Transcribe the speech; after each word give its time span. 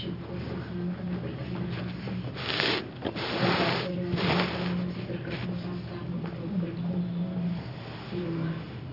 bersyukur 0.00 0.32
Tuhan 0.32 0.96
berkesempatan 5.12 6.04
untuk 6.08 6.40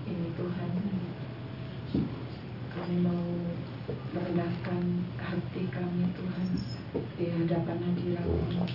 ini 0.04 0.28
Tuhan 0.36 0.72
kami 2.76 2.96
mau 3.08 3.24
hati 5.16 5.62
kami 5.72 6.12
Tuhan 6.12 6.48
di 7.16 7.24
hadapan 7.32 7.78
hadiratmu 7.88 8.68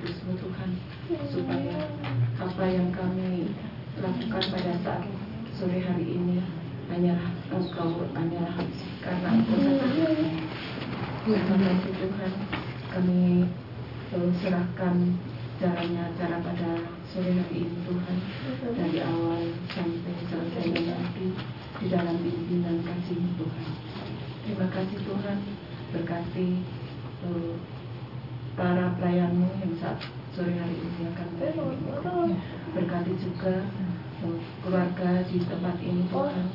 kudusmu 0.00 0.32
Tuhan 0.40 0.70
supaya 1.28 1.76
apa 2.40 2.64
yang 2.72 2.88
kami 2.88 3.52
lakukan 4.00 4.44
pada 4.48 4.72
saat 4.80 5.04
sore 5.52 5.76
hari 5.76 6.16
ini 6.16 6.40
hanyalah 6.88 7.28
engkau 7.52 8.08
hanyalah 8.16 8.56
karena 9.04 9.28
engkau 9.36 9.60
Terima 11.20 11.56
kasih 11.60 11.92
Tuhan 12.00 12.32
kami 12.96 13.44
eh, 14.16 14.30
serahkan 14.40 14.96
caranya 15.60 16.08
cara 16.16 16.40
pada 16.40 16.70
sore 17.12 17.36
hari 17.36 17.68
ini 17.68 17.76
Tuhan. 17.84 18.16
Dari 18.72 18.98
awal 19.04 19.52
sampai 19.68 20.16
selesai 20.32 20.80
nanti 20.80 21.26
di 21.76 21.86
dalam 21.92 22.16
pimpinan 22.24 22.80
kasih 22.88 23.20
Tuhan 23.36 23.68
terima 24.44 24.66
kasih 24.68 24.98
Tuhan 25.00 25.38
berkati 25.96 26.48
eh, 27.24 27.54
para 28.60 28.92
pelayanmu 29.00 29.48
yang 29.64 29.72
saat 29.80 29.89
sore 30.34 30.52
hari 30.56 30.76
ini 30.78 31.02
akan 31.10 31.28
melayani. 31.36 32.36
berkati 32.72 33.12
juga 33.18 33.66
keluarga 34.62 35.10
di 35.26 35.36
tempat 35.44 35.76
ini 35.80 36.04
Tuhan 36.12 36.48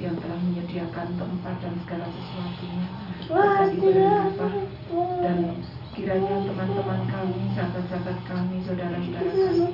yang 0.00 0.16
telah 0.16 0.38
menyediakan 0.40 1.08
tempat 1.18 1.54
dan 1.60 1.74
segala 1.84 2.06
sesuatunya 2.08 2.86
berkati 3.28 3.76
berlimpah 3.84 4.54
dan 5.20 5.38
kiranya 5.90 6.34
teman-teman 6.46 7.00
kami, 7.10 7.40
sahabat-sahabat 7.52 8.18
kami, 8.24 8.56
saudara-saudara 8.64 9.30
kami 9.34 9.68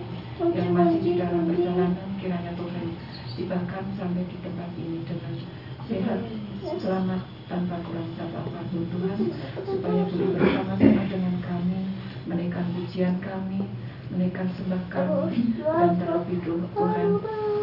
yang 0.57 0.71
masih 0.75 1.01
di 1.05 1.13
dalam 1.21 1.47
perjalanan 1.47 2.09
kiranya 2.19 2.53
Tuhan 2.57 2.87
tibakan 3.37 3.85
sampai 4.01 4.25
di 4.27 4.37
tempat 4.41 4.71
ini 4.81 4.99
dengan 5.05 5.35
sehat, 5.87 6.21
selamat, 6.81 7.21
tanpa 7.47 7.79
kurang 7.87 8.11
satu 8.19 8.37
apa 8.43 8.61
pun 8.67 8.85
Tuhan 8.91 9.19
supaya 9.63 10.03
boleh 10.09 10.29
bersama-sama 10.35 11.03
dengan 11.07 11.35
menaikkan 12.27 12.67
pujian 12.75 13.17
kami 13.23 13.65
menaikkan 14.11 14.47
sembah 14.55 14.83
kami 14.87 15.59
dan 15.59 15.99
terlebih 15.99 16.39
dulu 16.47 16.67
Tuhan 16.75 17.09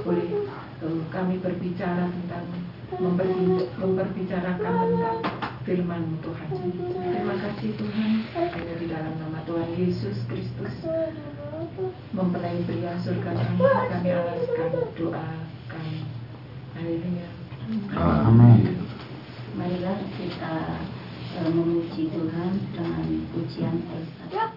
boleh 0.04 0.28
eh, 0.84 1.02
kami 1.08 1.40
berbicara 1.40 2.12
tentang 2.12 2.46
memperbi- 3.00 3.72
memperbicarakan 3.80 4.74
tentang 4.86 5.20
firman 5.64 6.04
Tuhan. 6.20 6.50
Terima 6.92 7.36
kasih 7.40 7.70
Tuhan. 7.80 8.10
Hanya 8.36 8.76
di 8.76 8.88
dalam 8.92 9.14
nama 9.18 9.40
Tuhan 9.48 9.70
Yesus 9.80 10.28
Kristus 10.28 10.84
mempelai 12.12 12.60
pria 12.68 13.00
surga 13.00 13.32
kami 13.32 13.64
kami 13.64 14.10
alaskan 14.12 14.72
doa 15.00 15.28
kami. 15.72 16.04
Haleluya. 16.76 17.30
Amin. 17.96 18.84
Marilah 19.56 19.98
kita 20.20 20.56
eh, 21.40 21.48
memuji 21.48 22.12
Tuhan 22.12 22.52
dengan 22.76 23.08
pujian 23.32 23.76
Yeah. 24.34 24.50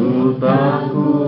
O 0.00 0.32
barco 0.38 1.27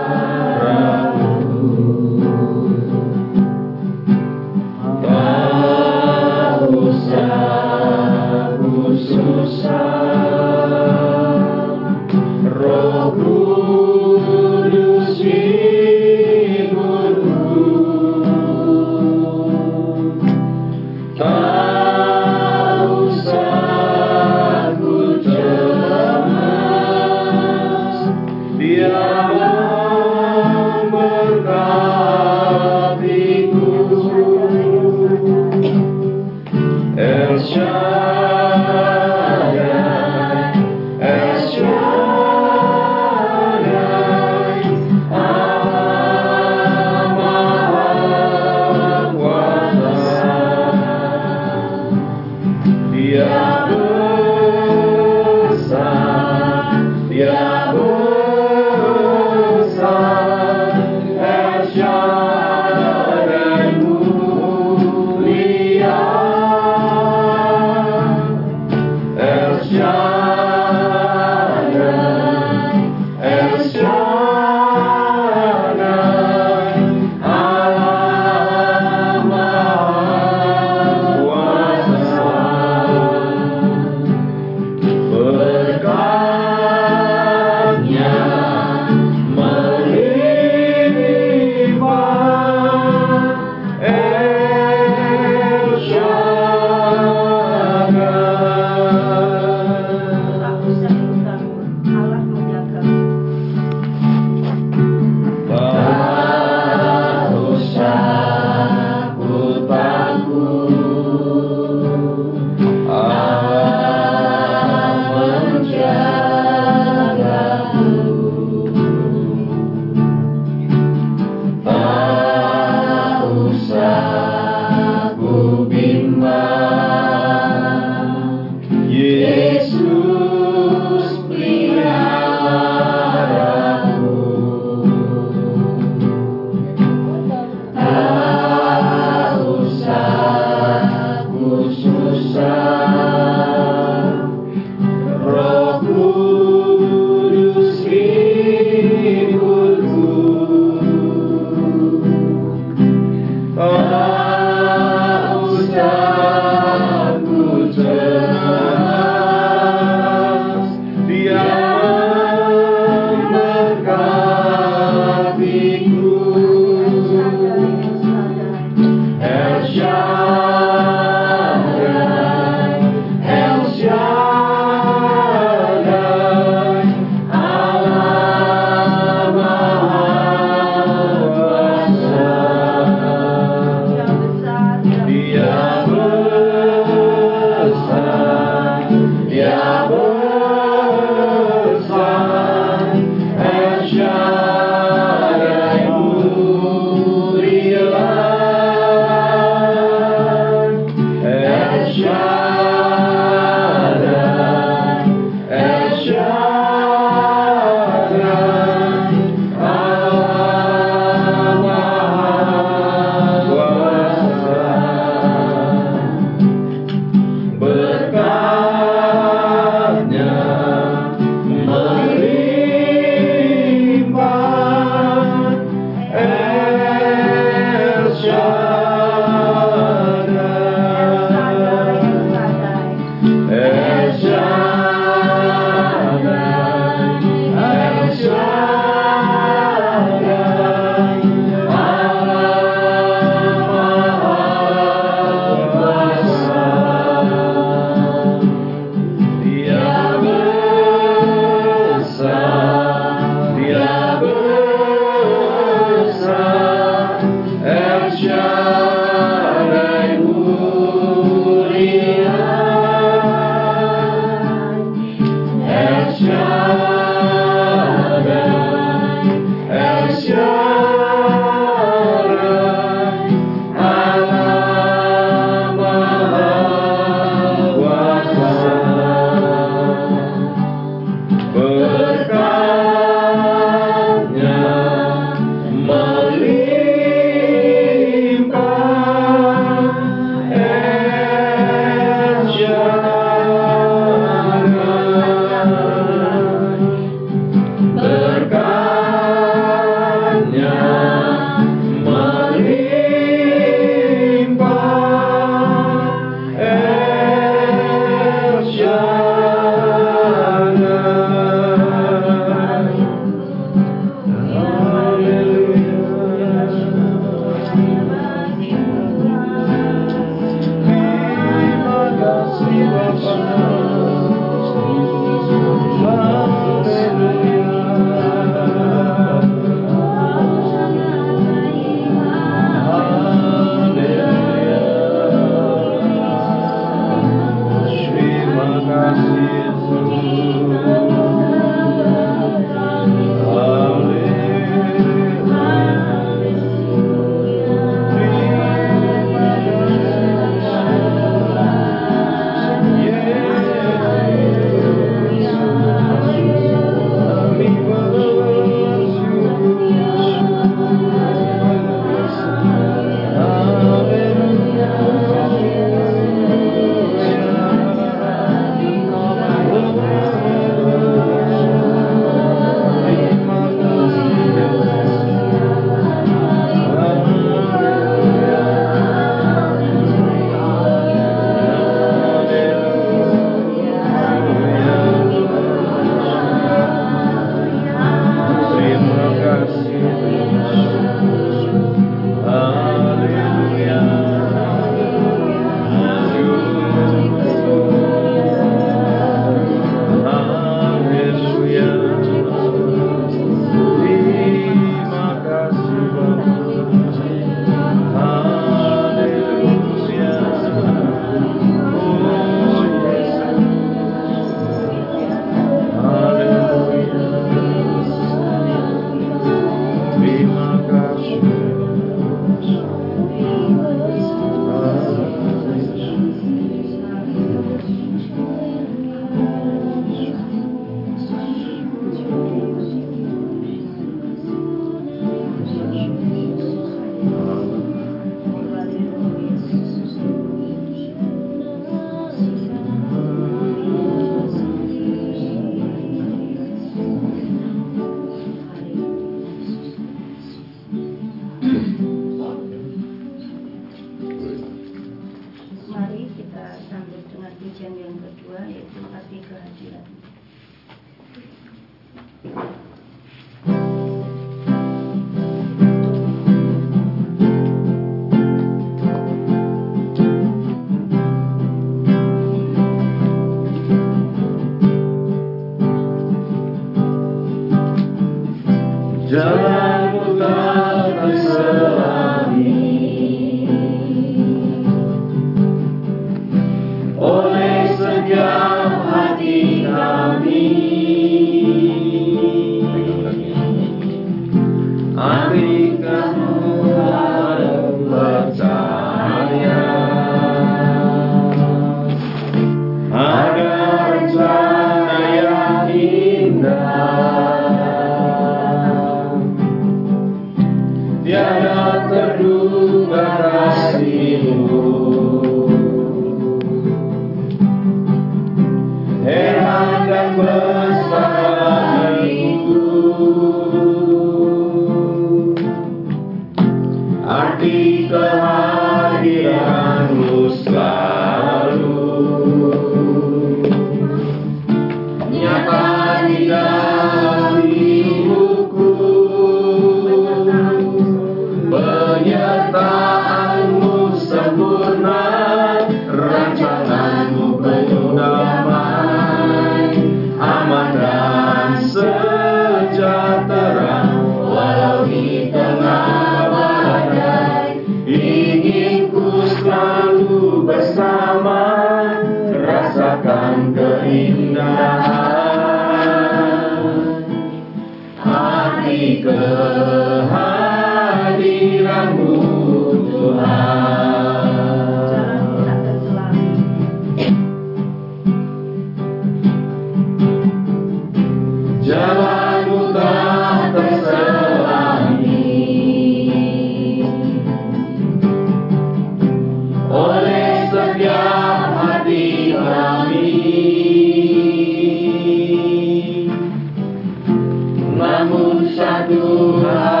Namun 598.71 598.79
satu 598.79 599.23
hal 599.67 600.00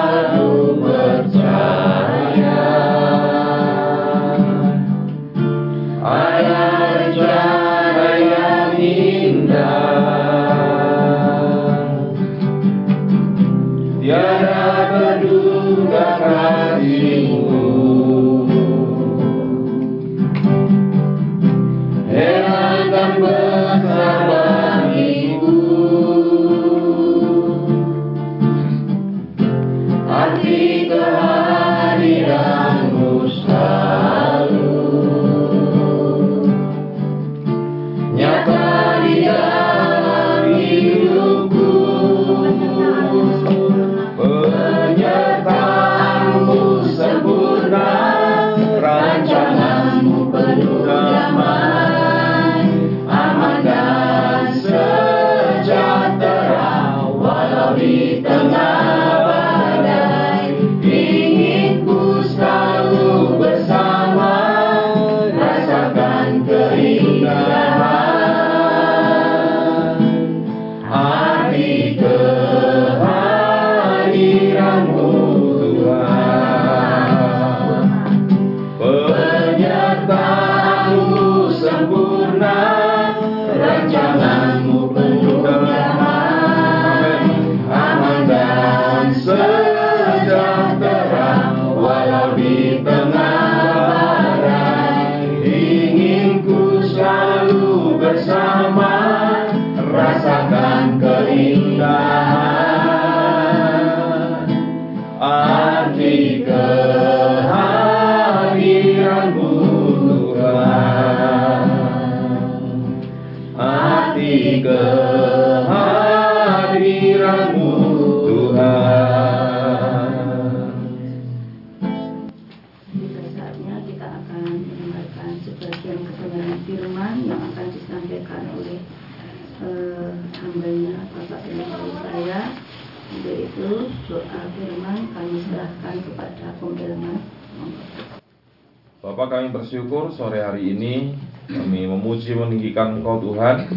memuji 142.31 142.71
meninggikan 142.71 142.99
Engkau 142.99 143.19
Tuhan 143.19 143.67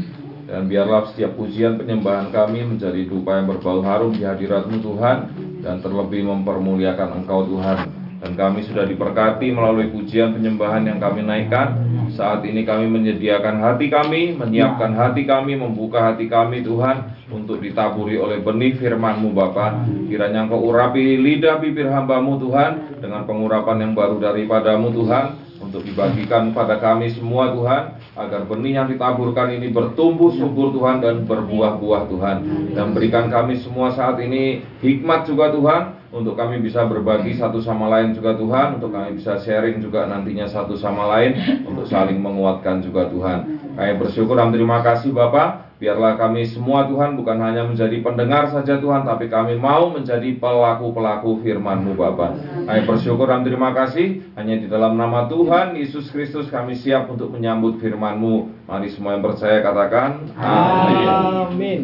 dan 0.44 0.70
biarlah 0.70 1.10
setiap 1.10 1.34
pujian 1.34 1.80
penyembahan 1.80 2.30
kami 2.30 2.62
menjadi 2.62 3.02
dupa 3.08 3.42
yang 3.42 3.50
berbau 3.50 3.82
harum 3.82 4.14
di 4.14 4.22
hadiratmu 4.22 4.78
Tuhan 4.78 5.16
dan 5.64 5.82
terlebih 5.82 6.22
mempermuliakan 6.28 7.24
Engkau 7.24 7.48
Tuhan. 7.50 7.90
Dan 8.24 8.40
kami 8.40 8.64
sudah 8.64 8.88
diberkati 8.88 9.52
melalui 9.52 9.92
pujian 9.92 10.32
penyembahan 10.32 10.88
yang 10.88 10.96
kami 10.96 11.20
naikkan. 11.20 11.76
Saat 12.16 12.40
ini 12.48 12.64
kami 12.64 12.88
menyediakan 12.88 13.60
hati 13.60 13.92
kami 13.92 14.32
menyiapkan 14.32 14.96
hati 14.96 15.28
kami 15.28 15.60
membuka 15.60 16.14
hati 16.14 16.24
kami 16.30 16.64
Tuhan 16.64 17.28
untuk 17.28 17.60
ditaburi 17.60 18.16
oleh 18.16 18.40
benih 18.40 18.80
firman-Mu 18.80 19.28
Bapa. 19.36 19.84
Kiranya 20.08 20.48
Engkau 20.48 20.62
urapi 20.62 21.20
lidah 21.20 21.60
bibir 21.60 21.92
hambamu 21.92 22.40
Tuhan 22.40 23.02
dengan 23.02 23.28
pengurapan 23.28 23.82
yang 23.84 23.92
baru 23.92 24.16
daripadamu 24.16 24.88
Tuhan 24.94 25.43
untuk 25.74 25.90
dibagikan 25.90 26.54
pada 26.54 26.78
kami 26.78 27.10
semua 27.10 27.50
Tuhan 27.50 27.98
agar 28.14 28.46
benih 28.46 28.78
yang 28.78 28.86
ditaburkan 28.86 29.58
ini 29.58 29.74
bertumbuh 29.74 30.30
subur 30.38 30.70
Tuhan 30.70 31.02
dan 31.02 31.26
berbuah-buah 31.26 32.06
Tuhan. 32.06 32.36
Dan 32.78 32.94
berikan 32.94 33.26
kami 33.26 33.58
semua 33.58 33.90
saat 33.90 34.22
ini 34.22 34.62
hikmat 34.78 35.26
juga 35.26 35.50
Tuhan 35.50 35.82
untuk 36.14 36.38
kami 36.38 36.62
bisa 36.62 36.86
berbagi 36.86 37.34
satu 37.34 37.58
sama 37.58 37.90
lain 37.90 38.14
juga 38.14 38.38
Tuhan. 38.38 38.78
Untuk 38.78 38.94
kami 38.94 39.18
bisa 39.18 39.42
sharing 39.42 39.82
juga 39.82 40.06
nantinya 40.06 40.46
satu 40.46 40.78
sama 40.78 41.10
lain. 41.10 41.66
Untuk 41.66 41.90
saling 41.90 42.22
menguatkan 42.22 42.78
juga 42.78 43.10
Tuhan. 43.10 43.38
Kami 43.74 43.92
bersyukur 43.98 44.38
dan 44.38 44.54
terima 44.54 44.78
kasih 44.78 45.10
Bapak 45.10 45.63
Biarlah 45.84 46.16
kami 46.16 46.48
semua 46.48 46.88
Tuhan 46.88 47.12
bukan 47.12 47.36
hanya 47.44 47.68
menjadi 47.68 48.00
pendengar 48.00 48.48
saja 48.48 48.80
Tuhan 48.80 49.04
Tapi 49.04 49.28
kami 49.28 49.60
mau 49.60 49.92
menjadi 49.92 50.32
pelaku-pelaku 50.40 51.44
firman-Mu 51.44 51.92
Bapa. 51.92 52.40
Kami 52.64 52.88
bersyukur 52.88 53.28
dan 53.28 53.44
terima 53.44 53.76
kasih 53.76 54.24
Hanya 54.32 54.64
di 54.64 54.72
dalam 54.72 54.96
nama 54.96 55.28
Tuhan 55.28 55.76
Yesus 55.76 56.08
Kristus 56.08 56.48
kami 56.48 56.72
siap 56.80 57.12
untuk 57.12 57.28
menyambut 57.28 57.84
firman-Mu 57.84 58.64
Mari 58.64 58.96
semua 58.96 59.12
yang 59.12 59.28
percaya 59.28 59.60
katakan 59.60 60.24
Amin 60.40 61.04
Amin. 61.52 61.82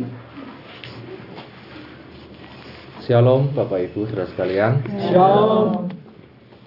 Shalom 3.04 3.52
Bapak 3.52 3.84
Ibu 3.92 4.08
Saudara 4.08 4.32
sekalian 4.32 4.80
Shalom. 5.12 5.92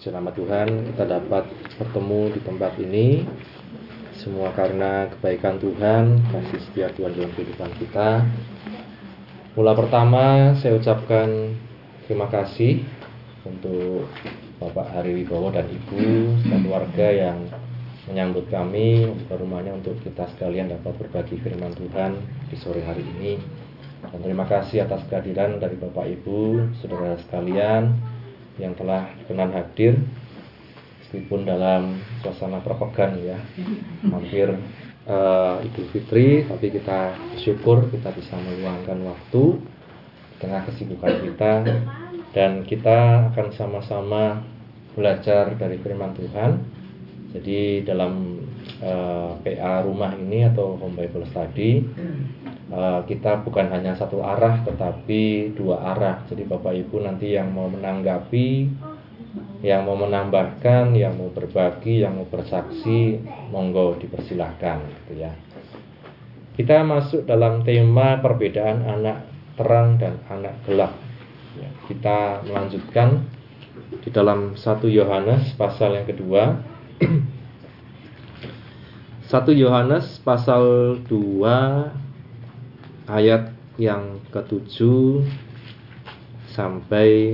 Selamat 0.06 0.38
Tuhan 0.38 0.70
kita 0.94 1.10
dapat 1.10 1.50
bertemu 1.82 2.22
di 2.30 2.40
tempat 2.46 2.78
ini 2.78 3.26
Semua 4.22 4.54
karena 4.54 5.10
kebaikan 5.10 5.58
Tuhan 5.58 6.22
Kasih 6.30 6.62
setia 6.70 6.94
Tuhan 6.94 7.18
dalam 7.18 7.34
kehidupan 7.34 7.74
kita. 7.82 8.22
Mula 9.58 9.74
pertama 9.74 10.54
saya 10.62 10.78
ucapkan 10.78 11.58
terima 12.06 12.30
kasih 12.30 12.86
Untuk 13.42 14.06
Bapak 14.62 14.94
Hari 14.94 15.18
Wibowo 15.18 15.50
dan 15.50 15.66
Ibu 15.66 16.38
serta 16.46 16.58
keluarga 16.62 17.08
yang 17.10 17.38
menyambut 18.08 18.46
kami 18.54 19.10
membuka 19.10 19.36
rumahnya 19.40 19.74
untuk 19.76 19.98
kita 20.06 20.30
sekalian 20.36 20.72
dapat 20.72 20.94
berbagi 21.00 21.40
firman 21.42 21.74
Tuhan 21.76 22.16
di 22.48 22.56
sore 22.56 22.86
hari 22.86 23.04
ini. 23.04 23.42
Dan 24.08 24.20
terima 24.24 24.48
kasih 24.48 24.88
atas 24.88 25.04
kehadiran 25.08 25.60
dari 25.60 25.76
Bapak 25.80 26.06
Ibu, 26.06 26.72
saudara 26.80 27.20
sekalian 27.28 27.96
yang 28.62 28.76
telah 28.78 29.10
berkenan 29.24 29.52
hadir 29.52 30.00
meskipun 31.14 31.46
dalam 31.46 32.02
suasana 32.26 32.58
perpegan 32.66 33.22
ya, 33.22 33.38
hampir 34.10 34.50
eh, 35.06 35.66
Idul 35.70 35.86
Fitri, 35.94 36.42
tapi 36.50 36.74
kita 36.74 37.14
bersyukur 37.38 37.86
kita 37.94 38.10
bisa 38.18 38.34
meluangkan 38.42 38.98
waktu 39.06 39.62
di 39.62 40.36
tengah 40.42 40.66
kesibukan 40.66 41.14
kita 41.22 41.54
dan 42.34 42.66
kita 42.66 43.30
akan 43.30 43.48
sama-sama 43.54 44.42
belajar 44.98 45.54
dari 45.54 45.78
firman 45.86 46.18
Tuhan. 46.18 46.66
Jadi 47.38 47.86
dalam 47.86 48.42
eh, 48.82 49.32
PA 49.38 49.86
rumah 49.86 50.18
ini 50.18 50.50
atau 50.50 50.82
Home 50.82 50.98
Bible 50.98 51.30
Study 51.30 51.86
Eh, 52.74 53.02
kita 53.06 53.46
bukan 53.46 53.70
hanya 53.70 53.94
satu 53.94 54.26
arah 54.26 54.66
tetapi 54.66 55.54
dua 55.54 55.94
arah. 55.94 56.26
Jadi 56.26 56.42
Bapak 56.42 56.74
Ibu 56.74 57.06
nanti 57.06 57.38
yang 57.38 57.54
mau 57.54 57.70
menanggapi, 57.70 58.66
yang 59.64 59.88
mau 59.88 59.96
menambahkan, 59.96 60.92
yang 60.92 61.16
mau 61.16 61.32
berbagi, 61.32 62.04
yang 62.04 62.20
mau 62.20 62.28
bersaksi, 62.28 63.16
monggo 63.48 63.96
dipersilahkan 63.96 64.84
gitu 64.84 65.24
ya. 65.24 65.32
Kita 66.54 66.84
masuk 66.84 67.24
dalam 67.24 67.64
tema 67.64 68.20
perbedaan 68.20 68.84
anak 68.84 69.24
terang 69.56 69.96
dan 69.96 70.20
anak 70.28 70.60
gelap. 70.68 70.92
Ya, 71.56 71.72
kita 71.88 72.44
melanjutkan 72.44 73.24
di 74.04 74.12
dalam 74.12 74.60
1 74.60 74.84
Yohanes 74.92 75.56
pasal 75.56 75.96
yang 75.96 76.12
kedua 76.12 76.60
1 79.32 79.48
Yohanes 79.56 80.20
pasal 80.22 81.00
2 81.08 83.08
ayat 83.08 83.56
yang 83.80 84.20
ketujuh 84.30 85.26
sampai 86.54 87.34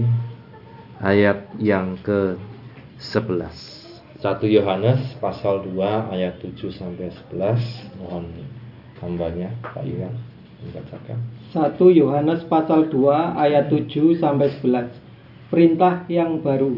ayat 1.00 1.56
yang 1.60 1.96
ke-11. 2.04 3.56
1 4.20 4.44
Yohanes 4.52 5.16
pasal 5.24 5.64
2 5.64 6.12
ayat 6.12 6.44
7 6.44 6.76
sampai 6.76 7.08
11. 7.32 7.96
Mohon 8.04 8.26
hambanya 9.00 9.48
Pak 9.64 9.88
Iwan 9.88 10.12
membacakan. 10.60 11.20
1 11.56 11.80
Yohanes 11.96 12.44
pasal 12.52 12.92
2 12.92 13.40
ayat 13.40 13.72
7 13.72 14.20
sampai 14.20 14.52
11. 14.60 15.08
perintah 15.50 16.06
yang 16.06 16.46
baru. 16.46 16.78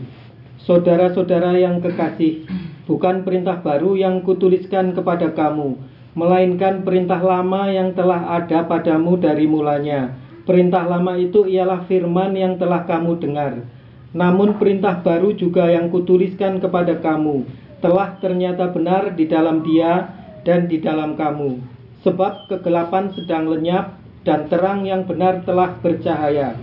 Saudara-saudara 0.64 1.60
yang 1.60 1.84
kekasih, 1.84 2.48
bukan 2.88 3.28
perintah 3.28 3.60
baru 3.60 4.00
yang 4.00 4.24
kutuliskan 4.24 4.96
kepada 4.96 5.36
kamu, 5.36 5.76
melainkan 6.16 6.88
perintah 6.88 7.20
lama 7.20 7.68
yang 7.68 7.92
telah 7.92 8.40
ada 8.40 8.64
padamu 8.64 9.20
dari 9.20 9.44
mulanya. 9.44 10.16
Perintah 10.48 10.88
lama 10.88 11.20
itu 11.20 11.44
ialah 11.44 11.84
firman 11.84 12.32
yang 12.32 12.56
telah 12.56 12.88
kamu 12.88 13.20
dengar. 13.20 13.68
Namun 14.12 14.60
perintah 14.60 15.00
baru 15.00 15.32
juga 15.32 15.72
yang 15.72 15.88
kutuliskan 15.88 16.60
kepada 16.60 17.00
kamu 17.00 17.48
telah 17.80 18.20
ternyata 18.20 18.70
benar 18.70 19.16
di 19.16 19.26
dalam 19.26 19.64
dia 19.64 20.12
dan 20.44 20.68
di 20.68 20.84
dalam 20.84 21.16
kamu. 21.16 21.64
Sebab 22.04 22.50
kegelapan 22.52 23.14
sedang 23.16 23.48
lenyap 23.48 23.98
dan 24.28 24.50
terang 24.52 24.86
yang 24.86 25.06
benar 25.08 25.42
telah 25.48 25.78
bercahaya. 25.80 26.58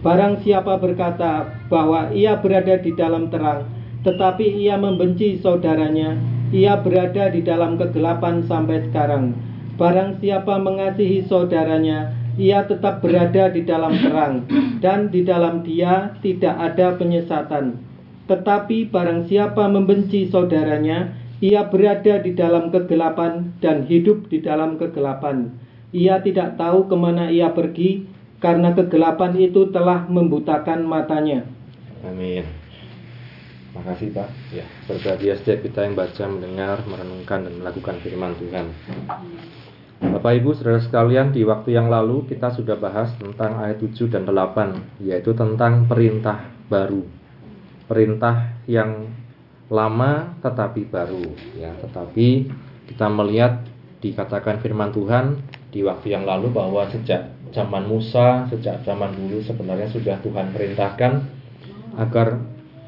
Barang 0.00 0.40
siapa 0.40 0.80
berkata 0.80 1.48
bahwa 1.68 2.08
ia 2.12 2.38
berada 2.40 2.80
di 2.80 2.96
dalam 2.96 3.28
terang, 3.28 3.68
tetapi 4.00 4.64
ia 4.64 4.80
membenci 4.80 5.36
saudaranya, 5.36 6.16
ia 6.50 6.80
berada 6.80 7.28
di 7.28 7.44
dalam 7.44 7.76
kegelapan 7.76 8.40
sampai 8.48 8.88
sekarang. 8.88 9.36
Barang 9.76 10.16
siapa 10.20 10.56
mengasihi 10.56 11.28
saudaranya, 11.28 12.16
ia 12.40 12.64
tetap 12.64 13.04
berada 13.04 13.52
di 13.52 13.60
dalam 13.68 13.92
terang, 14.00 14.48
dan 14.80 15.12
di 15.12 15.20
dalam 15.20 15.60
dia 15.60 16.16
tidak 16.24 16.56
ada 16.56 16.96
penyesatan. 16.96 17.76
Tetapi 18.24 18.88
barang 18.88 19.28
siapa 19.28 19.68
membenci 19.68 20.32
saudaranya, 20.32 21.12
ia 21.44 21.68
berada 21.68 22.16
di 22.24 22.32
dalam 22.32 22.72
kegelapan 22.72 23.52
dan 23.60 23.84
hidup 23.84 24.32
di 24.32 24.40
dalam 24.40 24.80
kegelapan. 24.80 25.52
Ia 25.92 26.24
tidak 26.24 26.56
tahu 26.56 26.88
ke 26.88 26.96
mana 26.96 27.28
ia 27.28 27.52
pergi, 27.52 28.08
karena 28.40 28.72
kegelapan 28.72 29.36
itu 29.36 29.68
telah 29.68 30.08
membutakan 30.08 30.88
matanya. 30.88 31.44
Amin. 32.08 32.48
Makasih 33.76 34.10
Pak. 34.16 34.28
Ya, 34.50 34.66
berbahagia 34.88 35.38
setiap 35.38 35.62
kita 35.62 35.86
yang 35.86 35.94
baca, 35.94 36.24
mendengar, 36.26 36.82
merenungkan 36.88 37.46
dan 37.46 37.54
melakukan 37.60 37.96
firman 38.02 38.34
Tuhan. 38.40 38.66
Bapak 40.00 40.32
Ibu 40.40 40.56
Saudara 40.56 40.80
sekalian, 40.80 41.28
di 41.28 41.44
waktu 41.44 41.76
yang 41.76 41.92
lalu 41.92 42.24
kita 42.24 42.56
sudah 42.56 42.80
bahas 42.80 43.12
tentang 43.20 43.60
ayat 43.60 43.84
7 43.84 44.08
dan 44.08 44.24
8, 44.24 45.04
yaitu 45.04 45.36
tentang 45.36 45.84
perintah 45.84 46.48
baru. 46.72 47.04
Perintah 47.84 48.64
yang 48.64 49.12
lama 49.68 50.40
tetapi 50.40 50.88
baru, 50.88 51.36
ya, 51.52 51.76
tetapi 51.84 52.48
kita 52.88 53.12
melihat 53.12 53.60
dikatakan 54.00 54.64
firman 54.64 54.88
Tuhan 54.88 55.36
di 55.68 55.84
waktu 55.84 56.16
yang 56.16 56.24
lalu 56.24 56.48
bahwa 56.48 56.88
sejak 56.88 57.36
zaman 57.52 57.84
Musa, 57.84 58.48
sejak 58.48 58.80
zaman 58.88 59.12
dulu 59.12 59.44
sebenarnya 59.44 59.92
sudah 59.92 60.16
Tuhan 60.24 60.56
perintahkan 60.56 61.12
agar 62.00 62.40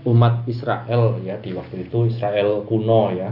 umat 0.09 0.49
Israel 0.49 1.21
ya 1.23 1.37
di 1.39 1.53
waktu 1.53 1.87
itu 1.87 2.09
Israel 2.09 2.65
kuno 2.67 3.15
ya 3.15 3.31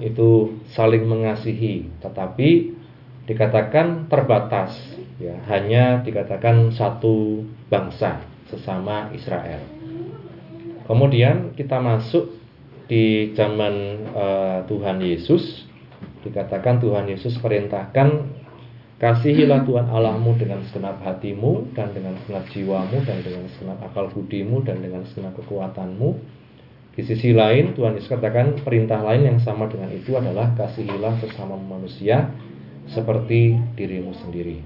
itu 0.00 0.56
saling 0.72 1.04
mengasihi 1.04 2.00
tetapi 2.00 2.80
dikatakan 3.26 4.10
terbatas 4.10 4.74
ya. 5.18 5.38
Hanya 5.46 6.02
dikatakan 6.02 6.74
satu 6.74 7.46
bangsa 7.70 8.22
sesama 8.50 9.10
Israel. 9.14 9.62
Kemudian 10.84 11.54
kita 11.54 11.78
masuk 11.78 12.36
di 12.90 13.32
zaman 13.38 13.74
uh, 14.12 14.58
Tuhan 14.66 14.98
Yesus. 15.00 15.70
Dikatakan 16.22 16.78
Tuhan 16.78 17.10
Yesus 17.10 17.34
perintahkan 17.42 18.42
Kasihilah 19.02 19.66
Tuhan 19.66 19.90
Allahmu 19.90 20.38
dengan 20.38 20.62
segenap 20.62 21.02
hatimu 21.02 21.74
dan 21.74 21.90
dengan 21.90 22.14
segenap 22.22 22.46
jiwamu 22.54 23.02
dan 23.02 23.18
dengan 23.18 23.50
segenap 23.50 23.82
akal 23.82 24.06
budimu 24.14 24.62
dan 24.62 24.78
dengan 24.78 25.02
segenap 25.10 25.34
kekuatanmu. 25.42 26.22
Di 26.94 27.02
sisi 27.02 27.34
lain 27.34 27.74
Tuhan 27.74 27.98
Yesus 27.98 28.06
katakan 28.06 28.62
perintah 28.62 29.02
lain 29.02 29.26
yang 29.26 29.38
sama 29.42 29.66
dengan 29.66 29.90
itu 29.90 30.14
adalah 30.14 30.54
kasihilah 30.54 31.18
sesama 31.18 31.58
manusia 31.58 32.30
seperti 32.92 33.56
dirimu 33.76 34.12
sendiri. 34.16 34.60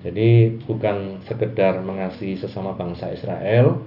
Jadi 0.00 0.56
bukan 0.64 1.20
sekedar 1.28 1.84
mengasihi 1.84 2.40
sesama 2.40 2.72
bangsa 2.72 3.12
Israel, 3.12 3.84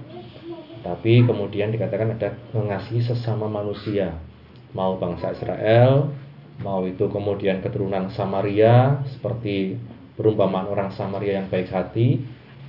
tapi 0.86 1.26
kemudian 1.26 1.74
dikatakan 1.74 2.14
ada 2.14 2.38
mengasihi 2.54 3.02
sesama 3.02 3.50
manusia, 3.50 4.14
mau 4.70 4.94
bangsa 4.94 5.34
Israel, 5.34 6.14
mau 6.62 6.86
itu 6.86 7.10
kemudian 7.10 7.58
keturunan 7.66 8.14
Samaria 8.14 9.02
seperti 9.10 9.74
perumpamaan 10.14 10.70
orang 10.70 10.94
Samaria 10.94 11.42
yang 11.42 11.50
baik 11.50 11.66
hati 11.74 12.22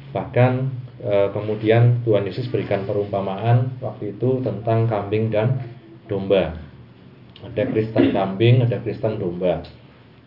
bahkan 0.10 0.74
e, 0.98 1.30
kemudian 1.30 2.02
Tuhan 2.02 2.26
Yesus 2.26 2.50
berikan 2.50 2.88
perumpamaan 2.90 3.78
waktu 3.84 4.18
itu 4.18 4.42
tentang 4.42 4.90
kambing 4.90 5.30
dan 5.30 5.62
domba. 6.10 6.58
Ada 7.46 7.68
Kristen 7.70 8.10
kambing 8.10 8.66
ada 8.66 8.82
Kristen 8.82 9.22
domba 9.22 9.62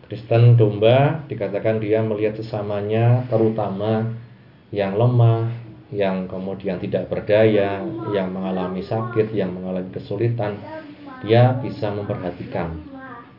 Kristen 0.09 0.57
domba 0.57 1.23
dikatakan 1.29 1.77
dia 1.77 2.01
melihat 2.01 2.41
sesamanya 2.41 3.29
terutama 3.29 4.09
yang 4.73 4.97
lemah 4.97 5.53
yang 5.89 6.25
kemudian 6.29 6.81
tidak 6.81 7.09
berdaya 7.09 7.81
yang 8.13 8.33
mengalami 8.33 8.81
sakit 8.81 9.33
yang 9.33 9.53
mengalami 9.53 9.89
kesulitan 9.93 10.57
dia 11.21 11.57
bisa 11.61 11.93
memperhatikan 11.93 12.89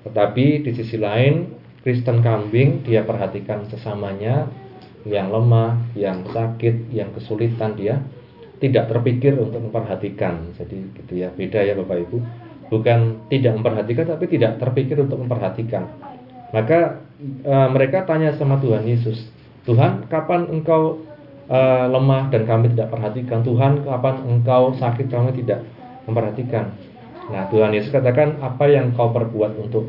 tetapi 0.00 0.64
di 0.64 0.70
sisi 0.72 0.96
lain, 0.96 1.60
Kristen 1.84 2.24
kambing 2.24 2.84
dia 2.84 3.04
perhatikan 3.04 3.68
sesamanya 3.68 4.48
yang 5.04 5.32
lemah, 5.32 5.80
yang 5.96 6.24
sakit, 6.28 6.92
yang 6.92 7.12
kesulitan 7.16 7.76
dia 7.76 8.00
tidak 8.60 8.92
terpikir 8.92 9.36
untuk 9.36 9.64
memperhatikan. 9.64 10.52
Jadi 10.56 10.76
gitu 11.00 11.12
ya, 11.20 11.28
beda 11.32 11.64
ya 11.64 11.72
Bapak 11.76 12.08
Ibu. 12.08 12.16
Bukan 12.70 13.28
tidak 13.32 13.52
memperhatikan 13.60 14.06
tapi 14.16 14.24
tidak 14.30 14.60
terpikir 14.60 15.00
untuk 15.00 15.20
memperhatikan. 15.20 15.88
Maka 16.50 17.02
e, 17.22 17.54
mereka 17.70 18.06
tanya 18.06 18.34
sama 18.34 18.58
Tuhan 18.58 18.86
Yesus, 18.86 19.28
"Tuhan, 19.64 20.10
kapan 20.10 20.50
Engkau 20.50 21.02
e, 21.46 21.58
lemah 21.88 22.30
dan 22.30 22.42
kami 22.46 22.74
tidak 22.74 22.90
perhatikan? 22.90 23.46
Tuhan, 23.46 23.86
kapan 23.86 24.16
Engkau 24.26 24.74
sakit 24.74 25.06
kami 25.10 25.34
tidak 25.38 25.62
memperhatikan?" 26.04 26.74
Nah, 27.30 27.46
Tuhan 27.46 27.70
Yesus 27.70 27.94
katakan, 27.94 28.42
apa 28.42 28.66
yang 28.66 28.90
kau 28.98 29.14
perbuat 29.14 29.54
untuk 29.54 29.86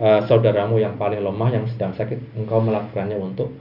uh, 0.00 0.24
saudaramu 0.24 0.80
yang 0.80 0.96
paling 0.96 1.20
lemah, 1.20 1.48
yang 1.52 1.64
sedang 1.68 1.92
sakit, 1.92 2.32
engkau 2.40 2.64
melakukannya 2.64 3.20
untuk 3.20 3.52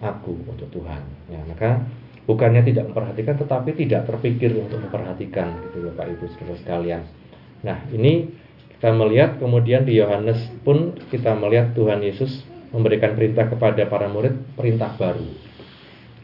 aku, 0.00 0.32
untuk 0.48 0.72
Tuhan. 0.72 1.04
Ya, 1.28 1.40
maka 1.44 1.84
bukannya 2.24 2.64
tidak 2.64 2.88
memperhatikan, 2.88 3.36
tetapi 3.36 3.76
tidak 3.76 4.08
terpikir 4.08 4.56
untuk 4.56 4.80
memperhatikan, 4.80 5.52
gitu 5.68 5.92
Bapak 5.92 6.16
Ibu 6.16 6.24
sekalian. 6.64 7.04
Nah, 7.60 7.76
ini 7.92 8.32
kita 8.76 8.92
melihat 8.92 9.40
kemudian 9.40 9.88
di 9.88 9.96
Yohanes 9.96 10.52
pun 10.60 10.92
kita 11.08 11.32
melihat 11.32 11.72
Tuhan 11.72 12.04
Yesus 12.04 12.44
memberikan 12.76 13.16
perintah 13.16 13.48
kepada 13.48 13.88
para 13.88 14.04
murid 14.04 14.36
perintah 14.52 14.92
baru. 15.00 15.24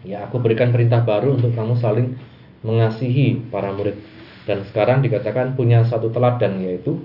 Ya, 0.04 0.28
aku 0.28 0.36
berikan 0.36 0.68
perintah 0.68 1.00
baru 1.00 1.40
untuk 1.40 1.56
kamu 1.56 1.80
saling 1.80 2.12
mengasihi 2.60 3.48
para 3.48 3.72
murid 3.72 3.96
dan 4.44 4.66
sekarang 4.68 5.00
dikatakan 5.00 5.56
punya 5.56 5.86
satu 5.88 6.12
teladan 6.12 6.60
yaitu 6.60 7.00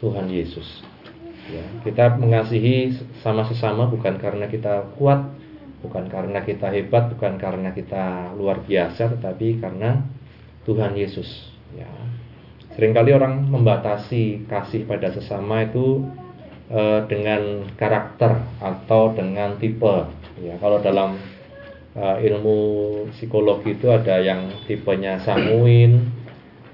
Tuhan 0.00 0.32
Yesus. 0.32 0.80
Ya, 1.52 1.62
kita 1.84 2.16
mengasihi 2.16 2.96
sama 3.20 3.44
sesama 3.46 3.86
bukan 3.86 4.16
karena 4.16 4.48
kita 4.48 4.96
kuat, 4.96 5.28
bukan 5.84 6.08
karena 6.08 6.40
kita 6.40 6.72
hebat, 6.72 7.12
bukan 7.12 7.36
karena 7.36 7.70
kita 7.70 8.32
luar 8.34 8.64
biasa, 8.64 9.12
tetapi 9.18 9.60
karena 9.60 10.08
Tuhan 10.64 10.96
Yesus. 10.96 11.52
Ya. 11.76 11.86
Seringkali 12.76 13.10
orang 13.16 13.48
membatasi 13.48 14.44
kasih 14.52 14.84
pada 14.84 15.08
sesama 15.08 15.64
itu 15.64 16.04
eh, 16.68 17.00
dengan 17.08 17.64
karakter 17.80 18.36
atau 18.60 19.16
dengan 19.16 19.56
tipe. 19.56 20.04
Ya, 20.44 20.60
kalau 20.60 20.84
dalam 20.84 21.16
eh, 21.96 22.16
ilmu 22.28 22.58
psikologi 23.16 23.80
itu 23.80 23.88
ada 23.88 24.20
yang 24.20 24.52
tipenya 24.68 25.16
sanguin, 25.24 26.12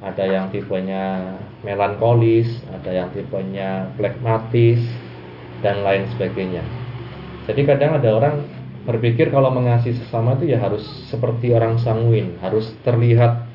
ada 0.03 0.27
yang 0.27 0.51
tipenya 0.51 1.39
melankolis, 1.63 2.51
ada 2.75 2.91
yang 2.91 3.09
tipenya 3.15 3.95
flekmatis, 3.95 4.83
dan 5.63 5.87
lain 5.87 6.11
sebagainya. 6.19 6.67
Jadi 7.47 7.63
kadang 7.63 8.03
ada 8.03 8.11
orang 8.11 8.43
berpikir 8.83 9.31
kalau 9.31 9.55
mengasihi 9.55 9.95
sesama 9.95 10.35
itu 10.35 10.51
ya 10.51 10.59
harus 10.59 10.83
seperti 11.07 11.55
orang 11.55 11.79
sanguin, 11.79 12.35
harus 12.43 12.75
terlihat 12.83 13.47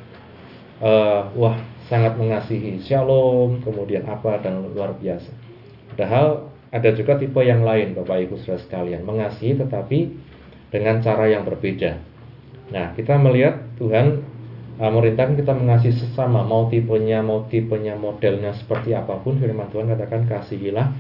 uh, 0.80 1.28
wah 1.36 1.60
sangat 1.88 2.20
mengasihi, 2.20 2.84
shalom, 2.84 3.64
kemudian 3.64 4.04
apa 4.08 4.44
dan 4.44 4.64
luar 4.64 4.96
biasa. 5.00 5.32
Padahal 5.96 6.52
ada 6.70 6.90
juga 6.94 7.16
tipe 7.16 7.40
yang 7.42 7.64
lain 7.64 7.96
Bapak 7.96 8.28
Ibu 8.28 8.44
Saudara 8.44 8.60
sekalian, 8.60 9.08
mengasihi 9.08 9.56
tetapi 9.56 10.00
dengan 10.70 11.00
cara 11.00 11.32
yang 11.32 11.48
berbeda. 11.48 11.96
Nah, 12.76 12.92
kita 12.92 13.16
melihat 13.16 13.64
Tuhan 13.80 14.20
uh, 14.78 14.92
merintahkan 14.94 15.36
kita 15.38 15.54
mengasihi 15.54 15.96
sesama 15.98 16.46
mau 16.46 16.70
tipenya 16.70 17.22
mau 17.26 17.46
tipenya 17.50 17.98
modelnya 17.98 18.54
seperti 18.58 18.94
apa 18.94 19.20
pun 19.22 19.42
firman 19.42 19.70
Tuhan 19.74 19.90
katakan 19.90 20.30
kasihilah 20.30 20.94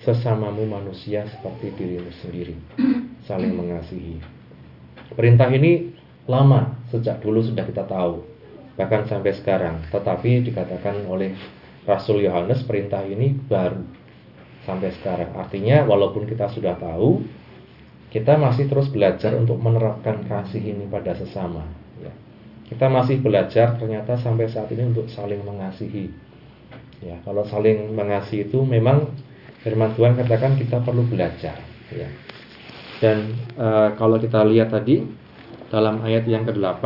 sesamamu 0.00 0.64
manusia 0.64 1.28
seperti 1.28 1.76
dirimu 1.76 2.08
sendiri 2.24 2.56
saling 3.28 3.52
mengasihi 3.52 4.16
perintah 5.12 5.52
ini 5.52 5.92
lama 6.24 6.80
sejak 6.88 7.20
dulu 7.20 7.44
sudah 7.44 7.68
kita 7.68 7.84
tahu 7.84 8.24
bahkan 8.80 9.04
sampai 9.04 9.36
sekarang. 9.36 9.84
Tetapi 9.92 10.48
dikatakan 10.48 11.04
oleh 11.04 11.36
Rasul 11.84 12.24
Yohanes 12.24 12.64
perintah 12.64 13.04
ini 13.04 13.36
baru 13.36 13.84
sampai 14.64 14.88
sekarang. 14.96 15.36
Artinya 15.36 15.84
walaupun 15.84 16.24
kita 16.24 16.48
sudah 16.48 16.80
tahu, 16.80 17.20
kita 18.08 18.40
masih 18.40 18.72
terus 18.72 18.88
belajar 18.88 19.36
untuk 19.36 19.60
menerapkan 19.60 20.24
kasih 20.24 20.64
ini 20.64 20.88
pada 20.88 21.12
sesama. 21.12 21.68
Ya. 22.00 22.12
Kita 22.72 22.88
masih 22.88 23.20
belajar 23.20 23.76
ternyata 23.76 24.16
sampai 24.16 24.48
saat 24.48 24.72
ini 24.72 24.88
untuk 24.88 25.12
saling 25.12 25.44
mengasihi. 25.44 26.08
Ya, 27.04 27.20
kalau 27.20 27.44
saling 27.44 27.92
mengasihi 27.92 28.48
itu 28.48 28.64
memang 28.64 29.12
firman 29.60 29.92
Tuhan 29.92 30.16
katakan 30.16 30.56
kita 30.56 30.80
perlu 30.80 31.04
belajar. 31.04 31.60
Ya. 31.92 32.08
Dan 33.00 33.32
e, 33.56 33.68
kalau 33.96 34.16
kita 34.20 34.44
lihat 34.44 34.72
tadi 34.72 35.04
dalam 35.72 36.04
ayat 36.04 36.28
yang 36.28 36.44
ke-8 36.44 36.84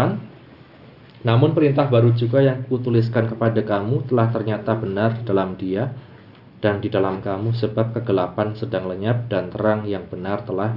namun 1.25 1.57
perintah 1.57 1.89
baru 1.89 2.13
juga 2.13 2.45
yang 2.45 2.69
kutuliskan 2.69 3.33
kepada 3.33 3.65
kamu 3.65 4.05
telah 4.13 4.29
ternyata 4.29 4.77
benar 4.77 5.25
dalam 5.25 5.57
dia 5.57 5.89
dan 6.61 6.85
di 6.85 6.93
dalam 6.93 7.25
kamu 7.25 7.57
sebab 7.57 7.97
kegelapan 7.97 8.53
sedang 8.53 8.85
lenyap 8.85 9.33
dan 9.33 9.49
terang 9.49 9.89
yang 9.89 10.05
benar 10.05 10.45
telah 10.45 10.77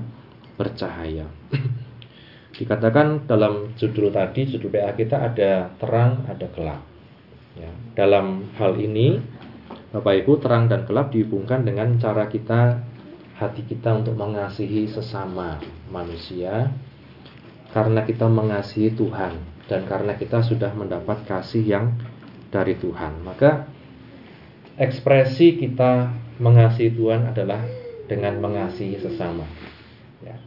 bercahaya. 0.55 1.27
Dikatakan 2.57 3.27
dalam 3.27 3.75
judul 3.75 4.07
tadi, 4.07 4.47
judul 4.47 4.71
PA 4.71 4.95
kita 4.95 5.19
ada 5.19 5.67
terang, 5.75 6.23
ada 6.31 6.47
gelap. 6.47 6.81
Ya, 7.59 7.71
dalam 7.99 8.47
hal 8.55 8.79
ini, 8.79 9.19
Bapak 9.91 10.23
Ibu, 10.23 10.39
terang 10.39 10.71
dan 10.71 10.87
gelap 10.87 11.11
dihubungkan 11.11 11.67
dengan 11.67 11.99
cara 11.99 12.31
kita, 12.31 12.81
hati 13.35 13.67
kita 13.67 13.99
untuk 13.99 14.15
mengasihi 14.15 14.87
sesama 14.87 15.59
manusia, 15.91 16.71
karena 17.75 18.01
kita 18.07 18.25
mengasihi 18.31 18.95
Tuhan 18.95 19.56
dan 19.67 19.83
karena 19.83 20.15
kita 20.15 20.41
sudah 20.43 20.71
mendapat 20.71 21.27
kasih 21.27 21.63
yang 21.63 21.85
dari 22.49 22.79
Tuhan. 22.79 23.23
Maka 23.23 23.67
ekspresi 24.79 25.59
kita 25.59 26.11
mengasihi 26.39 26.95
Tuhan 26.95 27.27
adalah 27.27 27.61
dengan 28.07 28.39
mengasihi 28.39 28.95
sesama. 29.03 29.43
Ya. 30.23 30.39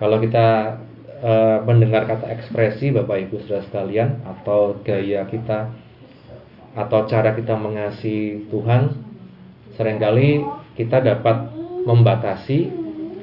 Kalau 0.00 0.16
kita 0.16 0.80
e, 1.20 1.32
mendengar 1.68 2.08
kata 2.08 2.32
ekspresi 2.32 2.88
Bapak 2.96 3.28
Ibu 3.28 3.44
Saudara 3.44 3.66
sekalian 3.68 4.24
atau 4.24 4.80
gaya 4.80 5.28
kita 5.28 5.68
atau 6.72 7.04
cara 7.04 7.36
kita 7.36 7.58
mengasihi 7.58 8.48
Tuhan, 8.48 8.96
sering 9.76 10.00
kali 10.00 10.40
kita 10.78 11.04
dapat 11.04 11.52
membatasi 11.84 12.79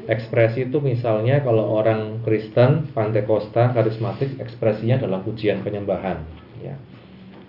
Ekspresi 0.07 0.71
itu 0.71 0.79
misalnya 0.79 1.43
kalau 1.43 1.75
orang 1.75 2.23
Kristen, 2.23 2.87
Pantekosta, 2.95 3.75
karismatik, 3.75 4.39
ekspresinya 4.39 5.03
dalam 5.03 5.19
pujian 5.19 5.59
penyembahan. 5.67 6.23
Ya. 6.63 6.79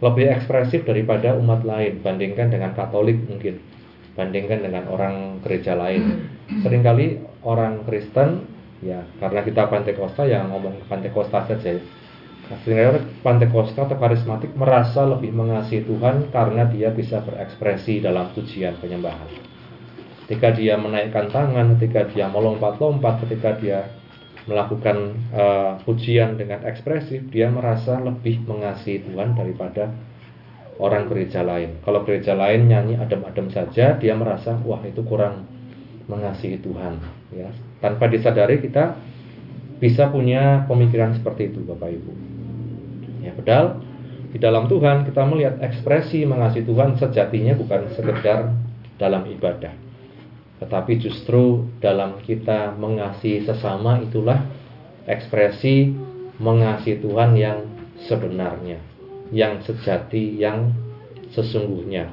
Lebih 0.02 0.26
ekspresif 0.26 0.82
daripada 0.82 1.38
umat 1.38 1.62
lain, 1.62 2.02
bandingkan 2.02 2.50
dengan 2.50 2.74
Katolik 2.74 3.14
mungkin, 3.30 3.62
bandingkan 4.18 4.66
dengan 4.66 4.90
orang 4.90 5.38
gereja 5.46 5.78
lain. 5.78 6.26
Seringkali 6.66 7.22
orang 7.46 7.86
Kristen, 7.86 8.42
ya 8.82 9.06
karena 9.22 9.46
kita 9.46 9.70
Pantekosta, 9.70 10.26
yang 10.26 10.50
ngomong 10.50 10.82
Pantekosta 10.90 11.46
saja. 11.46 11.78
Seringkali 12.66 13.22
Pantekosta 13.22 13.86
atau 13.86 13.94
karismatik 14.02 14.50
merasa 14.58 15.06
lebih 15.06 15.30
mengasihi 15.30 15.86
Tuhan 15.86 16.34
karena 16.34 16.66
dia 16.66 16.90
bisa 16.90 17.22
berekspresi 17.22 18.02
dalam 18.02 18.34
pujian 18.34 18.74
penyembahan 18.82 19.57
ketika 20.28 20.52
dia 20.52 20.76
menaikkan 20.76 21.32
tangan, 21.32 21.80
ketika 21.80 22.04
dia 22.12 22.28
melompat-lompat, 22.28 23.24
ketika 23.24 23.56
dia 23.56 23.88
melakukan 24.44 25.16
uh, 25.32 25.80
pujian 25.88 26.36
dengan 26.36 26.68
ekspresif, 26.68 27.24
dia 27.32 27.48
merasa 27.48 27.96
lebih 27.96 28.44
mengasihi 28.44 29.08
Tuhan 29.08 29.32
daripada 29.32 29.88
orang 30.76 31.08
gereja 31.08 31.40
lain. 31.40 31.80
Kalau 31.80 32.04
gereja 32.04 32.36
lain 32.36 32.68
nyanyi 32.68 33.00
adem-adem 33.00 33.48
saja, 33.48 33.96
dia 33.96 34.12
merasa 34.12 34.52
wah 34.68 34.84
itu 34.84 35.00
kurang 35.08 35.48
mengasihi 36.12 36.60
Tuhan. 36.60 37.00
Ya, 37.32 37.48
tanpa 37.80 38.12
disadari 38.12 38.60
kita 38.60 39.00
bisa 39.80 40.12
punya 40.12 40.68
pemikiran 40.68 41.16
seperti 41.16 41.56
itu, 41.56 41.64
Bapak 41.64 41.88
Ibu. 41.88 42.12
Ya, 43.24 43.32
padahal 43.32 43.80
di 44.28 44.36
dalam 44.36 44.68
Tuhan 44.68 45.08
kita 45.08 45.24
melihat 45.24 45.56
ekspresi 45.64 46.28
mengasihi 46.28 46.68
Tuhan 46.68 47.00
sejatinya 47.00 47.56
bukan 47.56 47.96
sekedar 47.96 48.52
dalam 49.00 49.24
ibadah 49.24 49.87
tetapi 50.58 50.98
justru 50.98 51.70
dalam 51.78 52.18
kita 52.26 52.74
mengasihi 52.74 53.46
sesama 53.46 54.02
itulah 54.02 54.42
ekspresi 55.06 55.94
mengasihi 56.42 56.98
Tuhan 56.98 57.30
yang 57.38 57.58
sebenarnya, 58.06 58.78
yang 59.30 59.62
sejati, 59.62 60.38
yang 60.38 60.74
sesungguhnya. 61.30 62.10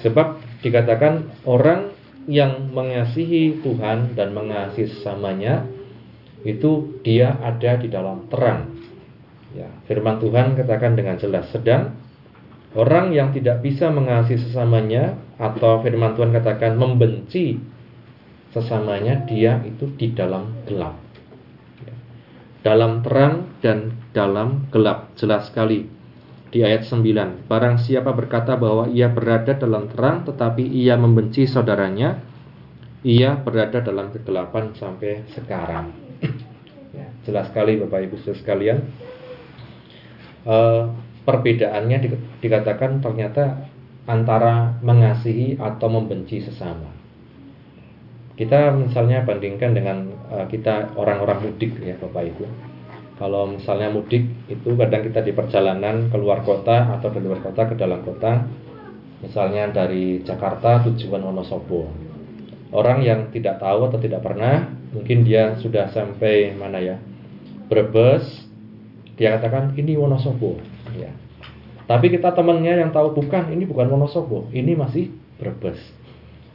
Sebab 0.00 0.60
dikatakan 0.64 1.44
orang 1.44 1.92
yang 2.24 2.72
mengasihi 2.72 3.60
Tuhan 3.60 4.16
dan 4.16 4.32
mengasihi 4.32 4.88
sesamanya 4.88 5.68
itu 6.44 7.00
dia 7.04 7.36
ada 7.40 7.76
di 7.80 7.88
dalam 7.88 8.28
terang. 8.32 8.72
Ya, 9.54 9.70
firman 9.86 10.18
Tuhan 10.18 10.56
katakan 10.58 10.98
dengan 10.98 11.16
jelas 11.20 11.46
sedang 11.52 11.94
orang 12.74 13.14
yang 13.14 13.30
tidak 13.30 13.62
bisa 13.62 13.88
mengasihi 13.88 14.40
sesamanya 14.50 15.14
atau 15.38 15.78
firman 15.80 16.18
Tuhan 16.18 16.34
katakan 16.34 16.74
membenci 16.74 17.73
sesamanya 18.54 19.26
dia 19.26 19.58
itu 19.66 19.90
di 19.98 20.14
dalam 20.14 20.62
gelap. 20.70 20.94
Dalam 22.62 23.02
terang 23.02 23.58
dan 23.60 23.98
dalam 24.14 24.70
gelap 24.70 25.12
jelas 25.18 25.50
sekali 25.50 25.84
di 26.54 26.62
ayat 26.62 26.86
9. 26.86 27.50
Barang 27.50 27.82
siapa 27.82 28.14
berkata 28.14 28.54
bahwa 28.54 28.86
ia 28.88 29.10
berada 29.10 29.58
dalam 29.58 29.90
terang 29.90 30.22
tetapi 30.22 30.62
ia 30.62 30.94
membenci 30.94 31.50
saudaranya, 31.50 32.22
ia 33.02 33.34
berada 33.36 33.82
dalam 33.82 34.14
kegelapan 34.14 34.70
sampai 34.78 35.26
sekarang. 35.34 35.92
ya, 36.96 37.10
jelas 37.26 37.50
sekali 37.50 37.76
Bapak 37.82 38.06
Ibu 38.06 38.16
Saudara 38.22 38.38
sekalian. 38.38 38.78
Uh, 40.46 40.94
perbedaannya 41.26 41.98
dikatakan 42.38 43.02
ternyata 43.02 43.66
antara 44.06 44.78
mengasihi 44.80 45.58
atau 45.58 45.88
membenci 45.90 46.38
sesama. 46.38 47.03
Kita 48.34 48.74
misalnya 48.74 49.22
bandingkan 49.22 49.78
dengan 49.78 50.10
uh, 50.26 50.46
kita 50.50 50.98
orang-orang 50.98 51.46
mudik 51.46 51.78
ya 51.78 51.94
Bapak 52.02 52.34
Ibu. 52.34 52.44
Kalau 53.14 53.46
misalnya 53.46 53.94
mudik 53.94 54.26
itu 54.50 54.74
kadang 54.74 55.06
kita 55.06 55.22
di 55.22 55.30
perjalanan 55.30 56.10
keluar 56.10 56.42
kota 56.42 56.98
atau 56.98 57.14
dari 57.14 57.30
luar 57.30 57.46
kota 57.46 57.62
ke 57.70 57.78
dalam 57.78 58.02
kota, 58.02 58.42
misalnya 59.22 59.70
dari 59.70 60.18
Jakarta 60.26 60.82
tujuan 60.90 61.22
Wonosobo. 61.22 61.86
Orang 62.74 63.06
yang 63.06 63.30
tidak 63.30 63.62
tahu 63.62 63.86
atau 63.86 64.02
tidak 64.02 64.18
pernah, 64.18 64.66
mungkin 64.90 65.22
dia 65.22 65.54
sudah 65.62 65.94
sampai 65.94 66.58
mana 66.58 66.82
ya, 66.82 66.98
Brebes, 67.70 68.50
dia 69.14 69.38
katakan 69.38 69.78
ini 69.78 69.94
Wonosobo, 69.94 70.58
ya. 70.98 71.14
Tapi 71.86 72.10
kita 72.18 72.34
temannya 72.34 72.82
yang 72.82 72.90
tahu 72.90 73.14
bukan, 73.14 73.54
ini 73.54 73.62
bukan 73.62 73.94
Wonosobo, 73.94 74.50
ini 74.50 74.74
masih 74.74 75.14
Brebes. 75.38 75.78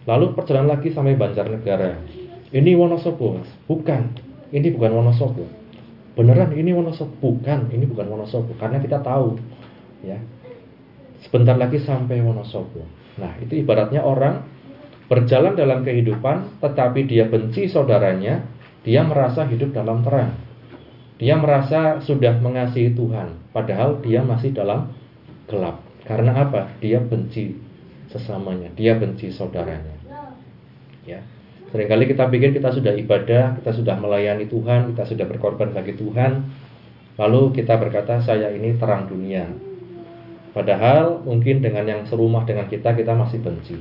Lalu 0.10 0.34
perjalanan 0.34 0.74
lagi 0.74 0.90
sampai 0.90 1.14
Banjarnegara. 1.14 2.02
Ini 2.50 2.74
Wonosobo, 2.74 3.38
Mas. 3.38 3.50
Bukan. 3.70 4.18
Ini 4.50 4.74
bukan 4.74 4.90
Wonosobo. 4.98 5.46
Beneran 6.18 6.58
ini 6.58 6.74
Wonosobo? 6.74 7.14
Bukan, 7.22 7.70
ini 7.70 7.86
bukan 7.86 8.10
Wonosobo 8.10 8.58
karena 8.58 8.82
kita 8.82 9.06
tahu 9.06 9.38
ya. 10.02 10.18
Sebentar 11.22 11.54
lagi 11.54 11.78
sampai 11.78 12.26
Wonosobo. 12.26 12.82
Nah, 13.22 13.38
itu 13.38 13.62
ibaratnya 13.62 14.02
orang 14.02 14.50
berjalan 15.06 15.54
dalam 15.54 15.86
kehidupan 15.86 16.58
tetapi 16.64 17.06
dia 17.06 17.30
benci 17.30 17.70
saudaranya, 17.70 18.50
dia 18.82 19.06
merasa 19.06 19.46
hidup 19.46 19.78
dalam 19.78 20.02
terang. 20.02 20.34
Dia 21.20 21.36
merasa 21.36 22.00
sudah 22.00 22.40
mengasihi 22.40 22.96
Tuhan, 22.96 23.52
padahal 23.52 24.00
dia 24.00 24.24
masih 24.24 24.56
dalam 24.56 24.96
gelap. 25.52 25.84
Karena 26.08 26.48
apa? 26.48 26.80
Dia 26.80 27.04
benci 27.04 27.60
sesamanya, 28.08 28.72
dia 28.74 28.96
benci 28.96 29.28
saudaranya. 29.28 29.99
Ya. 31.10 31.26
Seringkali 31.70 32.10
kita 32.10 32.30
pikir 32.30 32.50
kita 32.54 32.74
sudah 32.74 32.94
ibadah, 32.98 33.58
kita 33.62 33.72
sudah 33.74 33.98
melayani 33.98 34.50
Tuhan, 34.50 34.94
kita 34.94 35.06
sudah 35.06 35.26
berkorban 35.30 35.70
bagi 35.70 35.94
Tuhan, 35.94 36.50
lalu 37.18 37.54
kita 37.54 37.78
berkata 37.78 38.22
saya 38.26 38.50
ini 38.50 38.74
terang 38.78 39.06
dunia. 39.06 39.46
Padahal 40.50 41.22
mungkin 41.22 41.62
dengan 41.62 41.86
yang 41.86 42.02
serumah 42.10 42.46
dengan 42.46 42.66
kita 42.66 42.98
kita 42.98 43.14
masih 43.14 43.38
benci. 43.42 43.78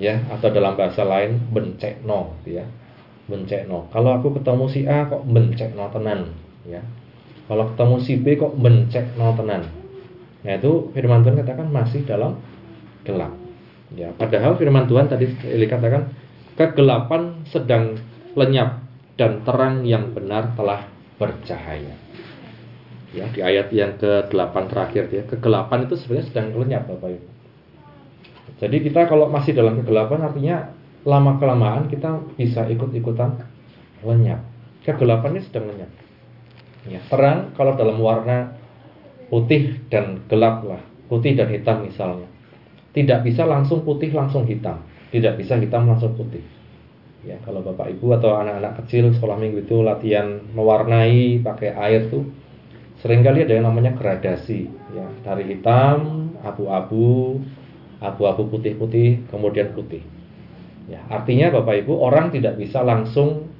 Ya, 0.00 0.20
atau 0.32 0.48
dalam 0.48 0.76
bahasa 0.76 1.04
lain 1.04 1.40
bencekno, 1.52 2.36
ya. 2.44 2.64
Bencekno. 3.28 3.88
Kalau 3.92 4.16
aku 4.16 4.36
ketemu 4.36 4.64
si 4.68 4.80
A 4.84 5.08
kok 5.08 5.24
bencekno 5.24 5.88
tenan, 5.92 6.32
ya. 6.68 6.84
Kalau 7.48 7.68
ketemu 7.72 7.96
si 8.00 8.12
B 8.20 8.36
kok 8.36 8.56
bencekno 8.60 9.36
tenan. 9.36 9.68
Nah, 10.40 10.56
itu 10.56 10.88
firman 10.96 11.20
Tuhan 11.20 11.36
katakan 11.44 11.68
masih 11.68 12.04
dalam 12.08 12.40
gelap. 13.04 13.32
Ya, 13.96 14.12
padahal 14.14 14.54
firman 14.54 14.86
Tuhan 14.86 15.10
tadi 15.10 15.26
dikatakan 15.36 16.12
kegelapan 16.54 17.44
sedang 17.50 17.98
lenyap 18.38 18.82
dan 19.20 19.42
terang 19.44 19.84
yang 19.84 20.14
benar 20.16 20.54
telah 20.56 20.86
bercahaya. 21.20 21.94
Ya, 23.10 23.26
di 23.34 23.42
ayat 23.42 23.74
yang 23.74 23.98
ke-8 23.98 24.54
terakhir 24.70 25.10
ya. 25.10 25.22
Kegelapan 25.26 25.84
itu 25.90 25.98
sebenarnya 25.98 26.26
sedang 26.30 26.46
lenyap 26.54 26.86
Bapak 26.86 27.10
Ibu. 27.10 27.28
Jadi 28.60 28.76
kita 28.86 29.10
kalau 29.10 29.26
masih 29.26 29.56
dalam 29.56 29.82
kegelapan 29.82 30.30
artinya 30.30 30.56
lama 31.02 31.40
kelamaan 31.40 31.88
kita 31.90 32.22
bisa 32.38 32.68
ikut-ikutan 32.70 33.40
lenyap. 34.04 34.40
Kegelapan 34.86 35.36
ini 35.36 35.42
sedang 35.42 35.64
lenyap. 35.74 35.90
Ya, 36.88 37.00
terang 37.12 37.52
kalau 37.58 37.76
dalam 37.76 38.00
warna 38.00 38.56
putih 39.28 39.80
dan 39.92 40.24
gelap 40.28 40.64
lah, 40.64 40.80
putih 41.12 41.36
dan 41.36 41.52
hitam 41.52 41.84
misalnya. 41.84 42.28
Tidak 42.90 43.20
bisa 43.22 43.44
langsung 43.44 43.84
putih 43.84 44.10
langsung 44.10 44.48
hitam, 44.48 44.82
tidak 45.10 45.38
bisa 45.38 45.58
hitam 45.58 45.90
langsung 45.90 46.14
putih. 46.14 46.42
Ya, 47.20 47.36
kalau 47.44 47.60
Bapak 47.60 47.92
Ibu 47.92 48.16
atau 48.16 48.32
anak-anak 48.32 48.80
kecil 48.84 49.12
sekolah 49.12 49.36
minggu 49.36 49.68
itu 49.68 49.84
latihan 49.84 50.40
mewarnai 50.56 51.44
pakai 51.44 51.76
air 51.76 52.08
tuh 52.08 52.24
sering 53.04 53.20
kali 53.20 53.44
ada 53.44 53.60
yang 53.60 53.68
namanya 53.68 53.92
gradasi. 53.92 54.72
Ya 54.96 55.04
dari 55.20 55.52
hitam 55.52 56.32
abu-abu 56.40 57.40
abu-abu 58.00 58.48
putih-putih 58.56 59.28
kemudian 59.28 59.76
putih. 59.76 60.00
Ya 60.88 61.04
artinya 61.12 61.52
bapak 61.60 61.84
ibu 61.84 62.00
orang 62.00 62.32
tidak 62.32 62.56
bisa 62.56 62.80
langsung 62.80 63.52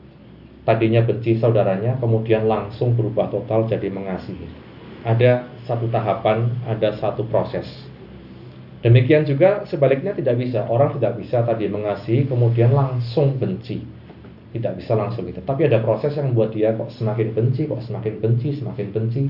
tadinya 0.64 1.04
benci 1.04 1.36
saudaranya 1.36 2.00
kemudian 2.00 2.48
langsung 2.48 2.96
berubah 2.96 3.28
total 3.28 3.68
jadi 3.68 3.92
mengasihi. 3.92 4.48
Ada 5.04 5.44
satu 5.68 5.84
tahapan 5.92 6.48
ada 6.64 6.96
satu 6.96 7.28
proses 7.28 7.68
demikian 8.80 9.28
juga 9.28 9.64
sebaliknya 9.68 10.16
tidak 10.16 10.40
bisa 10.40 10.64
orang 10.68 10.96
tidak 10.96 11.20
bisa 11.20 11.44
tadi 11.44 11.68
mengasihi 11.68 12.24
kemudian 12.28 12.72
langsung 12.72 13.36
benci 13.36 14.00
tidak 14.50 14.82
bisa 14.82 14.98
langsung 14.98 15.26
gitu. 15.30 15.40
Tapi 15.42 15.70
ada 15.70 15.78
proses 15.82 16.14
yang 16.18 16.34
membuat 16.34 16.50
dia 16.50 16.74
kok 16.74 16.90
semakin 16.90 17.30
benci, 17.30 17.70
kok 17.70 17.82
semakin 17.86 18.14
benci, 18.18 18.48
semakin 18.58 18.86
benci, 18.90 19.22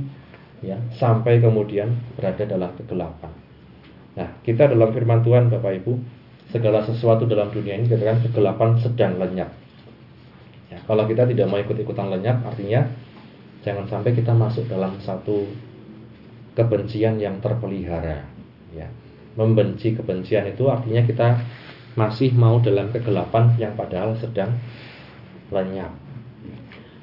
ya, 0.65 0.81
sampai 0.97 1.41
kemudian 1.45 1.93
berada 2.17 2.45
dalam 2.49 2.73
kegelapan. 2.77 3.33
Nah, 4.17 4.29
kita 4.43 4.73
dalam 4.73 4.91
firman 4.97 5.21
Tuhan 5.21 5.53
Bapak 5.53 5.73
Ibu, 5.85 5.93
segala 6.51 6.83
sesuatu 6.89 7.29
dalam 7.29 7.53
dunia 7.53 7.79
ini 7.79 7.87
katakan 7.87 8.25
kegelapan 8.25 8.81
sedang 8.81 9.21
lenyap. 9.21 9.51
Ya, 10.73 10.79
kalau 10.89 11.05
kita 11.05 11.29
tidak 11.29 11.47
mau 11.53 11.61
ikut-ikutan 11.61 12.09
lenyap, 12.11 12.41
artinya 12.47 12.89
jangan 13.61 13.87
sampai 13.93 14.17
kita 14.17 14.33
masuk 14.33 14.67
dalam 14.73 14.97
satu 15.05 15.45
kebencian 16.57 17.21
yang 17.21 17.39
terpelihara. 17.45 18.25
Ya, 18.73 18.89
membenci 19.39 19.95
kebencian 19.95 20.51
itu 20.51 20.67
artinya 20.67 21.03
kita 21.07 21.29
masih 21.99 22.31
mau 22.35 22.63
dalam 22.63 22.91
kegelapan 22.95 23.55
yang 23.59 23.75
padahal 23.75 24.15
sedang 24.19 24.55
lenyap. 25.51 25.91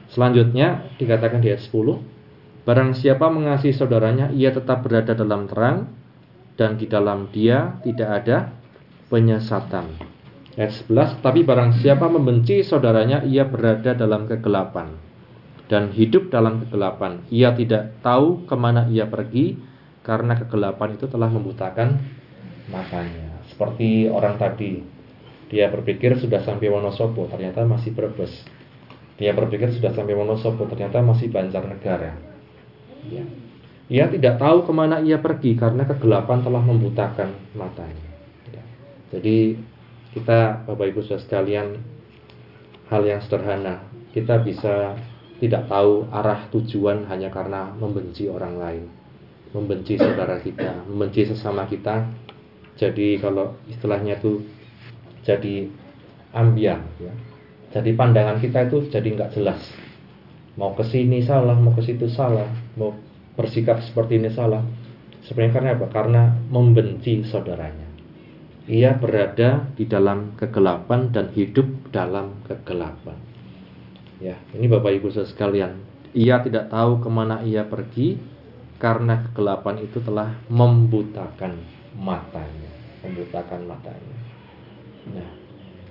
Selanjutnya 0.08 0.88
dikatakan 0.96 1.44
di 1.44 1.52
ayat 1.52 1.62
10, 1.68 2.64
barang 2.64 2.92
siapa 2.96 3.28
mengasihi 3.28 3.76
saudaranya 3.76 4.32
ia 4.32 4.56
tetap 4.56 4.84
berada 4.88 5.12
dalam 5.12 5.46
terang 5.52 5.92
dan 6.56 6.80
di 6.80 6.88
dalam 6.88 7.28
dia 7.30 7.78
tidak 7.84 8.10
ada 8.24 8.38
penyesatan. 9.12 10.00
Ayat 10.58 10.74
11, 10.90 11.22
tapi 11.22 11.46
barang 11.46 11.84
siapa 11.84 12.08
membenci 12.10 12.64
saudaranya 12.64 13.22
ia 13.28 13.46
berada 13.46 13.94
dalam 13.94 14.26
kegelapan 14.26 14.96
dan 15.68 15.92
hidup 15.92 16.32
dalam 16.32 16.66
kegelapan. 16.66 17.22
Ia 17.30 17.54
tidak 17.54 18.00
tahu 18.02 18.48
ke 18.48 18.56
mana 18.56 18.88
ia 18.88 19.06
pergi 19.06 19.60
karena 20.02 20.40
kegelapan 20.40 20.96
itu 20.96 21.06
telah 21.12 21.28
membutakan 21.28 22.00
matanya. 22.68 23.44
Seperti 23.52 24.12
orang 24.12 24.36
tadi 24.36 24.84
dia 25.48 25.72
berpikir 25.72 26.20
sudah 26.20 26.44
sampai 26.44 26.68
Wonosobo, 26.68 27.28
ternyata 27.32 27.64
masih 27.64 27.96
Brebes. 27.96 28.32
Dia 29.18 29.34
berpikir 29.34 29.72
sudah 29.74 29.96
sampai 29.96 30.14
Wonosobo, 30.14 30.68
ternyata 30.68 31.00
masih 31.00 31.32
Banjarnegara. 31.32 32.14
Ya. 33.08 33.24
Ia 33.88 34.12
tidak 34.12 34.36
tahu 34.44 34.68
ke 34.68 34.72
mana 34.76 35.00
ia 35.00 35.16
pergi 35.24 35.56
karena 35.56 35.88
kegelapan 35.88 36.44
telah 36.44 36.60
membutakan 36.60 37.32
matanya. 37.56 38.08
Ya. 38.52 38.64
Jadi 39.16 39.56
kita 40.12 40.68
Bapak 40.68 40.92
Ibu 40.92 41.08
Saudara 41.08 41.24
sekalian 41.24 41.68
hal 42.92 43.08
yang 43.08 43.24
sederhana 43.24 43.88
kita 44.18 44.42
bisa 44.42 44.98
tidak 45.38 45.70
tahu 45.70 46.10
arah 46.10 46.50
tujuan 46.50 47.06
hanya 47.06 47.30
karena 47.30 47.70
membenci 47.78 48.26
orang 48.26 48.58
lain, 48.58 48.84
membenci 49.54 49.94
saudara 49.94 50.42
kita, 50.42 50.90
membenci 50.90 51.30
sesama 51.30 51.70
kita. 51.70 52.10
Jadi 52.78 53.18
kalau 53.18 53.58
istilahnya 53.66 54.22
itu 54.22 54.46
jadi 55.26 55.66
ambiang 56.32 56.82
ya. 57.02 57.14
Jadi 57.74 57.92
pandangan 57.98 58.38
kita 58.40 58.70
itu 58.70 58.88
jadi 58.88 59.08
nggak 59.18 59.34
jelas. 59.34 59.60
Mau 60.56 60.74
ke 60.74 60.86
sini 60.86 61.22
salah, 61.22 61.54
mau 61.58 61.74
ke 61.74 61.84
situ 61.84 62.10
salah, 62.10 62.48
mau 62.78 62.94
bersikap 63.38 63.82
seperti 63.84 64.18
ini 64.18 64.30
salah. 64.34 64.62
Sebenarnya 65.26 65.54
karena 65.54 65.70
apa? 65.76 65.88
Karena 65.92 66.24
membenci 66.50 67.22
saudaranya. 67.28 67.86
Ia 68.68 68.96
berada 68.96 69.68
di 69.76 69.86
dalam 69.86 70.36
kegelapan 70.40 71.12
dan 71.12 71.32
hidup 71.36 71.92
dalam 71.92 72.42
kegelapan. 72.48 73.16
Ya, 74.18 74.40
ini 74.58 74.66
Bapak 74.66 74.98
Ibu 74.98 75.14
sekalian. 75.14 75.78
Ia 76.18 76.42
tidak 76.42 76.74
tahu 76.74 77.04
ke 77.04 77.10
mana 77.12 77.46
ia 77.46 77.68
pergi 77.68 78.18
karena 78.82 79.30
kegelapan 79.30 79.86
itu 79.86 80.02
telah 80.02 80.34
membutakan 80.50 81.77
matanya, 81.96 82.72
membutakan 83.06 83.64
matanya. 83.70 84.18
Nah, 85.14 85.30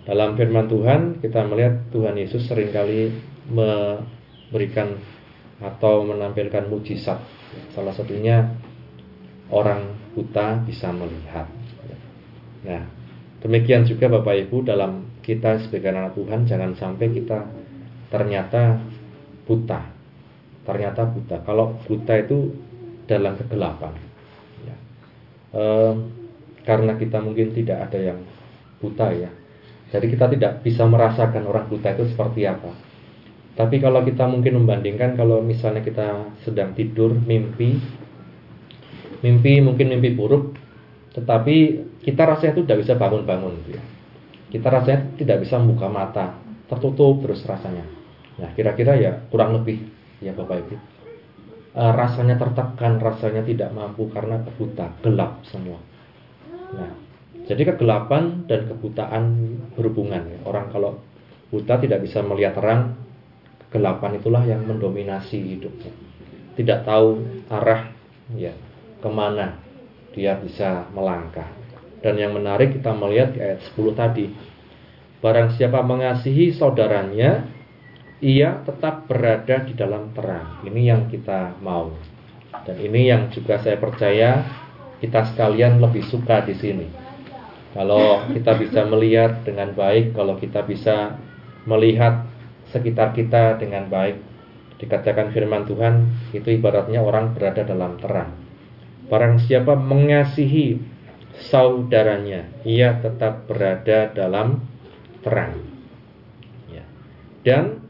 dalam 0.05 0.37
firman 0.37 0.69
Tuhan 0.69 1.01
kita 1.25 1.47
melihat 1.49 1.89
Tuhan 1.91 2.15
Yesus 2.21 2.47
sering 2.47 2.71
kali 2.71 3.11
memberikan 3.49 5.01
atau 5.63 6.05
menampilkan 6.05 6.69
mujizat. 6.69 7.19
Salah 7.73 7.97
satunya 7.97 8.45
orang 9.49 9.97
buta 10.13 10.61
bisa 10.63 10.93
melihat. 10.93 11.49
Nah, 12.67 12.83
demikian 13.41 13.87
juga 13.87 14.11
Bapak 14.11 14.47
Ibu 14.47 14.67
dalam 14.67 15.07
kita 15.27 15.59
sebagai 15.67 15.91
anak 15.91 16.15
Tuhan 16.19 16.47
jangan 16.47 16.73
sampai 16.79 17.07
kita 17.11 17.47
ternyata 18.11 18.79
buta. 19.47 19.81
Ternyata 20.67 21.03
buta. 21.07 21.37
Kalau 21.47 21.79
buta 21.87 22.15
itu 22.19 22.55
dalam 23.07 23.39
kegelapan. 23.39 24.06
E, 25.53 25.63
karena 26.67 26.99
kita 26.99 27.23
mungkin 27.23 27.55
tidak 27.55 27.91
ada 27.91 27.99
yang 28.01 28.19
buta 28.83 29.13
ya. 29.15 29.31
Jadi 29.95 30.07
kita 30.11 30.27
tidak 30.35 30.67
bisa 30.67 30.83
merasakan 30.83 31.47
orang 31.47 31.71
buta 31.71 31.95
itu 31.95 32.11
seperti 32.11 32.47
apa. 32.47 32.75
Tapi 33.57 33.81
kalau 33.81 34.05
kita 34.05 34.29
mungkin 34.29 34.61
membandingkan 34.63 35.17
kalau 35.17 35.41
misalnya 35.41 35.81
kita 35.81 36.37
sedang 36.45 36.77
tidur 36.77 37.17
mimpi 37.17 37.81
mimpi 39.25 39.65
mungkin 39.65 39.97
mimpi 39.97 40.13
buruk 40.13 40.53
tetapi 41.17 41.57
kita 42.05 42.23
rasanya 42.29 42.53
itu 42.61 42.63
tidak 42.69 42.79
bisa 42.85 42.95
bangun-bangun 43.01 43.55
ya. 43.73 43.81
Kita 44.53 44.69
rasanya 44.69 45.17
tidak 45.17 45.43
bisa 45.43 45.57
membuka 45.57 45.89
mata, 45.89 46.37
tertutup 46.69 47.25
terus 47.25 47.41
rasanya. 47.49 47.89
Nah, 48.37 48.53
kira-kira 48.53 49.01
ya 49.01 49.25
kurang 49.33 49.57
lebih 49.57 49.81
ya 50.21 50.37
Bapak 50.37 50.69
Ibu. 50.69 50.96
E, 51.77 51.83
rasanya 51.85 52.41
tertekan, 52.41 52.97
rasanya 52.97 53.45
tidak 53.45 53.69
mampu 53.77 54.09
karena 54.09 54.41
buta, 54.41 54.97
gelap 55.05 55.45
semua. 55.45 55.77
Nah, 56.73 56.93
jadi 57.45 57.77
kegelapan 57.77 58.49
dan 58.49 58.67
kebutaan 58.67 59.25
berhubungan. 59.77 60.25
Ya. 60.25 60.39
Orang 60.49 60.73
kalau 60.73 60.99
buta 61.53 61.77
tidak 61.79 62.03
bisa 62.03 62.25
melihat 62.25 62.57
terang, 62.57 62.97
kegelapan 63.69 64.17
itulah 64.17 64.43
yang 64.49 64.65
mendominasi 64.65 65.37
hidupnya. 65.55 65.93
Tidak 66.57 66.89
tahu 66.89 67.21
arah 67.53 67.93
ya 68.35 68.57
ke 68.99 69.09
mana 69.13 69.61
dia 70.17 70.35
bisa 70.41 70.89
melangkah. 70.97 71.47
Dan 72.01 72.17
yang 72.17 72.33
menarik 72.33 72.73
kita 72.81 72.97
melihat 72.97 73.37
di 73.37 73.41
ayat 73.45 73.61
10 73.77 73.93
tadi. 73.93 74.27
Barang 75.21 75.53
siapa 75.53 75.85
mengasihi 75.85 76.57
saudaranya, 76.57 77.45
ia 78.27 78.59
tetap 78.67 79.07
berada 79.07 79.63
di 79.63 79.79
dalam 79.79 80.11
terang. 80.11 80.67
Ini 80.67 80.83
yang 80.91 81.07
kita 81.07 81.63
mau. 81.63 81.95
Dan 82.67 82.77
ini 82.83 83.07
yang 83.07 83.31
juga 83.31 83.63
saya 83.63 83.79
percaya 83.79 84.43
kita 84.99 85.31
sekalian 85.31 85.79
lebih 85.79 86.03
suka 86.03 86.43
di 86.43 86.57
sini 86.59 87.07
kalau 87.77 88.25
kita 88.33 88.57
bisa 88.57 88.89
melihat 88.89 89.45
dengan 89.45 89.77
baik, 89.77 90.17
kalau 90.17 90.41
kita 90.41 90.65
bisa 90.65 91.21
melihat 91.69 92.25
sekitar 92.73 93.13
kita 93.13 93.61
dengan 93.61 93.93
baik, 93.93 94.17
dikatakan 94.81 95.29
firman 95.37 95.69
Tuhan, 95.69 96.09
itu 96.33 96.57
ibaratnya 96.57 97.05
orang 97.05 97.37
berada 97.37 97.69
dalam 97.69 98.01
terang. 98.01 98.33
Barang 99.13 99.37
siapa 99.45 99.77
mengasihi 99.77 100.81
saudaranya, 101.53 102.49
ia 102.65 102.97
tetap 102.97 103.45
berada 103.45 104.09
dalam 104.09 104.65
terang. 105.21 105.61
Ya. 106.73 106.89
Dan 107.45 107.86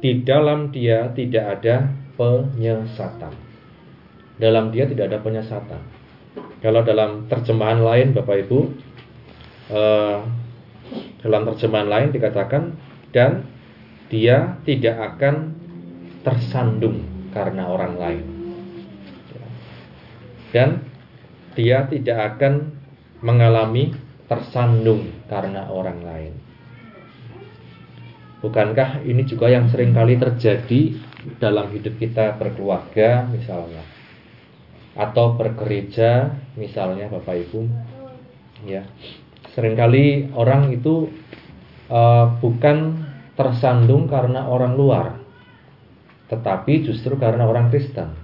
di 0.00 0.24
dalam 0.24 0.72
dia 0.72 1.12
tidak 1.12 1.60
ada 1.60 1.88
penyesatan. 2.16 3.32
Dalam 4.40 4.72
dia 4.72 4.88
tidak 4.88 5.12
ada 5.12 5.18
penyesatan. 5.20 5.80
Kalau 6.64 6.80
dalam 6.84 7.28
terjemahan 7.28 7.80
lain 7.80 8.12
Bapak 8.16 8.36
Ibu 8.48 8.60
uh, 9.72 10.18
dalam 11.20 11.42
terjemahan 11.52 11.88
lain 11.88 12.08
dikatakan 12.12 12.76
dan 13.12 13.44
dia 14.08 14.60
tidak 14.64 15.16
akan 15.16 15.54
tersandung 16.24 17.04
karena 17.32 17.68
orang 17.68 17.94
lain. 17.96 18.24
dan 20.50 20.82
dia 21.54 21.86
tidak 21.86 22.36
akan 22.36 22.74
mengalami 23.22 23.94
tersandung 24.26 25.10
karena 25.26 25.66
orang 25.70 26.02
lain. 26.02 26.32
Bukankah 28.40 29.04
ini 29.04 29.28
juga 29.28 29.52
yang 29.52 29.68
sering 29.68 29.92
kali 29.92 30.16
terjadi 30.16 30.96
dalam 31.36 31.68
hidup 31.76 32.00
kita 32.00 32.40
berkeluarga 32.40 33.28
misalnya? 33.28 33.84
Atau 34.96 35.36
bergereja 35.36 36.32
misalnya 36.56 37.12
Bapak 37.12 37.36
Ibu? 37.36 37.60
Ya. 38.64 38.88
Seringkali 39.52 40.32
orang 40.32 40.72
itu 40.72 41.12
uh, 41.92 42.32
bukan 42.40 43.04
tersandung 43.36 44.08
karena 44.08 44.48
orang 44.48 44.76
luar 44.76 45.20
tetapi 46.30 46.86
justru 46.86 47.18
karena 47.18 47.42
orang 47.44 47.68
Kristen. 47.74 48.14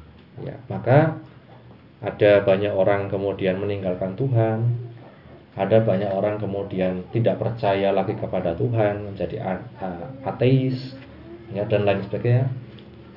Ya 0.41 0.63
maka 0.71 1.19
ada 1.99 2.45
banyak 2.45 2.71
orang 2.71 3.09
kemudian 3.11 3.59
meninggalkan 3.59 4.15
Tuhan 4.15 4.86
ada 5.57 5.81
banyak 5.81 6.13
orang 6.13 6.37
kemudian 6.37 7.09
tidak 7.17 7.41
percaya 7.41 7.89
lagi 7.89 8.13
kepada 8.13 8.53
Tuhan, 8.53 9.09
menjadi 9.09 9.41
ateis, 10.21 10.93
ya 11.57 11.65
dan 11.65 11.89
lain 11.89 12.05
sebagainya. 12.05 12.53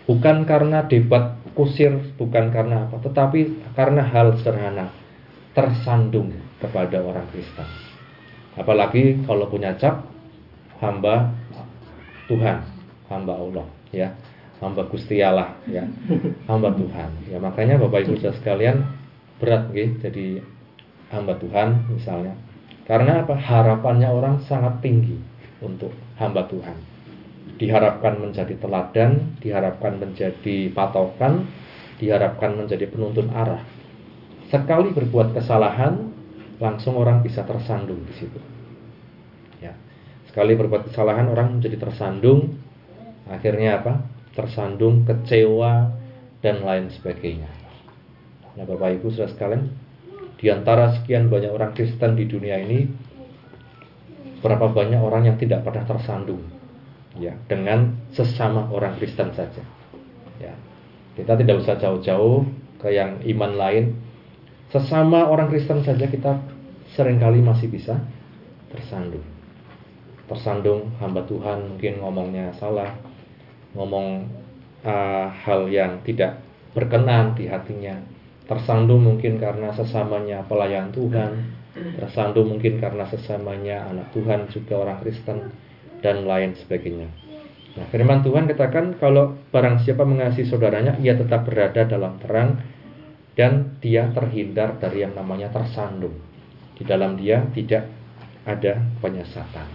Bukan 0.07 0.47
karena 0.47 0.87
debat 0.87 1.35
kusir, 1.51 1.91
bukan 2.15 2.49
karena 2.55 2.87
apa, 2.87 3.03
tetapi 3.03 3.59
karena 3.75 4.07
hal 4.07 4.39
sederhana, 4.39 4.87
tersandung 5.51 6.31
kepada 6.63 7.03
orang 7.03 7.27
Kristen. 7.35 7.67
Apalagi 8.55 9.19
kalau 9.27 9.51
punya 9.51 9.75
cap 9.75 10.07
hamba 10.79 11.35
Tuhan, 12.31 12.63
hamba 13.11 13.33
Allah, 13.35 13.67
ya, 13.91 14.15
hamba 14.63 14.87
Gusti 14.87 15.19
Allah, 15.19 15.59
ya, 15.67 15.83
hamba 16.49 16.71
Tuhan. 16.71 17.09
Ya 17.27 17.37
makanya 17.43 17.75
Bapak 17.83 18.07
Ibu 18.07 18.15
sekalian 18.23 18.87
berat, 19.43 19.75
gitu, 19.75 20.07
jadi 20.07 20.25
hamba 21.09 21.37
Tuhan 21.37 21.89
misalnya. 21.89 22.37
Karena 22.89 23.21
apa? 23.21 23.37
Harapannya 23.37 24.09
orang 24.09 24.41
sangat 24.49 24.81
tinggi 24.81 25.17
untuk 25.61 25.93
hamba 26.17 26.49
Tuhan. 26.49 26.77
Diharapkan 27.61 28.17
menjadi 28.17 28.55
teladan, 28.57 29.37
diharapkan 29.43 29.99
menjadi 30.01 30.73
patokan, 30.73 31.45
diharapkan 32.01 32.55
menjadi 32.55 32.89
penuntun 32.89 33.29
arah. 33.29 33.61
Sekali 34.49 34.89
berbuat 34.95 35.37
kesalahan, 35.37 36.09
langsung 36.57 36.97
orang 36.97 37.21
bisa 37.21 37.45
tersandung 37.45 38.01
di 38.09 38.13
situ. 38.17 38.39
Ya. 39.61 39.77
Sekali 40.25 40.57
berbuat 40.57 40.89
kesalahan 40.89 41.29
orang 41.29 41.59
menjadi 41.59 41.77
tersandung, 41.77 42.57
akhirnya 43.29 43.83
apa? 43.83 44.01
Tersandung, 44.33 45.05
kecewa 45.05 45.93
dan 46.41 46.63
lain 46.63 46.89
sebagainya. 46.89 47.51
Nah, 48.57 48.65
Bapak 48.65 48.97
Ibu 48.97 49.13
Saudara 49.13 49.29
sekalian, 49.35 49.63
di 50.39 50.47
antara 50.47 50.95
sekian 50.95 51.27
banyak 51.27 51.51
orang 51.51 51.75
Kristen 51.75 52.15
di 52.15 52.23
dunia 52.23 52.55
ini, 52.63 52.87
berapa 54.39 54.71
banyak 54.71 55.03
orang 55.03 55.27
yang 55.27 55.35
tidak 55.35 55.67
pernah 55.67 55.83
tersandung 55.83 56.39
ya 57.19 57.35
dengan 57.51 57.99
sesama 58.15 58.71
orang 58.71 58.95
Kristen 58.95 59.35
saja. 59.35 59.59
Ya. 60.39 60.55
Kita 61.19 61.35
tidak 61.35 61.59
usah 61.59 61.75
jauh-jauh 61.75 62.47
ke 62.79 62.95
yang 62.95 63.19
iman 63.35 63.51
lain. 63.59 63.99
Sesama 64.71 65.27
orang 65.27 65.51
Kristen 65.51 65.83
saja 65.83 66.07
kita 66.07 66.39
sering 66.95 67.19
kali 67.19 67.43
masih 67.43 67.67
bisa 67.67 67.99
tersandung. 68.71 69.25
Tersandung 70.31 70.95
hamba 71.03 71.27
Tuhan 71.27 71.75
mungkin 71.75 71.99
ngomongnya 71.99 72.55
salah, 72.55 72.95
ngomong 73.75 74.23
uh, 74.87 75.27
hal 75.27 75.67
yang 75.67 75.99
tidak 76.07 76.39
berkenan 76.71 77.35
di 77.35 77.49
hatinya 77.49 77.99
tersandung 78.49 79.05
mungkin 79.05 79.37
karena 79.37 79.69
sesamanya 79.77 80.41
pelayan 80.49 80.89
Tuhan, 80.89 81.53
tersandung 82.01 82.49
mungkin 82.57 82.81
karena 82.81 83.05
sesamanya 83.05 83.85
anak 83.93 84.09
Tuhan 84.11 84.49
juga 84.49 84.81
orang 84.81 84.97
Kristen 85.05 85.53
dan 86.01 86.25
lain 86.25 86.57
sebagainya. 86.57 87.05
Nah, 87.77 87.85
firman 87.93 88.25
Tuhan 88.25 88.49
katakan 88.49 88.97
kalau 88.97 89.37
barang 89.53 89.85
siapa 89.85 90.01
mengasihi 90.01 90.49
saudaranya, 90.49 90.97
ia 90.97 91.13
tetap 91.13 91.45
berada 91.45 91.85
dalam 91.85 92.17
terang 92.17 92.57
dan 93.37 93.77
dia 93.77 94.09
terhindar 94.09 94.81
dari 94.81 95.05
yang 95.05 95.13
namanya 95.13 95.53
tersandung. 95.53 96.17
Di 96.73 96.83
dalam 96.83 97.21
dia 97.21 97.45
tidak 97.53 97.85
ada 98.49 98.81
penyesatan. 98.99 99.67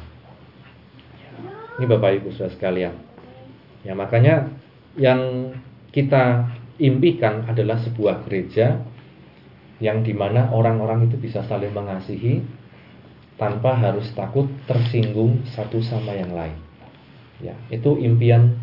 Ini 1.79 1.87
Bapak 1.87 2.11
Ibu 2.19 2.35
Saudara 2.35 2.55
sekalian. 2.55 2.95
Ya, 3.87 3.95
makanya 3.95 4.51
yang 4.99 5.53
kita 5.95 6.51
impikan 6.79 7.47
adalah 7.47 7.79
sebuah 7.83 8.27
gereja 8.27 8.83
yang 9.83 10.03
di 10.03 10.15
mana 10.15 10.51
orang-orang 10.55 11.11
itu 11.11 11.19
bisa 11.19 11.43
saling 11.47 11.75
mengasihi 11.75 12.43
tanpa 13.35 13.75
harus 13.75 14.07
takut 14.15 14.47
tersinggung 14.71 15.43
satu 15.51 15.83
sama 15.83 16.15
yang 16.15 16.31
lain. 16.31 16.59
Ya, 17.43 17.55
itu 17.71 17.99
impian 17.99 18.55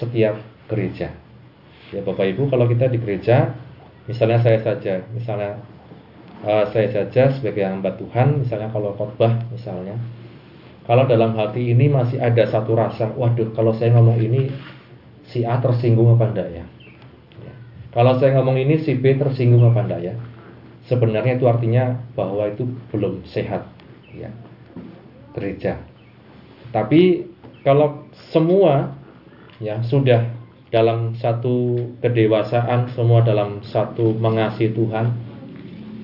setiap 0.00 0.40
gereja. 0.72 1.12
Ya, 1.92 2.00
Bapak 2.02 2.24
Ibu, 2.34 2.48
kalau 2.48 2.66
kita 2.66 2.88
di 2.88 2.98
gereja, 2.98 3.54
misalnya 4.08 4.40
saya 4.40 4.58
saja, 4.64 5.04
misalnya 5.12 5.60
uh, 6.42 6.64
saya 6.72 6.88
saja 6.90 7.30
sebagai 7.36 7.62
hamba 7.62 7.94
Tuhan, 7.94 8.42
misalnya 8.42 8.72
kalau 8.72 8.96
khotbah, 8.96 9.46
misalnya, 9.52 9.94
kalau 10.88 11.04
dalam 11.06 11.36
hati 11.36 11.76
ini 11.76 11.92
masih 11.92 12.18
ada 12.18 12.42
satu 12.48 12.72
rasa, 12.74 13.12
waduh, 13.14 13.52
kalau 13.52 13.76
saya 13.76 13.94
ngomong 13.94 14.18
ini 14.18 14.48
si 15.28 15.44
A 15.44 15.60
tersinggung 15.60 16.16
apa 16.16 16.24
enggak 16.32 16.48
ya? 16.50 16.64
Kalau 17.96 18.20
saya 18.20 18.36
ngomong 18.36 18.60
ini 18.60 18.84
si 18.84 18.92
B 18.92 19.16
tersinggung 19.16 19.64
apa 19.72 19.88
enggak 19.88 20.00
ya? 20.04 20.14
Sebenarnya 20.84 21.40
itu 21.40 21.48
artinya 21.48 21.96
bahwa 22.12 22.44
itu 22.44 22.68
belum 22.92 23.24
sehat 23.24 23.64
ya. 24.12 24.28
Gereja. 25.32 25.80
Tapi 26.76 27.24
kalau 27.64 28.04
semua 28.28 28.92
ya 29.64 29.80
sudah 29.80 30.28
dalam 30.68 31.16
satu 31.16 31.88
kedewasaan, 32.04 32.92
semua 32.92 33.24
dalam 33.24 33.64
satu 33.64 34.12
mengasihi 34.12 34.76
Tuhan, 34.76 35.16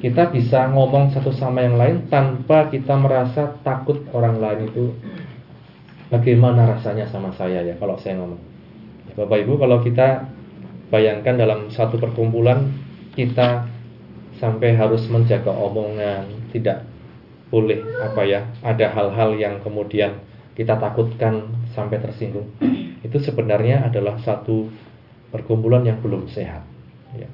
kita 0.01 0.33
bisa 0.33 0.73
ngomong 0.73 1.13
satu 1.13 1.29
sama 1.37 1.61
yang 1.61 1.77
lain 1.77 2.09
tanpa 2.09 2.73
kita 2.73 2.97
merasa 2.97 3.53
takut 3.61 4.01
orang 4.17 4.41
lain 4.41 4.61
itu 4.73 4.97
bagaimana 6.09 6.73
rasanya 6.73 7.05
sama 7.13 7.37
saya 7.37 7.61
ya 7.61 7.77
kalau 7.77 8.01
saya 8.01 8.17
ngomong. 8.17 8.41
Bapak 9.13 9.45
Ibu 9.45 9.61
kalau 9.61 9.85
kita 9.85 10.25
Bayangkan 10.93 11.41
dalam 11.41 11.73
satu 11.73 11.97
perkumpulan 11.97 12.69
kita 13.17 13.65
sampai 14.37 14.77
harus 14.77 15.09
menjaga 15.09 15.49
omongan, 15.49 16.53
tidak 16.53 16.85
boleh 17.49 17.81
apa 18.05 18.21
ya, 18.29 18.45
ada 18.61 18.93
hal-hal 18.93 19.41
yang 19.41 19.57
kemudian 19.65 20.21
kita 20.53 20.77
takutkan 20.77 21.49
sampai 21.73 21.97
tersinggung. 21.97 22.53
Itu 23.01 23.17
sebenarnya 23.25 23.89
adalah 23.89 24.21
satu 24.21 24.69
perkumpulan 25.33 25.81
yang 25.89 25.97
belum 26.05 26.29
sehat. 26.29 26.61
Ya. 27.17 27.29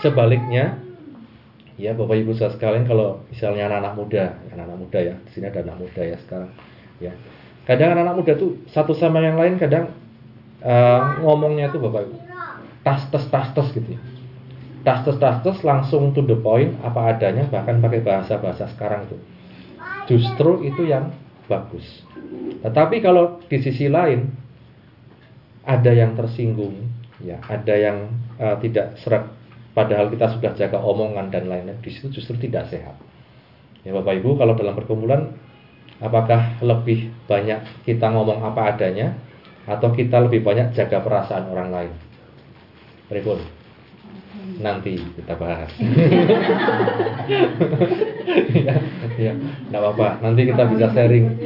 Sebaliknya, 0.00 0.80
ya 1.76 1.92
Bapak 1.92 2.24
Ibu 2.24 2.32
saudara 2.32 2.56
sekalian, 2.56 2.88
kalau 2.88 3.20
misalnya 3.28 3.68
anak-anak 3.68 3.94
muda, 4.00 4.24
anak-anak 4.48 4.78
muda 4.80 4.98
ya, 5.12 5.14
di 5.28 5.30
sini 5.36 5.44
ada 5.52 5.60
anak 5.60 5.76
muda 5.76 6.02
ya 6.08 6.16
sekarang, 6.24 6.50
ya. 7.04 7.12
Kadang 7.68 8.00
anak-anak 8.00 8.16
muda 8.16 8.32
tuh 8.40 8.64
satu 8.72 8.96
sama 8.96 9.20
yang 9.20 9.36
lain 9.36 9.60
kadang 9.60 9.92
uh, 10.64 11.20
ngomongnya 11.20 11.68
tuh 11.68 11.84
Bapak 11.84 12.08
Ibu 12.08 12.16
tas 12.82 13.06
tes 13.10 13.24
tas 13.30 13.48
tes 13.54 13.68
gitu 13.74 13.94
ya. 13.94 14.00
tas 14.82 15.06
tes 15.06 15.16
tas 15.18 15.38
tes 15.42 15.58
langsung 15.62 16.10
to 16.10 16.22
the 16.26 16.34
point 16.34 16.74
apa 16.82 17.14
adanya 17.14 17.46
bahkan 17.46 17.78
pakai 17.78 18.02
bahasa 18.02 18.38
bahasa 18.42 18.66
sekarang 18.74 19.06
itu 19.06 19.16
justru 20.10 20.66
itu 20.66 20.82
yang 20.86 21.14
bagus. 21.46 21.84
Tetapi 22.62 23.02
kalau 23.02 23.42
di 23.46 23.58
sisi 23.62 23.86
lain 23.86 24.30
ada 25.62 25.94
yang 25.94 26.18
tersinggung 26.18 26.90
ya 27.22 27.38
ada 27.46 27.74
yang 27.78 28.10
uh, 28.42 28.58
tidak 28.58 28.98
serak 28.98 29.30
padahal 29.78 30.10
kita 30.10 30.26
sudah 30.34 30.52
jaga 30.58 30.78
omongan 30.82 31.30
dan 31.30 31.46
lainnya 31.46 31.78
di 31.78 31.90
situ 31.94 32.18
justru 32.18 32.50
tidak 32.50 32.66
sehat. 32.70 32.98
Ya 33.86 33.94
bapak 33.94 34.18
ibu 34.18 34.34
kalau 34.34 34.58
dalam 34.58 34.74
perkumpulan 34.74 35.38
apakah 36.02 36.58
lebih 36.62 37.14
banyak 37.30 37.62
kita 37.86 38.10
ngomong 38.10 38.42
apa 38.42 38.74
adanya 38.74 39.14
atau 39.70 39.94
kita 39.94 40.18
lebih 40.18 40.42
banyak 40.42 40.74
jaga 40.74 40.98
perasaan 40.98 41.46
orang 41.46 41.70
lain 41.70 41.92
Pripun? 43.12 43.38
Nanti 44.64 44.96
kita 44.96 45.36
bahas. 45.36 45.68
ya, 48.56 48.74
ya, 49.20 49.32
apa-apa. 49.68 50.24
Nanti 50.24 50.48
kita 50.48 50.64
bisa 50.72 50.88
sharing. 50.96 51.36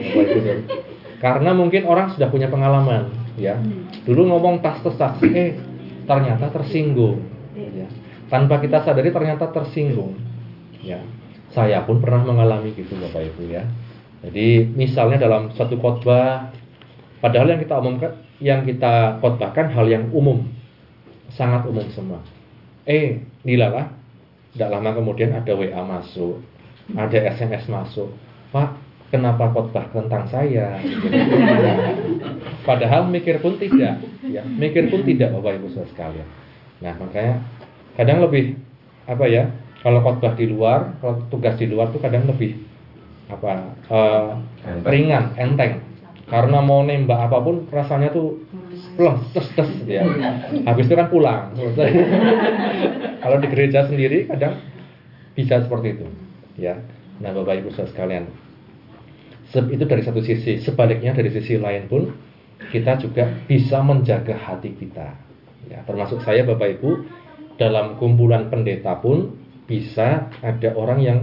Karena 1.18 1.50
mungkin 1.50 1.90
orang 1.90 2.14
sudah 2.14 2.30
punya 2.30 2.46
pengalaman, 2.46 3.10
ya. 3.34 3.58
Dulu 4.06 4.30
ngomong 4.30 4.62
tas 4.62 4.78
tas 4.86 4.94
tas, 4.94 5.18
eh 5.26 5.58
ternyata 6.06 6.54
tersinggung. 6.54 7.26
Ya. 7.58 7.90
Tanpa 8.30 8.62
kita 8.62 8.86
sadari 8.86 9.10
ternyata 9.10 9.50
tersinggung. 9.50 10.14
Ya. 10.86 11.02
Saya 11.50 11.82
pun 11.82 11.98
pernah 11.98 12.22
mengalami 12.22 12.70
gitu 12.78 12.94
Bapak 12.94 13.26
Ibu 13.32 13.42
ya. 13.50 13.66
Jadi 14.22 14.70
misalnya 14.76 15.18
dalam 15.18 15.50
satu 15.56 15.74
khotbah, 15.82 16.54
padahal 17.18 17.50
yang 17.50 17.60
kita 17.60 17.74
omongkan, 17.74 18.12
yang 18.38 18.62
kita 18.62 19.18
khotbahkan 19.18 19.72
hal 19.72 19.86
yang 19.88 20.10
umum, 20.12 20.46
sangat 21.37 21.68
umum 21.68 21.87
semua. 21.93 22.20
Eh, 22.89 23.20
dilalah 23.45 23.93
tidak 24.57 24.72
lama 24.72 24.91
kemudian 24.97 25.37
ada 25.37 25.53
WA 25.53 25.82
masuk, 25.84 26.41
ada 26.97 27.18
SMS 27.37 27.68
masuk. 27.68 28.09
Pak, 28.57 28.72
kenapa 29.12 29.53
khotbah 29.53 29.84
tentang 29.93 30.24
saya? 30.32 30.80
Padahal 32.68 33.05
mikir 33.12 33.37
pun 33.45 33.61
tidak, 33.61 34.01
ya, 34.24 34.41
mikir 34.49 34.89
pun 34.89 35.05
tidak 35.05 35.37
Bapak 35.37 35.61
Ibu 35.61 35.68
Saudara 35.76 35.93
sekalian. 35.93 36.28
Nah, 36.80 36.97
makanya 36.97 37.45
kadang 38.01 38.24
lebih 38.24 38.57
apa 39.05 39.24
ya? 39.28 39.45
Kalau 39.84 40.01
khotbah 40.01 40.32
di 40.34 40.49
luar, 40.49 40.97
kalau 41.05 41.20
tugas 41.28 41.55
di 41.61 41.68
luar 41.68 41.93
tuh 41.93 42.01
kadang 42.01 42.24
lebih 42.24 42.57
apa 43.28 43.76
eh, 43.93 44.30
Enteng. 44.64 44.89
ringan, 44.89 45.24
enteng. 45.37 45.84
Karena 46.26 46.59
mau 46.59 46.82
nembak 46.82 47.30
apa 47.30 47.39
pun 47.45 47.68
rasanya 47.70 48.11
tuh 48.11 48.41
plus 48.97 49.20
tes 49.36 49.47
tes 49.55 49.70
ya. 49.86 50.03
Habis 50.64 50.88
itu 50.88 50.94
kan 50.97 51.09
pulang. 51.12 51.53
selesai. 51.55 51.88
kalau 53.22 53.36
di 53.38 53.49
gereja 53.53 53.86
sendiri 53.86 54.26
kadang 54.26 54.59
bisa 55.36 55.61
seperti 55.61 56.01
itu, 56.01 56.07
ya. 56.57 56.80
Nah, 57.20 57.32
Bapak 57.32 57.64
Ibu 57.64 57.72
Saudara 57.72 57.92
sekalian, 57.92 58.24
Se- 59.53 59.70
itu 59.72 59.84
dari 59.84 60.03
satu 60.05 60.20
sisi. 60.20 60.61
Sebaliknya 60.61 61.16
dari 61.16 61.32
sisi 61.32 61.57
lain 61.57 61.88
pun 61.88 62.12
kita 62.72 62.99
juga 63.01 63.30
bisa 63.47 63.80
menjaga 63.84 64.36
hati 64.36 64.74
kita. 64.74 65.16
Ya, 65.70 65.84
termasuk 65.84 66.20
saya 66.24 66.44
Bapak 66.44 66.80
Ibu 66.80 66.90
dalam 67.57 67.97
kumpulan 67.97 68.53
pendeta 68.53 68.97
pun 69.01 69.36
bisa 69.66 70.28
ada 70.44 70.70
orang 70.76 71.01
yang 71.03 71.18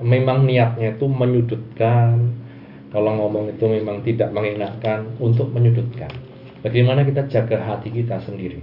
memang 0.00 0.48
niatnya 0.48 0.96
itu 0.96 1.06
menyudutkan. 1.06 2.40
Kalau 2.92 3.12
ngomong 3.16 3.56
itu 3.56 3.64
memang 3.64 4.04
tidak 4.04 4.36
mengenakan 4.36 5.16
untuk 5.16 5.48
menyudutkan. 5.48 6.12
Bagaimana 6.62 7.02
kita 7.02 7.26
jaga 7.26 7.58
hati 7.58 7.90
kita 7.90 8.22
sendiri? 8.22 8.62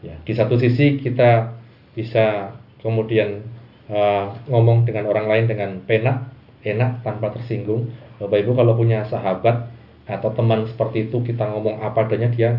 Ya, 0.00 0.16
di 0.24 0.32
satu 0.32 0.56
sisi 0.56 0.98
kita 0.98 1.54
bisa 1.92 2.56
kemudian 2.80 3.44
uh, 3.92 4.32
ngomong 4.48 4.88
dengan 4.88 5.06
orang 5.12 5.28
lain 5.28 5.44
dengan 5.46 5.70
penak, 5.84 6.32
enak 6.64 7.04
tanpa 7.04 7.36
tersinggung. 7.36 7.92
Bapak 8.16 8.42
Ibu 8.42 8.56
kalau 8.56 8.74
punya 8.74 9.04
sahabat 9.06 9.68
atau 10.08 10.32
teman 10.34 10.66
seperti 10.66 11.12
itu 11.12 11.22
kita 11.22 11.46
ngomong 11.52 11.84
apa 11.84 12.08
adanya 12.08 12.32
dia 12.32 12.50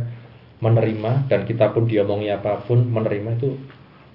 menerima 0.63 1.27
dan 1.27 1.43
kita 1.43 1.75
pun 1.75 1.83
dia 1.89 2.07
omongi 2.07 2.31
apa 2.31 2.63
pun 2.63 2.85
menerima 2.87 3.35
itu 3.41 3.59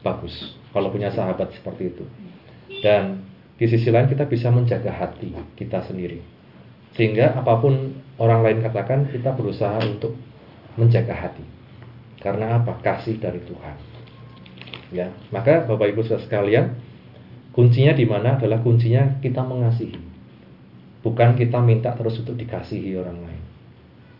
bagus. 0.01 0.57
Kalau 0.70 0.89
punya 0.89 1.11
sahabat 1.11 1.51
seperti 1.53 1.93
itu. 1.93 2.05
Dan 2.80 3.26
di 3.59 3.66
sisi 3.66 3.91
lain 3.91 4.07
kita 4.07 4.30
bisa 4.30 4.55
menjaga 4.55 4.95
hati 4.95 5.34
kita 5.59 5.82
sendiri. 5.84 6.22
Sehingga 6.95 7.36
apa 7.36 7.59
pun 7.59 8.01
orang 8.22 8.41
lain 8.47 8.59
katakan 8.64 9.11
kita 9.11 9.34
berusaha 9.34 9.82
untuk 9.82 10.16
menjaga 10.79 11.12
hati. 11.12 11.43
Karena 12.22 12.62
apa? 12.62 12.79
Kasih 12.79 13.18
dari 13.18 13.43
Tuhan. 13.43 13.76
Ya, 14.95 15.12
maka 15.29 15.68
Bapak 15.68 15.93
Ibu 15.93 16.07
Saudara 16.07 16.24
sekalian, 16.24 16.66
kuncinya 17.53 17.93
di 17.93 18.09
mana 18.09 18.41
adalah 18.41 18.62
kuncinya 18.64 19.20
kita 19.20 19.45
mengasihi. 19.45 20.01
Bukan 21.05 21.37
kita 21.37 21.61
minta 21.61 21.93
terus 21.93 22.16
untuk 22.22 22.39
dikasihi 22.41 22.97
orang 22.97 23.18
lain. 23.20 23.43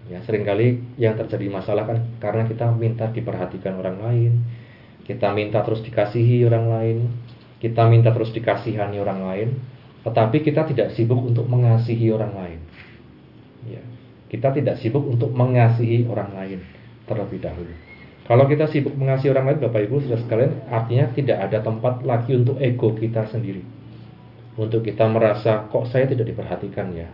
Ya, 0.09 0.19
sering 0.25 0.45
kali 0.45 0.81
yang 0.97 1.17
terjadi 1.17 1.49
masalah 1.53 1.85
kan 1.85 2.01
karena 2.21 2.49
kita 2.49 2.69
minta 2.73 3.09
diperhatikan 3.09 3.77
orang 3.77 4.01
lain, 4.01 4.33
kita 5.05 5.33
minta 5.33 5.65
terus 5.65 5.81
dikasihi 5.85 6.45
orang 6.49 6.67
lain, 6.69 6.97
kita 7.59 7.89
minta 7.91 8.15
terus 8.15 8.31
dikasihani 8.33 9.03
orang 9.03 9.21
lain, 9.25 9.49
tetapi 10.07 10.45
kita 10.47 10.65
tidak 10.69 10.95
sibuk 10.95 11.19
untuk 11.19 11.45
mengasihi 11.51 12.09
orang 12.15 12.33
lain. 12.33 12.61
Kita 14.29 14.53
tidak 14.53 14.77
sibuk 14.79 15.05
untuk 15.09 15.33
mengasihi 15.33 16.05
orang 16.05 16.31
lain 16.37 16.61
terlebih 17.09 17.41
dahulu. 17.41 17.73
Kalau 18.29 18.45
kita 18.45 18.69
sibuk 18.69 18.93
mengasihi 18.93 19.33
orang 19.33 19.49
lain, 19.49 19.59
Bapak 19.65 19.89
Ibu 19.89 20.05
sudah 20.05 20.21
sekalian, 20.21 20.53
artinya 20.69 21.09
tidak 21.17 21.49
ada 21.49 21.65
tempat 21.65 22.05
lagi 22.05 22.37
untuk 22.37 22.61
ego 22.61 22.93
kita 22.93 23.25
sendiri. 23.33 23.65
Untuk 24.61 24.85
kita 24.85 25.09
merasa 25.09 25.65
kok 25.73 25.89
saya 25.89 26.05
tidak 26.05 26.29
diperhatikan 26.29 26.93
ya, 26.93 27.09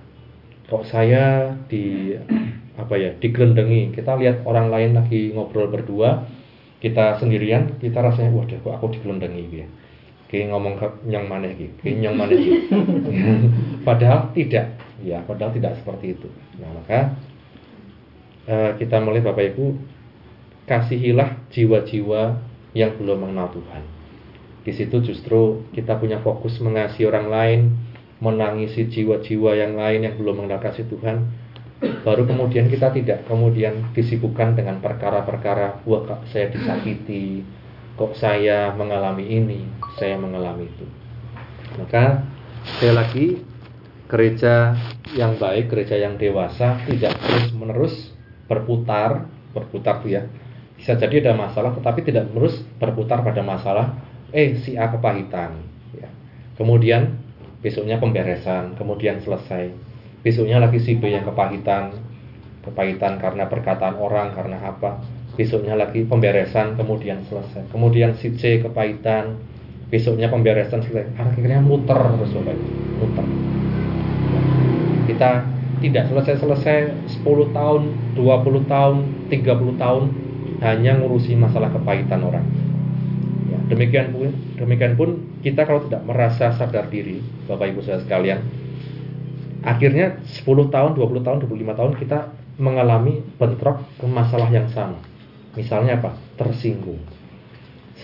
kok 0.67 0.83
saya 0.91 1.55
di 1.71 2.19
apa 2.75 2.95
ya 2.99 3.15
digelendengi. 3.15 3.95
Kita 3.95 4.19
lihat 4.19 4.43
orang 4.43 4.75
lain 4.75 4.99
lagi 4.99 5.31
ngobrol 5.31 5.71
berdua, 5.71 6.27
kita 6.83 7.23
sendirian, 7.23 7.79
kita 7.79 8.03
rasanya 8.03 8.35
waduh 8.35 8.59
kok 8.59 8.75
aku 8.75 8.99
digelendengi 8.99 9.43
gitu 9.55 9.63
ya. 9.63 9.69
Kayak 10.27 10.47
ngomong 10.51 10.75
ke 10.83 10.89
yang 11.07 11.31
mana 11.31 11.47
gitu, 11.55 11.71
kayak 11.79 12.11
yang 12.11 12.17
mana 12.19 12.35
gitu. 12.35 12.59
padahal 13.87 14.35
tidak, 14.35 14.83
ya 15.05 15.21
padahal 15.29 15.53
tidak 15.53 15.77
seperti 15.81 16.17
itu. 16.17 16.29
Nah 16.59 16.71
maka 16.73 16.99
eh, 18.49 18.71
kita 18.81 19.01
mulai 19.05 19.21
Bapak 19.21 19.55
Ibu 19.55 19.67
kasihilah 20.65 21.45
jiwa-jiwa 21.53 22.41
yang 22.73 22.97
belum 22.97 23.29
mengenal 23.29 23.53
Tuhan. 23.53 23.83
Di 24.65 24.73
situ 24.73 24.97
justru 25.05 25.69
kita 25.77 26.01
punya 26.01 26.25
fokus 26.25 26.57
mengasihi 26.57 27.05
orang 27.05 27.29
lain, 27.29 27.61
menangisi 28.25 28.89
jiwa-jiwa 28.89 29.53
yang 29.61 29.77
lain 29.77 30.09
yang 30.09 30.15
belum 30.17 30.41
mengenal 30.41 30.65
kasih 30.65 30.89
Tuhan. 30.89 31.29
Baru 32.01 32.25
kemudian 32.25 32.73
kita 32.73 32.89
tidak 32.97 33.29
kemudian 33.29 33.93
disibukkan 33.93 34.57
dengan 34.57 34.81
perkara-perkara, 34.81 35.85
wah 35.85 36.03
kok 36.09 36.25
saya 36.33 36.49
disakiti, 36.49 37.45
kok 38.01 38.17
saya 38.17 38.73
mengalami 38.73 39.29
ini, 39.29 39.69
saya 40.01 40.17
mengalami 40.17 40.65
itu. 40.65 40.87
Maka 41.77 42.25
sekali 42.65 42.95
lagi 42.97 43.27
gereja 44.15 44.79
yang 45.19 45.35
baik, 45.43 45.75
gereja 45.75 45.99
yang 45.99 46.15
dewasa 46.15 46.79
tidak 46.87 47.19
terus 47.19 47.51
menerus 47.51 47.95
berputar, 48.47 49.27
berputar 49.51 49.99
tuh 50.07 50.15
ya. 50.15 50.23
Bisa 50.79 50.95
jadi 50.95 51.19
ada 51.27 51.35
masalah, 51.35 51.75
tetapi 51.75 52.07
tidak 52.07 52.31
terus 52.31 52.63
berputar 52.79 53.27
pada 53.27 53.43
masalah, 53.43 53.99
eh 54.31 54.55
si 54.63 54.79
A 54.79 54.87
kepahitan, 54.95 55.59
ya. 55.99 56.07
Kemudian 56.55 57.19
besoknya 57.59 57.99
pemberesan, 57.99 58.79
kemudian 58.79 59.19
selesai. 59.19 59.75
Besoknya 60.23 60.63
lagi 60.63 60.79
si 60.79 60.95
B 60.95 61.11
yang 61.11 61.27
kepahitan, 61.27 61.99
kepahitan 62.63 63.19
karena 63.19 63.51
perkataan 63.51 63.99
orang, 63.99 64.31
karena 64.31 64.63
apa? 64.63 65.03
Besoknya 65.35 65.75
lagi 65.75 66.07
pemberesan, 66.07 66.79
kemudian 66.79 67.27
selesai. 67.27 67.67
Kemudian 67.75 68.15
si 68.15 68.39
C 68.39 68.63
kepahitan, 68.63 69.43
besoknya 69.91 70.31
pemberesan 70.31 70.87
selesai. 70.87 71.19
Akhirnya 71.19 71.59
muter 71.59 71.99
terus 71.99 72.31
Bapak 72.31 72.57
muter. 73.03 73.54
Kita 75.05 75.45
tidak 75.85 76.09
selesai-selesai 76.09 76.79
10 77.21 77.53
tahun, 77.53 77.83
20 78.17 78.73
tahun, 78.73 78.97
30 79.29 79.77
tahun 79.77 80.05
hanya 80.65 80.97
ngurusi 80.97 81.37
masalah 81.37 81.69
kepahitan 81.73 82.25
orang. 82.25 82.47
Ya, 83.53 83.59
demikian 83.69 84.17
pun 84.17 84.33
demikian 84.57 84.97
pun 84.97 85.21
kita 85.45 85.69
kalau 85.69 85.85
tidak 85.85 86.09
merasa 86.09 86.57
sadar 86.57 86.89
diri, 86.89 87.21
Bapak 87.45 87.69
Ibu 87.69 87.85
Saudara 87.85 88.01
sekalian, 88.01 88.41
akhirnya 89.61 90.17
10 90.25 90.73
tahun, 90.73 90.97
20 90.97 91.27
tahun, 91.27 91.39
25 91.45 91.79
tahun 91.79 91.93
kita 92.01 92.19
mengalami 92.57 93.21
bentrok 93.37 93.83
ke 93.99 94.07
masalah 94.07 94.49
yang 94.49 94.71
sama. 94.71 94.97
Misalnya 95.59 96.01
apa? 96.01 96.15
Tersinggung. 96.41 97.03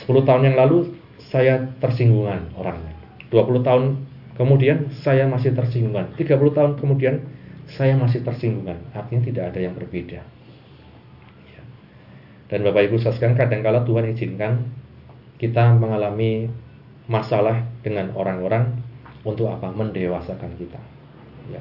10 0.05 0.26
tahun 0.26 0.53
yang 0.53 0.57
lalu 0.59 1.01
saya 1.30 1.70
tersinggungan 1.78 2.51
orangnya. 2.59 2.94
20 3.30 3.62
tahun 3.62 3.84
kemudian 4.41 4.88
saya 5.05 5.28
masih 5.28 5.53
tersinggungan. 5.53 6.16
30 6.16 6.57
tahun 6.57 6.72
kemudian 6.80 7.20
saya 7.76 7.93
masih 8.01 8.24
tersinggungan. 8.24 8.80
Artinya 8.97 9.20
tidak 9.20 9.45
ada 9.53 9.61
yang 9.61 9.76
berbeda. 9.76 10.24
Ya. 11.53 11.62
Dan 12.49 12.64
Bapak 12.64 12.88
Ibu 12.88 12.97
sekalian 13.05 13.36
kadang-kala 13.36 13.84
Tuhan 13.84 14.16
izinkan 14.16 14.64
kita 15.36 15.76
mengalami 15.76 16.49
masalah 17.05 17.68
dengan 17.84 18.16
orang-orang 18.16 18.80
untuk 19.28 19.53
apa? 19.53 19.68
Mendewasakan 19.76 20.57
kita. 20.57 20.80
Ya. 21.53 21.61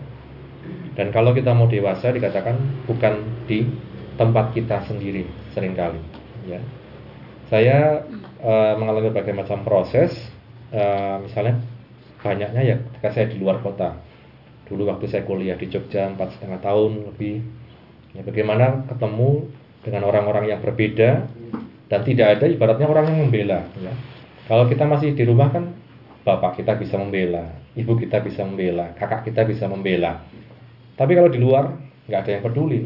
Dan 0.95 1.11
kalau 1.11 1.35
kita 1.35 1.51
mau 1.51 1.67
dewasa 1.67 2.15
dikatakan 2.15 2.55
bukan 2.87 3.43
di 3.43 3.67
tempat 4.15 4.55
kita 4.55 4.87
sendiri 4.87 5.27
sering 5.51 5.75
kali. 5.75 5.99
Ya. 6.47 6.63
Saya 7.51 8.07
eh, 8.39 8.73
mengalami 8.79 9.11
berbagai 9.11 9.35
macam 9.35 9.67
proses, 9.67 10.15
eh, 10.71 11.17
misalnya 11.19 11.59
banyaknya 12.19 12.61
ya 12.61 12.75
ketika 12.79 13.09
saya 13.15 13.25
di 13.31 13.37
luar 13.39 13.63
kota. 13.63 13.99
Dulu 14.69 14.85
waktu 14.85 15.09
saya 15.09 15.25
kuliah 15.25 15.57
di 15.57 15.65
Jogja 15.65 16.13
empat 16.13 16.37
setengah 16.37 16.61
tahun 16.61 17.09
lebih, 17.09 17.41
ya, 18.13 18.21
bagaimana 18.21 18.85
ketemu 18.85 19.49
dengan 19.81 20.05
orang-orang 20.05 20.45
yang 20.53 20.61
berbeda 20.61 21.25
dan 21.89 21.99
tidak 22.05 22.37
ada 22.37 22.45
ibaratnya 22.45 22.85
orang 22.85 23.09
yang 23.09 23.17
membela. 23.25 23.65
Ya. 23.81 23.93
Kalau 24.45 24.69
kita 24.69 24.85
masih 24.85 25.17
di 25.17 25.25
rumah 25.25 25.49
kan 25.49 25.73
bapak 26.21 26.61
kita 26.61 26.77
bisa 26.77 27.01
membela, 27.01 27.49
ibu 27.73 27.97
kita 27.97 28.21
bisa 28.21 28.45
membela, 28.45 28.93
kakak 28.93 29.25
kita 29.25 29.41
bisa 29.49 29.65
membela. 29.65 30.21
Tapi 30.93 31.17
kalau 31.17 31.33
di 31.33 31.41
luar 31.41 31.73
nggak 32.05 32.19
ada 32.21 32.31
yang 32.37 32.43
peduli. 32.45 32.79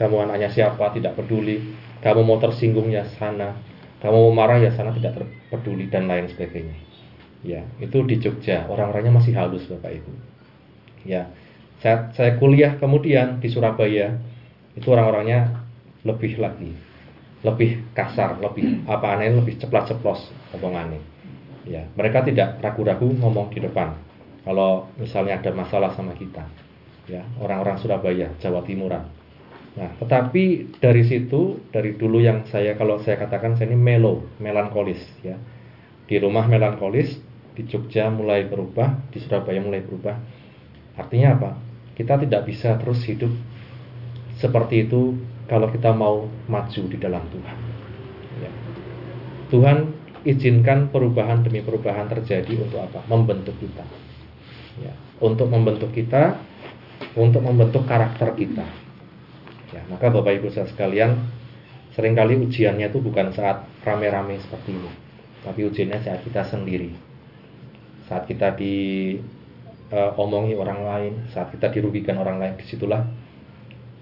Kamu 0.00 0.16
anaknya 0.24 0.48
siapa 0.48 0.96
tidak 0.96 1.16
peduli. 1.20 1.60
Kamu 2.00 2.24
mau 2.24 2.40
tersinggung 2.40 2.88
ya 2.88 3.04
sana. 3.20 3.52
Kamu 4.00 4.16
mau 4.16 4.32
marah 4.32 4.56
ya 4.56 4.72
sana 4.72 4.96
tidak 4.96 5.20
peduli 5.52 5.92
dan 5.92 6.08
lain 6.08 6.28
sebagainya. 6.32 6.89
Ya, 7.40 7.64
itu 7.80 8.04
di 8.04 8.20
Jogja. 8.20 8.68
Orang-orangnya 8.68 9.16
masih 9.16 9.32
halus 9.32 9.64
Bapak 9.64 9.96
Ibu. 9.96 10.12
Ya, 11.08 11.32
saya, 11.80 12.12
saya 12.12 12.36
kuliah 12.36 12.76
kemudian 12.76 13.40
di 13.40 13.48
Surabaya 13.48 14.20
itu 14.76 14.86
orang-orangnya 14.92 15.64
lebih 16.04 16.36
lagi. 16.36 16.72
lebih 17.40 17.80
kasar, 17.96 18.36
lebih 18.36 18.84
apa 18.84 19.16
aneh, 19.16 19.32
lebih 19.32 19.56
ceplas-ceplos 19.56 20.28
omongannya. 20.52 21.00
Ya, 21.64 21.88
mereka 21.96 22.24
tidak 22.24 22.60
ragu-ragu 22.60 23.08
ngomong 23.08 23.52
di 23.52 23.64
depan. 23.64 23.96
Kalau 24.44 24.88
misalnya 24.96 25.40
ada 25.40 25.52
masalah 25.52 25.92
sama 25.92 26.16
kita, 26.16 26.44
ya 27.08 27.24
orang-orang 27.40 27.76
Surabaya, 27.80 28.32
Jawa 28.40 28.64
Timuran. 28.64 29.04
Nah, 29.76 29.88
tetapi 30.02 30.76
dari 30.82 31.04
situ, 31.06 31.60
dari 31.70 31.94
dulu 31.94 32.18
yang 32.18 32.44
saya 32.48 32.74
kalau 32.74 32.98
saya 33.04 33.20
katakan 33.20 33.54
saya 33.54 33.70
ini 33.70 33.78
melo, 33.78 34.24
melankolis, 34.40 35.00
ya. 35.24 35.36
Di 36.10 36.18
rumah 36.18 36.48
melankolis, 36.50 37.14
di 37.54 37.62
Jogja 37.66 38.08
mulai 38.08 38.46
berubah, 38.46 39.10
di 39.10 39.18
Surabaya 39.18 39.60
mulai 39.60 39.82
berubah. 39.82 40.16
Artinya 40.96 41.36
apa? 41.36 41.50
Kita 41.94 42.16
tidak 42.16 42.48
bisa 42.48 42.76
terus 42.80 43.04
hidup 43.04 43.32
seperti 44.40 44.88
itu 44.88 45.20
kalau 45.50 45.68
kita 45.68 45.92
mau 45.92 46.30
maju 46.48 46.82
di 46.88 46.96
dalam 46.96 47.20
Tuhan. 47.28 47.58
Ya. 48.40 48.52
Tuhan 49.50 49.78
izinkan 50.24 50.88
perubahan 50.88 51.44
demi 51.44 51.60
perubahan 51.60 52.08
terjadi 52.08 52.64
untuk 52.64 52.80
apa? 52.80 53.04
Membentuk 53.10 53.58
kita. 53.60 53.84
Ya. 54.80 54.94
Untuk 55.20 55.52
membentuk 55.52 55.92
kita, 55.92 56.40
untuk 57.18 57.42
membentuk 57.44 57.84
karakter 57.84 58.32
kita. 58.36 58.64
Ya, 59.70 59.82
maka 59.86 60.10
Bapak 60.10 60.34
Ibu 60.34 60.50
saya 60.50 60.66
sekalian, 60.66 61.14
sering 61.94 62.14
kali 62.18 62.34
ujiannya 62.38 62.90
itu 62.90 62.98
bukan 62.98 63.30
saat 63.30 63.66
rame-rame 63.86 64.38
seperti 64.42 64.74
ini, 64.74 64.90
tapi 65.46 65.62
ujiannya 65.62 65.98
saat 66.02 66.20
kita 66.26 66.42
sendiri. 66.42 67.09
Saat 68.10 68.26
kita 68.26 68.58
diomongi 68.58 70.54
uh, 70.58 70.60
orang 70.60 70.80
lain, 70.82 71.12
saat 71.30 71.54
kita 71.54 71.70
dirugikan 71.70 72.18
orang 72.18 72.42
lain, 72.42 72.58
di 72.58 72.66
situlah 72.66 73.06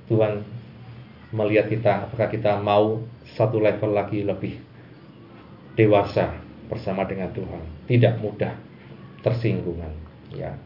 Tuhan 0.08 0.40
melihat 1.36 1.68
kita 1.68 2.08
apakah 2.08 2.32
kita 2.32 2.56
mau 2.56 3.04
satu 3.36 3.60
level 3.60 3.92
lagi 3.92 4.24
lebih 4.24 4.56
dewasa 5.76 6.32
bersama 6.72 7.04
dengan 7.04 7.28
Tuhan. 7.36 7.60
Tidak 7.84 8.16
mudah 8.24 8.56
tersinggungan 9.20 9.92
ya. 10.32 10.56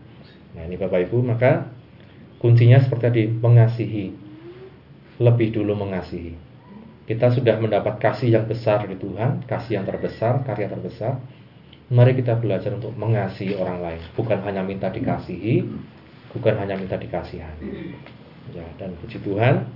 Nah 0.54 0.62
ini 0.62 0.78
Bapak 0.78 1.10
Ibu 1.10 1.18
maka 1.26 1.66
kuncinya 2.38 2.78
seperti 2.78 3.02
tadi 3.02 3.22
mengasihi. 3.26 4.06
Lebih 5.18 5.54
dulu 5.54 5.76
mengasihi. 5.76 6.34
Kita 7.06 7.30
sudah 7.34 7.58
mendapat 7.58 7.98
kasih 7.98 8.38
yang 8.38 8.46
besar 8.46 8.86
di 8.86 8.94
Tuhan 8.94 9.44
kasih 9.50 9.82
yang 9.82 9.84
terbesar 9.86 10.46
karya 10.46 10.70
terbesar 10.70 11.18
mari 11.92 12.16
kita 12.16 12.40
belajar 12.40 12.72
untuk 12.72 12.96
mengasihi 12.96 13.54
orang 13.60 13.84
lain 13.84 14.00
bukan 14.16 14.40
hanya 14.48 14.64
minta 14.64 14.88
dikasihi 14.88 15.68
bukan 16.32 16.56
hanya 16.56 16.80
minta 16.80 16.96
dikasihani 16.96 17.92
Ya, 18.50 18.66
dan 18.74 18.98
puji 18.98 19.22
Tuhan, 19.22 19.70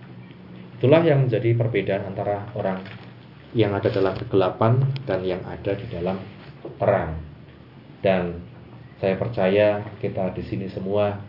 itulah 0.75 1.07
yang 1.07 1.31
menjadi 1.31 1.55
perbedaan 1.55 2.11
antara 2.11 2.51
orang 2.59 2.83
yang 3.55 3.71
ada 3.71 3.87
dalam 3.87 4.19
kegelapan 4.19 4.83
dan 5.07 5.23
yang 5.23 5.41
ada 5.47 5.79
di 5.79 5.87
dalam 5.87 6.19
terang. 6.83 7.23
Dan 8.03 8.43
saya 8.99 9.14
percaya 9.14 9.87
kita 10.03 10.35
di 10.35 10.43
sini 10.43 10.67
semua 10.67 11.23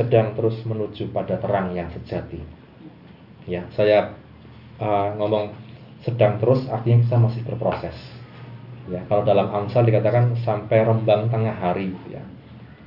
sedang 0.00 0.32
terus 0.32 0.56
menuju 0.64 1.12
pada 1.12 1.36
terang 1.36 1.76
yang 1.76 1.92
sejati. 1.92 2.40
Ya, 3.44 3.68
saya 3.76 4.16
uh, 4.80 5.12
ngomong 5.20 5.52
sedang 6.02 6.40
terus 6.40 6.64
artinya 6.72 7.04
kita 7.04 7.16
masih 7.20 7.42
berproses. 7.44 7.96
Ya, 8.86 9.02
kalau 9.10 9.26
dalam 9.26 9.50
Amsal 9.50 9.82
dikatakan 9.86 10.38
sampai 10.46 10.86
rembang 10.86 11.26
tengah 11.26 11.54
hari, 11.58 11.90
ya. 12.06 12.22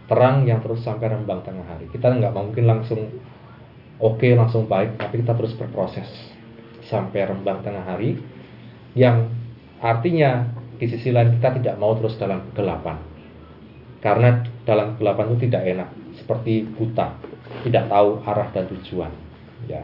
Terang 0.08 0.48
yang 0.48 0.64
terus 0.64 0.82
sampai 0.82 1.12
rembang 1.12 1.44
tengah 1.44 1.68
hari. 1.68 1.86
Kita 1.92 2.10
nggak 2.10 2.34
mungkin 2.34 2.66
langsung 2.66 3.20
oke 4.00 4.18
okay, 4.18 4.34
langsung 4.34 4.66
baik, 4.66 4.98
tapi 4.98 5.22
kita 5.22 5.36
terus 5.36 5.54
berproses 5.54 6.08
sampai 6.90 7.30
rembang 7.30 7.62
tengah 7.62 7.86
hari 7.86 8.18
yang 8.98 9.30
artinya 9.78 10.50
di 10.80 10.90
sisi 10.90 11.14
lain 11.14 11.38
kita 11.38 11.60
tidak 11.62 11.76
mau 11.78 11.94
terus 12.00 12.18
dalam 12.18 12.42
kegelapan. 12.50 12.98
Karena 14.00 14.42
dalam 14.64 14.96
kegelapan 14.96 15.36
itu 15.36 15.52
tidak 15.52 15.64
enak, 15.68 15.90
seperti 16.16 16.64
buta, 16.64 17.20
tidak 17.68 17.92
tahu 17.92 18.24
arah 18.24 18.48
dan 18.56 18.66
tujuan. 18.72 19.12
Ya. 19.68 19.84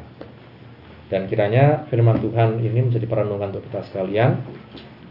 Dan 1.11 1.27
kiranya 1.29 1.85
firman 1.91 2.17
Tuhan 2.23 2.63
ini 2.63 2.79
menjadi 2.79 3.05
perenungan 3.05 3.53
untuk 3.53 3.67
kita 3.69 3.83
sekalian. 3.91 4.39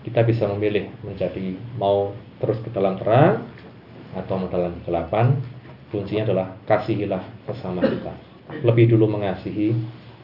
Kita 0.04 0.20
bisa 0.22 0.44
memilih 0.52 0.92
menjadi 1.00 1.56
mau 1.80 2.12
terus 2.38 2.60
ke 2.60 2.68
dalam 2.70 3.00
terang 3.00 3.48
atau 4.12 4.34
mau 4.36 4.48
dalam 4.52 4.76
kegelapan. 4.84 5.40
Kuncinya 5.88 6.26
adalah 6.26 6.46
kasihilah 6.66 7.22
bersama 7.46 7.80
kita 7.80 8.12
lebih 8.64 8.92
dulu 8.92 9.08
mengasihi 9.16 9.72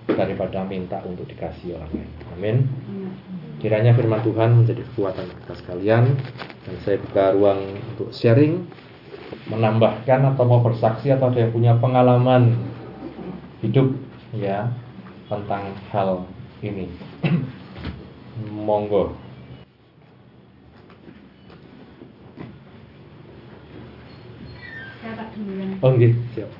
daripada 0.04 0.66
minta 0.66 1.00
untuk 1.06 1.24
dikasih 1.30 1.78
orang 1.78 1.90
lain. 1.94 2.10
Amin. 2.36 2.56
Kiranya 3.60 3.92
firman 3.92 4.24
Tuhan 4.24 4.56
menjadi 4.56 4.82
kekuatan 4.92 5.28
kita 5.28 5.54
sekalian 5.60 6.04
dan 6.64 6.74
saya 6.84 6.96
buka 7.00 7.36
ruang 7.36 7.60
untuk 7.94 8.08
sharing, 8.12 8.64
menambahkan 9.52 10.34
atau 10.34 10.44
mau 10.48 10.60
bersaksi 10.64 11.12
atau 11.12 11.28
ada 11.28 11.44
yang 11.44 11.52
punya 11.52 11.72
pengalaman 11.76 12.56
hidup 13.60 13.92
ya 14.32 14.72
tentang 15.28 15.76
hal 15.92 16.24
ini. 16.64 16.88
Monggo. 18.66 19.29
Oh, 25.84 25.94
okay. 25.94 26.12
siap 26.34 26.50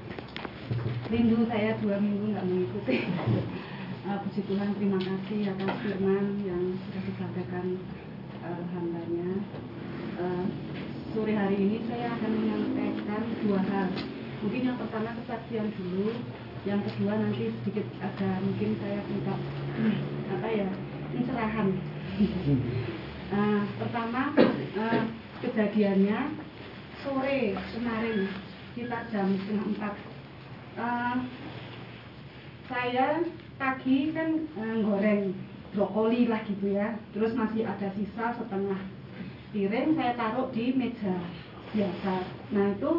rindu 1.11 1.42
saya 1.50 1.74
dua 1.82 1.98
minggu 1.98 2.34
nggak 2.34 2.46
mengikuti. 2.46 2.96
Uh, 4.00 4.16
puji 4.24 4.40
Tuhan 4.48 4.72
terima 4.80 4.96
kasih 4.96 5.52
atas 5.52 5.76
firman 5.84 6.40
yang 6.40 6.72
sudah 6.72 7.02
disampaikan 7.04 7.76
uh, 8.40 8.64
hambanya. 8.72 9.44
Uh, 10.16 10.48
sore 11.12 11.36
hari 11.36 11.61
ini 11.61 11.84
saya 11.84 12.16
akan 12.16 12.32
menyampaikan 12.32 13.22
dua 13.44 13.61
hal. 13.61 13.92
Mungkin 14.40 14.72
yang 14.72 14.80
pertama 14.80 15.12
kesaksian 15.20 15.68
dulu, 15.76 16.16
yang 16.64 16.80
kedua 16.80 17.12
nanti 17.12 17.52
sedikit 17.61 17.84
ada 18.00 18.40
mungkin 18.40 18.80
saya 18.80 19.04
minta 19.04 19.36
apa 20.32 20.48
ya 20.48 20.68
pencerahan. 21.12 21.68
uh, 23.36 23.62
pertama 23.84 24.32
uh, 24.80 25.02
kejadiannya 25.44 26.40
sore 27.04 27.52
kemarin 27.76 28.32
kita 28.75 28.99
jam 29.11 29.27
setengah 29.35 29.66
empat. 29.75 29.95
Uh, 30.79 31.16
saya 32.71 33.27
pagi 33.59 34.14
kan 34.14 34.47
uh, 34.55 34.77
goreng 34.87 35.35
brokoli 35.75 36.31
lah 36.31 36.41
gitu 36.47 36.75
ya. 36.75 36.95
Terus 37.11 37.35
masih 37.35 37.66
ada 37.66 37.91
sisa 37.99 38.35
setengah 38.39 38.81
piring 39.51 39.99
saya 39.99 40.14
taruh 40.14 40.49
di 40.55 40.71
meja 40.75 41.18
biasa. 41.75 42.14
Nah 42.55 42.66
itu 42.75 42.93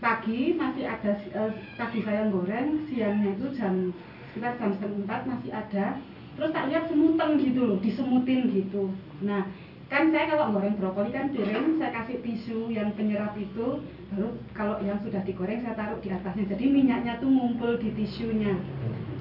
pagi 0.00 0.56
masih 0.56 0.84
ada 0.88 1.12
uh, 1.36 1.52
pagi 1.76 2.00
saya 2.00 2.32
goreng 2.32 2.88
siangnya 2.88 3.36
itu 3.36 3.46
jam 3.52 3.92
sekitar 4.32 4.56
jam 4.56 4.72
setengah 4.72 5.00
empat 5.04 5.20
masih 5.28 5.52
ada. 5.52 5.86
Terus 6.34 6.50
tak 6.50 6.66
lihat 6.66 6.90
semutan 6.90 7.38
gitu 7.38 7.60
loh 7.62 7.78
disemutin 7.78 8.50
gitu. 8.50 8.90
Nah 9.22 9.46
kan 9.94 10.10
saya 10.10 10.26
kalau 10.26 10.50
goreng 10.50 10.74
brokoli 10.74 11.14
kan 11.14 11.30
piring 11.30 11.78
saya 11.78 11.94
kasih 12.02 12.18
tisu 12.26 12.66
yang 12.74 12.90
penyerap 12.98 13.30
itu 13.38 13.78
baru 14.10 14.34
kalau 14.50 14.82
yang 14.82 14.98
sudah 15.06 15.22
digoreng 15.22 15.62
saya 15.62 15.78
taruh 15.78 16.02
di 16.02 16.10
atasnya. 16.10 16.50
Jadi 16.50 16.66
minyaknya 16.66 17.22
tuh 17.22 17.30
ngumpul 17.30 17.78
di 17.78 17.94
tisunya. 17.94 18.58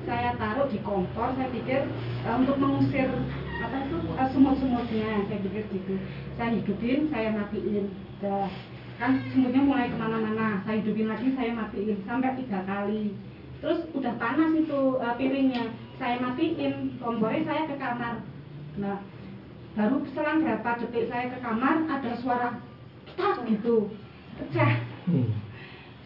Saya 0.09 0.33
taruh 0.33 0.65
di 0.73 0.81
kompor 0.81 1.37
saya 1.37 1.53
pikir 1.53 1.85
uh, 2.25 2.41
untuk 2.41 2.57
mengusir 2.57 3.05
apa 3.61 3.85
itu 3.85 3.97
uh, 4.17 4.27
semut-semutnya. 4.33 5.29
Saya 5.29 5.39
pikir 5.45 5.63
gitu. 5.69 5.93
Saya 6.41 6.49
hidupin 6.57 7.05
saya 7.13 7.29
matiin. 7.37 7.93
Dah. 8.17 8.49
Kan 8.97 9.21
semutnya 9.29 9.61
mulai 9.61 9.93
ke 9.93 9.97
mana-mana. 10.01 10.65
Saya 10.65 10.81
hidupin 10.81 11.05
lagi 11.05 11.37
saya 11.37 11.53
matiin 11.53 12.01
sampai 12.01 12.33
tiga 12.41 12.65
kali. 12.65 13.13
Terus 13.61 13.85
udah 13.93 14.17
panas 14.17 14.57
itu 14.57 14.97
uh, 14.97 15.13
piringnya. 15.21 15.69
Saya 16.01 16.17
matiin 16.17 16.97
kompornya 16.97 17.45
saya 17.45 17.61
ke 17.69 17.77
kamar. 17.77 18.25
Nah 18.81 18.97
baru 19.73 20.05
selang 20.13 20.45
berapa 20.45 20.69
detik 20.85 21.09
saya 21.09 21.33
ke 21.33 21.37
kamar 21.41 21.89
ada 21.89 22.11
suara 22.21 22.49
tak 23.17 23.41
gitu 23.49 23.89
pecah 24.37 24.81
hmm. 25.09 25.33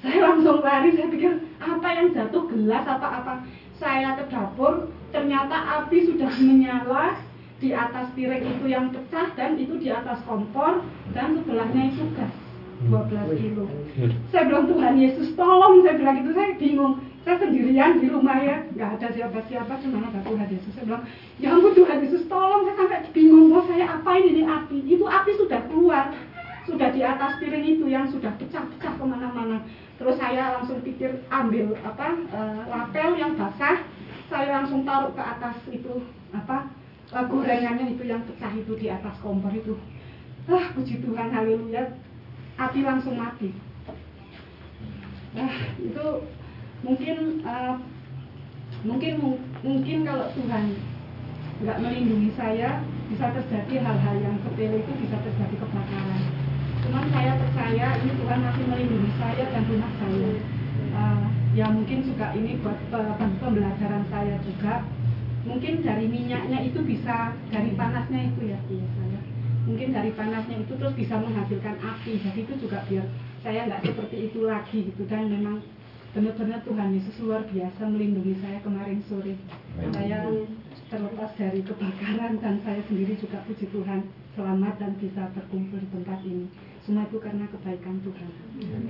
saya 0.03 0.17
langsung 0.23 0.63
lari 0.63 0.95
saya 0.95 1.07
pikir 1.11 1.33
apa 1.59 1.87
yang 1.91 2.07
jatuh 2.15 2.43
gelas 2.47 2.85
apa 2.87 3.07
apa 3.23 3.33
saya 3.75 4.15
ke 4.15 4.23
dapur 4.31 4.87
ternyata 5.11 5.83
api 5.83 6.07
sudah 6.07 6.31
menyala 6.39 7.19
di 7.57 7.73
atas 7.73 8.07
piring 8.13 8.45
itu 8.45 8.65
yang 8.69 8.93
pecah 8.93 9.33
dan 9.35 9.59
itu 9.59 9.75
di 9.81 9.89
atas 9.91 10.21
kompor 10.23 10.85
dan 11.11 11.35
sebelahnya 11.41 11.91
itu 11.91 12.05
gas 12.13 12.33
12 12.85 13.41
kilo. 13.41 13.65
Saya 14.29 14.45
bilang 14.45 14.69
Tuhan 14.69 15.01
Yesus 15.01 15.33
tolong, 15.33 15.81
saya 15.81 15.97
bilang 15.97 16.21
itu 16.21 16.29
saya 16.37 16.53
bingung. 16.61 17.01
Saya 17.27 17.43
sendirian 17.43 17.99
di 17.99 18.07
rumah 18.07 18.39
ya, 18.39 18.63
nggak 18.71 19.03
ada 19.03 19.07
siapa-siapa, 19.11 19.83
cuma 19.83 19.99
ada 19.99 20.23
Tuhan 20.23 20.47
Yesus. 20.47 20.71
Saya 20.71 20.87
bilang, 20.87 21.03
ya 21.43 21.51
ampun 21.51 21.75
Tuhan 21.75 21.99
Yesus 21.99 22.23
tolong, 22.31 22.63
saya 22.63 22.75
sampai 22.79 23.03
bingung, 23.11 23.51
mau 23.51 23.67
saya 23.67 23.99
apa 23.99 24.15
ini? 24.15 24.47
Api? 24.47 24.87
Itu 24.87 25.03
api 25.03 25.35
sudah 25.35 25.59
keluar, 25.67 26.15
sudah 26.63 26.87
di 26.87 27.03
atas 27.03 27.35
piring 27.43 27.67
itu 27.67 27.83
yang 27.91 28.07
sudah 28.07 28.31
pecah-pecah 28.39 28.95
ke 28.95 29.03
mana-mana. 29.03 29.59
Terus 29.99 30.15
saya 30.15 30.55
langsung 30.55 30.79
pikir 30.87 31.19
ambil 31.27 31.75
apa 31.83 32.15
uh, 32.31 32.63
lapel 32.71 33.19
yang 33.19 33.35
basah, 33.35 33.83
saya 34.31 34.63
langsung 34.63 34.87
taruh 34.87 35.11
ke 35.11 35.19
atas 35.19 35.59
itu 35.67 36.07
apa 36.31 36.71
eh, 37.11 37.25
gorengannya 37.27 37.91
itu 37.91 38.07
yang 38.07 38.23
pecah 38.23 38.55
itu 38.55 38.71
di 38.79 38.87
atas 38.87 39.19
kompor 39.19 39.51
itu. 39.51 39.75
Ah 40.47 40.71
puji 40.71 41.03
Tuhan 41.03 41.27
haleluya. 41.35 41.91
Api 42.55 42.87
langsung 42.87 43.19
mati. 43.19 43.51
Nah 45.35 45.51
itu 45.75 46.05
mungkin 46.85 47.17
eh, 47.41 47.75
mungkin 48.85 49.13
mungkin 49.65 49.97
kalau 50.05 50.27
Tuhan 50.37 50.65
nggak 51.57 51.77
melindungi 51.81 52.29
saya 52.37 52.85
bisa 53.09 53.33
terjadi 53.33 53.81
hal-hal 53.81 54.15
yang 54.21 54.35
sepele 54.45 54.83
itu 54.83 54.91
bisa 55.01 55.17
terjadi 55.23 55.55
kebakaran. 55.57 56.21
Cuman 56.85 57.05
saya 57.09 57.33
percaya 57.39 57.87
ini 58.03 58.11
Tuhan 58.13 58.39
masih 58.45 58.63
melindungi 58.69 59.11
saya 59.17 59.43
dan 59.49 59.63
rumah 59.65 59.91
saya. 59.97 60.31
Uh, 60.97 61.25
ya 61.57 61.65
mungkin 61.73 62.05
juga 62.05 62.33
ini 62.37 62.61
buat 62.61 62.77
pe- 62.93 63.17
pembelajaran 63.41 64.03
saya 64.13 64.37
juga. 64.45 64.85
Mungkin 65.47 65.79
dari 65.81 66.05
minyaknya 66.11 66.59
itu 66.67 66.83
bisa 66.83 67.33
dari 67.49 67.71
panasnya 67.73 68.29
itu 68.29 68.51
ya 68.51 68.59
saya. 68.67 69.19
Mungkin 69.65 69.89
dari 69.95 70.11
panasnya 70.13 70.61
itu 70.61 70.73
terus 70.77 70.93
bisa 70.93 71.15
menghasilkan 71.17 71.75
api. 71.81 72.21
Jadi 72.21 72.39
itu 72.45 72.53
juga 72.61 72.85
biar 72.85 73.07
saya 73.41 73.65
nggak 73.65 73.81
seperti 73.81 74.29
itu 74.29 74.45
lagi 74.45 74.91
gitu. 74.93 75.07
Dan 75.09 75.31
memang 75.31 75.63
benar-benar 76.15 76.63
Tuhan 76.63 76.89
Yesus 76.95 77.15
luar 77.23 77.43
biasa 77.51 77.81
melindungi 77.87 78.39
saya 78.39 78.59
kemarin 78.63 79.03
sore. 79.07 79.35
Amin. 79.79 79.91
saya 79.91 80.19
terlepas 80.87 81.31
dari 81.35 81.59
kebakaran 81.65 82.39
dan 82.39 82.55
saya 82.63 82.81
sendiri 82.87 83.19
juga 83.19 83.43
puji 83.43 83.67
Tuhan. 83.71 84.07
Selamat 84.37 84.77
dan 84.77 84.93
bisa 85.01 85.33
berkumpul 85.33 85.81
di 85.81 85.89
tempat 85.89 86.21
ini. 86.21 86.45
Semua 86.85 87.09
itu 87.09 87.17
karena 87.17 87.49
kebaikan 87.49 87.99
Tuhan. 88.05 88.31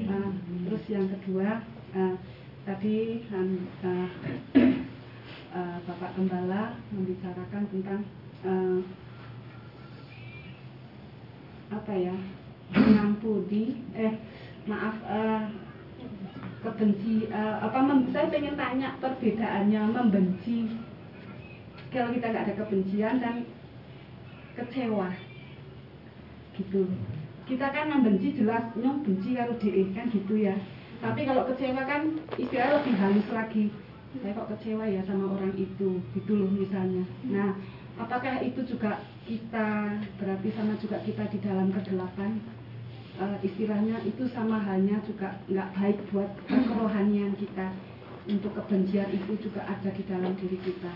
Nah, 0.06 0.30
terus 0.68 0.84
yang 0.92 1.08
kedua 1.08 1.64
eh, 1.96 2.16
tadi 2.68 3.24
eh, 3.24 4.10
eh, 5.56 5.78
Bapak 5.88 6.12
Gembala 6.20 6.78
membicarakan 6.92 7.64
tentang 7.72 8.02
eh, 8.44 8.80
apa 11.68 11.94
ya 11.96 12.16
mengampuni 12.76 13.84
eh 13.96 14.16
maaf 14.68 14.96
eh, 15.08 15.67
kebenci 16.64 17.30
eh, 17.30 17.56
apa 17.62 17.80
mem- 17.82 18.10
saya 18.10 18.28
pengen 18.34 18.58
tanya 18.58 18.98
perbedaannya 18.98 19.82
membenci. 19.94 20.74
Kalau 21.94 22.12
kita 22.12 22.30
nggak 22.30 22.46
ada 22.50 22.54
kebencian 22.60 23.16
dan 23.24 23.36
kecewa 24.58 25.14
gitu. 26.58 26.90
Kita 27.48 27.72
kan 27.72 27.88
membenci 27.88 28.36
jelas 28.36 28.76
nyong 28.76 29.08
benci 29.08 29.38
karo 29.38 29.56
dhewe 29.62 29.96
kan 29.96 30.12
gitu 30.12 30.36
ya. 30.36 30.58
Tapi 31.00 31.30
kalau 31.30 31.46
kecewa 31.48 31.82
kan 31.86 32.18
istilah 32.36 32.82
lebih 32.82 32.96
halus 32.98 33.28
lagi. 33.32 33.72
Saya 34.18 34.34
kok 34.34 34.50
kecewa 34.58 34.84
ya 34.90 35.06
sama 35.06 35.38
orang 35.38 35.54
itu 35.56 36.02
gitu 36.18 36.32
loh 36.34 36.50
misalnya. 36.50 37.06
Nah 37.30 37.54
apakah 38.02 38.42
itu 38.42 38.66
juga 38.66 39.00
kita 39.30 40.00
berarti 40.18 40.50
sama 40.58 40.74
juga 40.82 40.98
kita 41.06 41.24
di 41.30 41.38
dalam 41.44 41.70
kegelapan 41.70 42.40
Eh, 43.18 43.38
istilahnya 43.42 43.98
itu 44.06 44.30
sama 44.30 44.62
halnya 44.62 45.02
juga 45.02 45.42
nggak 45.50 45.70
baik 45.74 45.98
buat 46.14 46.30
kerohanian 46.46 47.34
kita. 47.34 47.74
Untuk 48.30 48.54
kebencian 48.54 49.10
itu 49.10 49.50
juga 49.50 49.66
ada 49.66 49.90
di 49.90 50.04
dalam 50.06 50.38
diri 50.38 50.60
kita. 50.62 50.92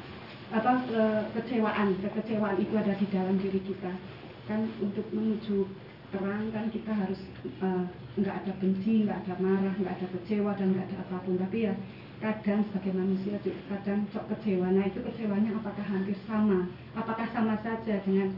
Apa 0.53 0.85
ke- 0.85 1.25
kecewaan 1.33 1.97
kekecewaan 1.97 2.61
itu 2.61 2.73
ada 2.77 2.93
di 2.93 3.07
dalam 3.09 3.41
diri 3.41 3.57
kita. 3.65 3.97
Kan 4.45 4.69
untuk 4.77 5.09
menuju 5.09 5.65
terang 6.13 6.53
kan 6.53 6.69
kita 6.69 6.93
harus 6.93 7.17
eh, 7.41 7.83
nggak 8.21 8.35
ada 8.45 8.53
benci 8.61 9.09
nggak 9.09 9.25
ada 9.25 9.33
marah 9.41 9.73
nggak 9.81 9.95
ada 9.97 10.07
kecewa 10.13 10.53
dan 10.53 10.77
nggak 10.77 10.85
ada 10.93 10.97
apa 11.01 11.17
pun. 11.25 11.41
Tapi 11.41 11.57
ya 11.65 11.73
kadang 12.21 12.61
sebagai 12.69 12.93
manusia 13.01 13.41
kadang 13.65 14.05
sok 14.13 14.29
kecewa. 14.29 14.69
Nah 14.69 14.85
itu 14.85 15.01
kecewanya 15.01 15.57
apakah 15.57 15.85
hampir 15.89 16.21
sama? 16.29 16.69
Apakah 16.93 17.25
sama 17.33 17.57
saja 17.65 17.97
dengan 18.05 18.29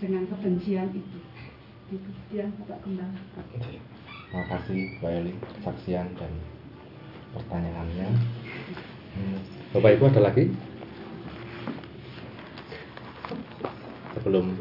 dengan 0.00 0.24
kebencian 0.32 0.96
itu 0.96 1.20
itu 1.92 2.10
yang 2.32 2.48
bapak 2.64 2.80
kembali 2.88 3.20
Terima 4.32 4.48
kasih 4.48 4.80
Mbak 4.96 5.12
Eli 5.12 5.34
kesaksian 5.44 6.08
dan 6.16 6.32
pertanyaannya. 7.36 8.08
Hmm, 9.12 9.38
Bapak 9.76 10.00
Ibu 10.00 10.08
ada 10.08 10.20
lagi? 10.24 10.48
Sebelum 14.16 14.56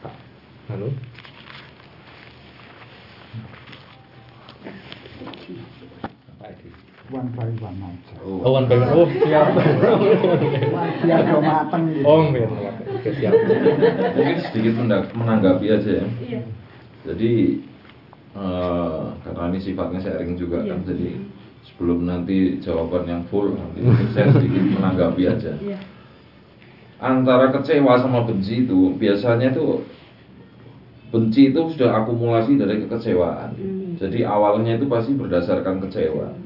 Pak 0.00 0.16
Anu? 0.72 0.88
Pak 6.40 6.48
Edi. 6.56 6.68
One 7.08 7.32
by 7.32 7.48
one 7.56 7.80
aja. 7.80 8.14
Oh, 8.20 8.52
one 8.52 8.68
by 8.68 8.76
one. 8.76 8.92
Oh, 8.92 9.08
siap. 9.08 9.48
Biar 11.08 11.24
mateng 11.40 11.82
gitu. 11.96 12.04
Oh, 12.04 12.28
biar. 12.28 12.50
Oke, 12.84 13.10
siap. 13.16 13.32
Mungkin 14.12 14.36
sedikit 14.44 14.74
menang- 14.76 15.08
menanggapi 15.16 15.66
aja 15.72 15.90
ya. 16.00 16.06
iya 16.20 16.40
Jadi 17.08 17.32
eh, 18.36 19.02
karena 19.24 19.42
ini 19.48 19.58
sifatnya 19.58 20.00
sharing 20.04 20.36
juga 20.36 20.60
kan, 20.60 20.84
Iya. 20.84 20.92
jadi 20.92 21.08
sebelum 21.64 22.04
nanti 22.04 22.60
jawaban 22.60 23.08
yang 23.08 23.24
full, 23.32 23.56
nanti 23.56 23.80
saya 24.12 24.28
sedikit 24.36 24.76
menanggapi 24.76 25.22
aja. 25.24 25.52
iya 25.58 25.80
Antara 27.00 27.48
kecewa 27.50 27.96
sama 27.96 28.28
benci 28.28 28.66
itu 28.66 28.92
biasanya 28.94 29.54
tuh 29.54 29.86
benci 31.08 31.54
itu 31.54 31.72
sudah 31.72 32.04
akumulasi 32.04 32.60
dari 32.60 32.84
kekecewaan. 32.84 33.56
Hmm. 33.56 33.94
Jadi 33.96 34.28
awalnya 34.28 34.76
itu 34.76 34.84
pasti 34.84 35.16
berdasarkan 35.16 35.80
kecewa. 35.80 36.36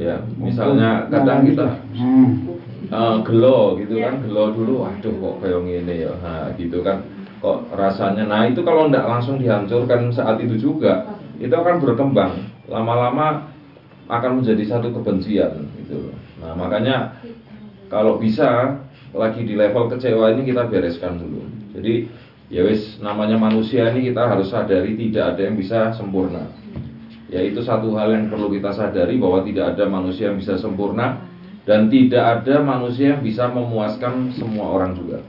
Ya, 0.00 0.16
misalnya 0.40 1.06
kadang 1.12 1.44
kita 1.44 1.84
Hmm. 1.92 2.48
Eh, 2.92 3.16
gelo 3.24 3.80
gitu 3.80 3.96
Iya. 3.96 4.04
kan 4.12 4.14
gelo 4.26 4.52
dulu 4.52 4.84
waduh 4.84 5.14
kok 5.16 5.34
kayak 5.40 5.60
gini 5.64 5.94
ya? 6.04 6.12
Nah, 6.20 6.52
gitu 6.60 6.84
kan. 6.84 7.00
Kok 7.40 7.72
rasanya 7.72 8.28
nah 8.28 8.44
itu 8.44 8.60
kalau 8.62 8.92
ndak 8.92 9.08
langsung 9.08 9.40
dihancurkan 9.40 10.12
saat 10.12 10.38
itu 10.44 10.60
juga 10.60 11.16
itu 11.40 11.50
akan 11.52 11.80
berkembang. 11.80 12.36
Lama-lama 12.68 13.48
akan 14.12 14.42
menjadi 14.44 14.76
satu 14.76 14.92
kebencian 14.92 15.66
gitu. 15.80 16.12
Nah 16.42 16.52
makanya 16.52 17.16
kalau 17.88 18.20
bisa 18.20 18.76
lagi 19.16 19.44
di 19.44 19.56
level 19.56 19.88
kecewa 19.88 20.36
ini 20.36 20.52
kita 20.52 20.68
bereskan 20.68 21.16
dulu. 21.16 21.48
Jadi 21.72 22.12
ya 22.52 22.62
wis 22.68 23.00
namanya 23.00 23.40
manusia 23.40 23.88
ini 23.88 24.12
kita 24.12 24.28
harus 24.28 24.52
sadari 24.52 24.94
tidak 25.00 25.32
ada 25.36 25.48
yang 25.48 25.56
bisa 25.56 25.96
sempurna 25.96 26.44
ya 27.32 27.40
itu 27.40 27.64
satu 27.64 27.96
hal 27.96 28.12
yang 28.12 28.28
perlu 28.28 28.52
kita 28.52 28.76
sadari 28.76 29.16
bahwa 29.16 29.40
tidak 29.40 29.72
ada 29.72 29.88
manusia 29.88 30.28
yang 30.28 30.36
bisa 30.36 30.60
sempurna 30.60 31.24
dan 31.64 31.88
tidak 31.88 32.44
ada 32.44 32.60
manusia 32.60 33.16
yang 33.16 33.24
bisa 33.24 33.48
memuaskan 33.48 34.36
semua 34.36 34.68
orang 34.68 34.92
juga. 34.92 35.24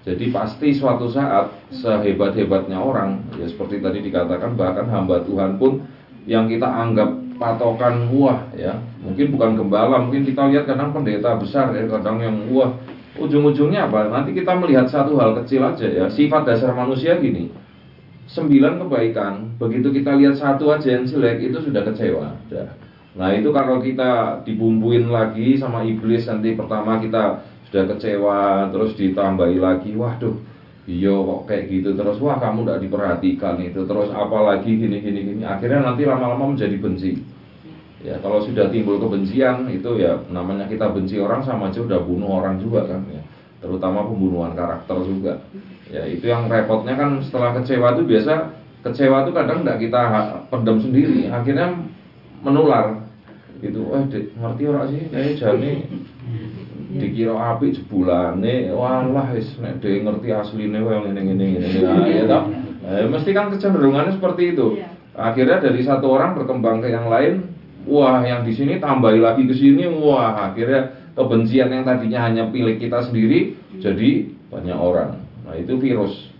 Jadi 0.00 0.32
pasti 0.32 0.72
suatu 0.72 1.12
saat 1.12 1.52
sehebat-hebatnya 1.74 2.80
orang, 2.80 3.20
ya 3.36 3.44
seperti 3.44 3.84
tadi 3.84 4.00
dikatakan 4.00 4.56
bahkan 4.56 4.88
hamba 4.88 5.20
Tuhan 5.28 5.60
pun 5.60 5.84
yang 6.24 6.48
kita 6.48 6.64
anggap 6.64 7.20
patokan 7.36 8.08
wah 8.16 8.48
ya, 8.56 8.80
mungkin 9.04 9.36
bukan 9.36 9.60
gembala, 9.60 10.00
mungkin 10.00 10.24
kita 10.24 10.48
lihat 10.48 10.64
kadang 10.64 10.96
pendeta 10.96 11.36
besar 11.36 11.76
ya, 11.76 11.84
kadang 11.84 12.16
yang 12.16 12.48
wah 12.48 12.72
ujung-ujungnya 13.20 13.92
apa? 13.92 14.08
Nanti 14.08 14.32
kita 14.32 14.56
melihat 14.56 14.88
satu 14.88 15.20
hal 15.20 15.36
kecil 15.44 15.68
aja 15.68 15.84
ya, 15.84 16.08
sifat 16.08 16.48
dasar 16.48 16.72
manusia 16.72 17.20
gini. 17.20 17.52
Sembilan 18.30 18.78
kebaikan, 18.86 19.58
begitu 19.58 19.90
kita 19.90 20.14
lihat 20.14 20.38
satu 20.38 20.70
aja 20.70 20.86
yang 20.86 21.02
jelek 21.02 21.50
itu 21.50 21.66
sudah 21.66 21.82
kecewa. 21.82 22.30
Nah 23.18 23.34
itu 23.34 23.50
kalau 23.50 23.82
kita 23.82 24.42
dibumbuin 24.46 25.10
lagi 25.10 25.58
sama 25.58 25.82
iblis 25.82 26.30
nanti 26.30 26.54
pertama 26.54 27.02
kita 27.02 27.42
sudah 27.66 27.90
kecewa 27.90 28.70
terus 28.70 28.94
ditambahi 28.94 29.58
lagi 29.58 29.98
waduh 29.98 30.38
iya 30.86 31.10
kok 31.10 31.50
kayak 31.50 31.64
gitu 31.74 31.98
terus. 31.98 32.22
Wah 32.22 32.38
kamu 32.38 32.70
tidak 32.70 32.78
diperhatikan 32.86 33.58
itu. 33.66 33.82
Terus 33.82 34.14
apalagi 34.14 34.78
gini 34.78 35.02
gini 35.02 35.20
gini. 35.26 35.42
Akhirnya 35.42 35.90
nanti 35.90 36.06
lama-lama 36.06 36.54
menjadi 36.54 36.78
benci. 36.78 37.18
Ya 38.06 38.14
kalau 38.22 38.46
sudah 38.46 38.70
timbul 38.70 39.02
kebencian 39.02 39.66
itu 39.74 39.98
ya 39.98 40.22
namanya 40.30 40.70
kita 40.70 40.86
benci 40.94 41.18
orang 41.18 41.42
sama 41.42 41.74
aja 41.74 41.82
udah 41.82 41.98
bunuh 41.98 42.30
orang 42.38 42.62
juga 42.62 42.86
kan 42.86 43.02
ya. 43.10 43.26
Terutama 43.58 44.06
pembunuhan 44.06 44.54
karakter 44.54 45.02
juga 45.02 45.42
ya 45.90 46.06
itu 46.06 46.30
yang 46.30 46.46
repotnya 46.46 46.94
kan 46.94 47.18
setelah 47.20 47.58
kecewa 47.58 47.98
itu 47.98 48.02
biasa 48.06 48.34
kecewa 48.86 49.26
itu 49.26 49.30
kadang 49.34 49.66
tidak 49.66 49.78
kita 49.82 50.00
pendam 50.48 50.78
sendiri 50.80 51.28
akhirnya 51.28 51.76
menular. 52.40 53.04
Gitu 53.60 53.92
eh 53.92 54.04
dek 54.08 54.24
ngerti 54.40 54.62
ora 54.70 54.82
sih? 54.88 55.02
Kayak 55.12 55.36
jane 55.36 55.72
dikira 56.96 57.36
api 57.36 57.76
jebulane. 57.76 58.72
Walah 58.72 59.36
wis 59.36 59.52
nek 59.60 59.84
dek 59.84 60.00
ngerti 60.00 60.32
asline 60.32 60.80
wae 60.80 60.96
ngene 61.04 61.20
ngene 61.20 61.44
ngene 61.58 61.78
nah, 61.84 62.08
ya 62.08 62.24
toh. 62.24 62.44
Eh, 62.80 63.04
mesti 63.04 63.30
kan 63.36 63.52
kecenderungannya 63.52 64.16
seperti 64.16 64.56
itu. 64.56 64.80
Iya. 64.80 64.88
akhirnya 65.20 65.60
dari 65.60 65.84
satu 65.84 66.06
orang 66.16 66.32
berkembang 66.32 66.80
ke 66.80 66.88
yang 66.88 67.12
lain 67.12 67.44
wah 67.84 68.24
yang 68.24 68.40
di 68.40 68.56
sini 68.56 68.80
tambahi 68.80 69.20
lagi 69.20 69.44
ke 69.44 69.52
sini 69.52 69.84
wah 69.84 70.48
akhirnya 70.48 70.96
kebencian 71.12 71.68
yang 71.68 71.84
tadinya 71.84 72.24
hanya 72.24 72.48
pilih 72.48 72.80
kita 72.80 73.04
sendiri 73.04 73.52
jadi 73.84 74.32
banyak 74.48 74.78
orang 74.80 75.19
nah 75.50 75.58
itu 75.58 75.74
virus. 75.82 76.30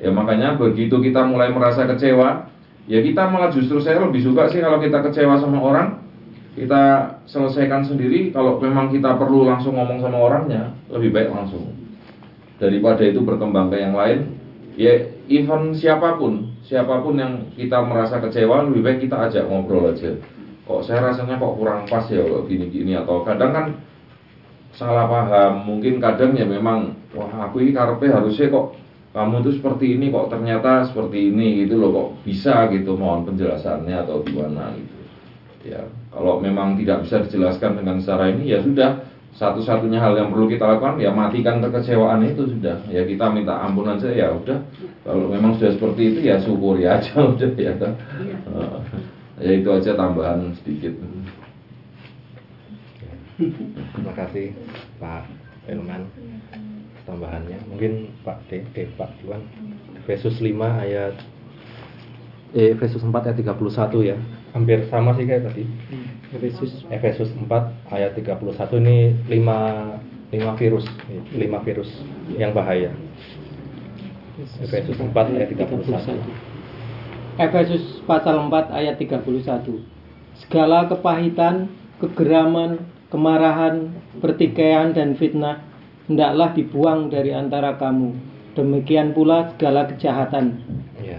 Ya 0.00 0.08
makanya 0.08 0.56
begitu 0.56 1.04
kita 1.04 1.28
mulai 1.28 1.52
merasa 1.52 1.84
kecewa 1.84 2.48
ya 2.88 2.98
kita 3.04 3.28
malah 3.28 3.52
justru 3.52 3.76
saya 3.84 4.00
lebih 4.00 4.24
suka 4.24 4.48
sih 4.48 4.64
kalau 4.64 4.80
kita 4.80 5.04
kecewa 5.04 5.36
sama 5.36 5.60
orang 5.60 6.00
kita 6.56 6.82
selesaikan 7.28 7.84
sendiri. 7.84 8.32
Kalau 8.32 8.56
memang 8.56 8.88
kita 8.88 9.20
perlu 9.20 9.44
langsung 9.44 9.76
ngomong 9.76 10.00
sama 10.00 10.16
orangnya 10.16 10.72
lebih 10.88 11.12
baik 11.12 11.28
langsung. 11.28 11.76
Daripada 12.56 13.04
itu 13.04 13.20
berkembang 13.20 13.68
ke 13.68 13.84
yang 13.84 13.92
lain 13.92 14.40
ya 14.80 15.12
even 15.28 15.76
siapa 15.76 16.16
pun 16.16 16.56
siapa 16.64 17.04
pun 17.04 17.20
yang 17.20 17.52
kita 17.52 17.84
merasa 17.84 18.16
kecewa 18.18 18.64
lebih 18.64 18.80
baik 18.80 18.98
kita 19.04 19.28
ajak 19.28 19.44
ngobrol 19.44 19.92
aja. 19.92 20.16
Kok 20.64 20.80
saya 20.80 21.12
rasanya 21.12 21.36
kok 21.36 21.60
kurang 21.60 21.84
pas 21.84 22.08
ya 22.08 22.24
kok 22.24 22.48
gini-gini 22.48 22.96
atau 22.96 23.20
kadang 23.20 23.52
kan 23.52 23.66
salah 24.74 25.06
paham. 25.06 25.66
Mungkin 25.66 26.02
kadang 26.02 26.34
ya 26.34 26.46
memang 26.46 26.94
wah 27.14 27.48
aku 27.48 27.62
ini 27.62 27.72
karpe 27.74 28.10
harusnya 28.10 28.50
kok 28.50 28.74
kamu 29.14 29.46
itu 29.46 29.50
seperti 29.62 29.86
ini 29.94 30.10
kok 30.10 30.30
ternyata 30.30 30.86
seperti 30.90 31.30
ini 31.30 31.64
gitu 31.64 31.78
loh. 31.78 31.90
Kok 31.94 32.08
bisa? 32.26 32.66
gitu 32.70 32.98
mohon 32.98 33.26
penjelasannya 33.26 33.94
atau 34.04 34.22
gimana 34.26 34.74
gitu. 34.74 34.94
Ya 35.64 35.80
kalau 36.12 36.38
memang 36.38 36.76
tidak 36.76 37.08
bisa 37.08 37.22
dijelaskan 37.24 37.80
dengan 37.80 38.02
cara 38.02 38.30
ini 38.30 38.50
ya 38.50 38.60
sudah. 38.60 39.14
Satu-satunya 39.34 39.98
hal 39.98 40.14
yang 40.14 40.30
perlu 40.30 40.46
kita 40.46 40.62
lakukan 40.62 40.94
ya 41.02 41.10
matikan 41.10 41.58
kekecewaan 41.58 42.22
itu 42.22 42.54
sudah. 42.54 42.86
Ya 42.86 43.02
kita 43.02 43.34
minta 43.34 43.58
ampun 43.58 43.90
aja 43.90 44.06
ya 44.06 44.30
udah. 44.30 44.62
Kalau 45.02 45.26
memang 45.26 45.58
sudah 45.58 45.74
seperti 45.74 46.14
itu 46.14 46.18
ya 46.22 46.38
syukuri 46.38 46.86
aja 46.86 47.18
udah 47.34 47.50
ya 47.58 47.74
kan 47.74 47.98
ya 49.42 49.50
itu 49.60 49.68
aja 49.70 49.98
tambahan 49.98 50.54
sedikit 50.62 50.94
Terima 53.34 54.12
kasih 54.14 54.54
Pak 55.02 55.26
Elman 55.66 56.06
tambahannya. 57.02 57.58
Mungkin 57.66 58.14
Pak 58.22 58.46
D, 58.46 58.62
D 58.70 58.86
Pak 58.94 59.10
Iwan 59.26 59.42
Efesus 59.98 60.38
5 60.38 60.54
ayat 60.54 61.18
eh, 62.54 62.72
Efesus 62.78 63.02
4 63.02 63.10
ayat 63.10 63.36
31 63.42 64.10
ya. 64.10 64.16
Hampir 64.54 64.86
sama 64.86 65.18
sih 65.18 65.26
kayak 65.26 65.50
tadi. 65.50 65.66
Efesus 66.30 66.86
Efesus 66.94 67.30
4 67.34 67.50
ayat 67.90 68.14
31 68.14 68.38
ini 68.86 69.18
5 69.26 70.14
5 70.34 70.60
virus, 70.60 70.86
5 71.34 71.66
virus 71.66 71.90
yang 72.34 72.54
bahaya. 72.54 72.90
Efesus 74.62 74.98
4 74.98 75.10
ayat 75.14 75.50
31. 75.50 76.22
Efesus 77.34 77.82
pasal 78.06 78.38
4 78.46 78.70
ayat 78.70 78.94
31 78.94 79.26
Segala 80.38 80.86
kepahitan, 80.86 81.70
kegeraman, 82.02 82.93
kemarahan, 83.08 83.92
pertikaian 84.20 84.92
dan 84.94 85.16
fitnah 85.18 85.64
hendaklah 86.08 86.52
dibuang 86.52 87.08
dari 87.08 87.32
antara 87.32 87.76
kamu. 87.80 88.12
Demikian 88.54 89.16
pula 89.16 89.50
segala 89.56 89.90
kejahatan. 89.90 90.62
Iya. 91.02 91.18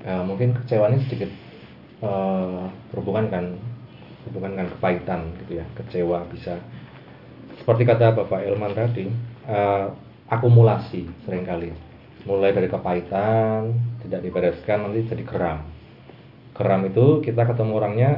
Eh, 0.00 0.22
mungkin 0.24 0.56
kecewa 0.56 0.88
ini 0.88 1.04
sedikit 1.04 1.30
berhubungan 2.88 3.28
kan 3.28 3.44
berhubungan 4.24 4.56
dengan 4.56 4.68
kepahitan 4.72 5.20
gitu 5.44 5.60
ya. 5.60 5.66
Kecewa 5.76 6.24
bisa 6.32 6.56
seperti 7.60 7.84
kata 7.84 8.16
Bapak 8.16 8.40
Ilman 8.48 8.72
tadi, 8.72 9.04
eh, 9.44 9.86
akumulasi 10.32 11.04
sering 11.28 11.44
kali. 11.44 11.68
Mulai 12.24 12.56
dari 12.56 12.68
kepahitan, 12.68 13.76
tidak 14.04 14.20
dibereskan 14.24 14.88
nanti 14.88 15.04
jadi 15.08 15.24
geram. 15.24 15.68
Geram 16.56 16.80
itu 16.88 17.20
kita 17.24 17.44
ketemu 17.44 17.72
orangnya 17.76 18.10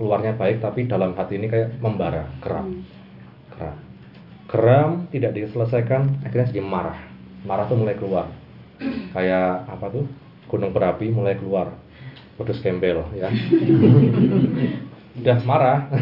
luarnya 0.00 0.32
baik 0.32 0.64
tapi 0.64 0.88
dalam 0.88 1.12
hati 1.12 1.36
ini 1.36 1.46
kayak 1.52 1.76
membara, 1.76 2.24
geram. 2.40 2.80
Geram. 3.52 3.76
Geram 4.48 4.90
tidak 5.12 5.36
diselesaikan 5.36 6.24
akhirnya 6.24 6.48
jadi 6.48 6.64
marah. 6.64 6.96
Marah 7.44 7.68
tuh 7.68 7.76
mulai 7.76 7.94
keluar. 7.94 8.26
Kayak 9.14 9.68
apa 9.68 9.86
tuh? 9.92 10.04
Gunung 10.48 10.72
berapi 10.72 11.12
mulai 11.12 11.36
keluar. 11.36 11.76
Pedus 12.40 12.58
gembel 12.64 13.04
ya. 13.14 13.28
Udah 15.20 15.38
marah. 15.44 15.92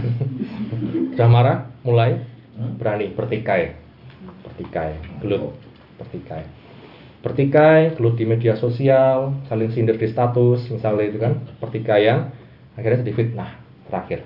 Udah 1.13 1.29
marah 1.29 1.57
mulai 1.83 2.23
berani 2.79 3.13
bertikai. 3.13 3.75
Bertikai, 4.47 4.99
gelut, 5.23 5.55
bertikai. 5.99 6.43
Bertikai, 7.23 7.99
gelut 7.99 8.15
di 8.15 8.25
media 8.27 8.55
sosial, 8.55 9.35
saling 9.51 9.75
sindir 9.75 9.99
di 9.99 10.07
status, 10.07 10.71
misalnya 10.71 11.05
itu 11.11 11.19
kan 11.19 11.43
pertikaian, 11.59 12.31
akhirnya 12.79 13.03
jadi 13.03 13.15
fitnah 13.15 13.68
terakhir. 13.89 14.25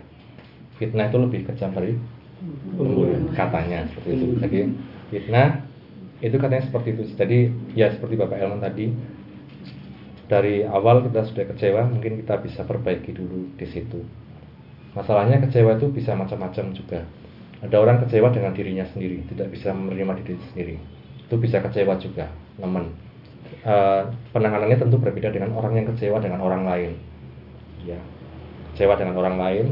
Fitnah 0.76 1.08
itu 1.08 1.18
lebih 1.22 1.40
kejam 1.46 1.70
dari 1.72 1.94
pembunuhan 2.74 3.30
katanya 3.32 3.86
seperti 3.90 4.08
itu. 4.18 4.26
Jadi 4.42 4.58
fitnah 5.14 5.48
itu 6.22 6.36
katanya 6.38 6.64
seperti 6.66 6.88
itu. 6.94 7.02
Jadi 7.14 7.38
ya 7.78 7.90
seperti 7.94 8.14
Bapak 8.18 8.38
Elman 8.38 8.62
tadi 8.62 8.90
dari 10.30 10.64
awal 10.64 11.04
kita 11.06 11.28
sudah 11.28 11.44
kecewa, 11.44 11.92
mungkin 11.92 12.24
kita 12.24 12.40
bisa 12.40 12.64
perbaiki 12.64 13.12
dulu 13.12 13.52
di 13.58 13.66
situ. 13.68 14.00
Masalahnya 14.96 15.44
kecewa 15.44 15.76
itu 15.76 15.92
bisa 15.92 16.16
macam-macam 16.16 16.72
juga. 16.72 17.04
Ada 17.62 17.76
orang 17.78 18.02
kecewa 18.06 18.32
dengan 18.32 18.56
dirinya 18.56 18.82
sendiri, 18.90 19.22
tidak 19.28 19.52
bisa 19.54 19.70
menerima 19.76 20.18
diri 20.24 20.34
sendiri. 20.50 20.76
Itu 21.28 21.36
bisa 21.38 21.60
kecewa 21.60 22.00
juga, 22.00 22.32
nemen. 22.58 22.90
Eh, 23.62 24.02
penanganannya 24.32 24.80
tentu 24.80 24.98
berbeda 24.98 25.30
dengan 25.30 25.54
orang 25.54 25.78
yang 25.78 25.86
kecewa 25.92 26.18
dengan 26.18 26.40
orang 26.42 26.66
lain. 26.66 26.92
Ya, 27.86 28.00
kecewa 28.72 28.96
dengan 28.96 29.20
orang 29.20 29.36
lain. 29.36 29.66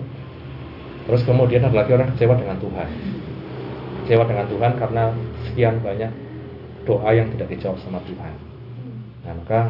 Terus 1.08 1.24
kemudian 1.26 1.64
ada 1.64 1.74
lagi 1.74 1.90
orang 1.96 2.12
kecewa 2.14 2.36
dengan 2.36 2.60
Tuhan. 2.60 2.88
Kecewa 4.04 4.24
dengan 4.28 4.46
Tuhan 4.46 4.72
karena 4.76 5.02
sekian 5.48 5.80
banyak 5.80 6.12
doa 6.84 7.10
yang 7.12 7.28
tidak 7.34 7.48
dijawab 7.50 7.78
sama 7.82 7.98
Tuhan. 8.04 8.34
Nah, 9.26 9.32
maka 9.36 9.60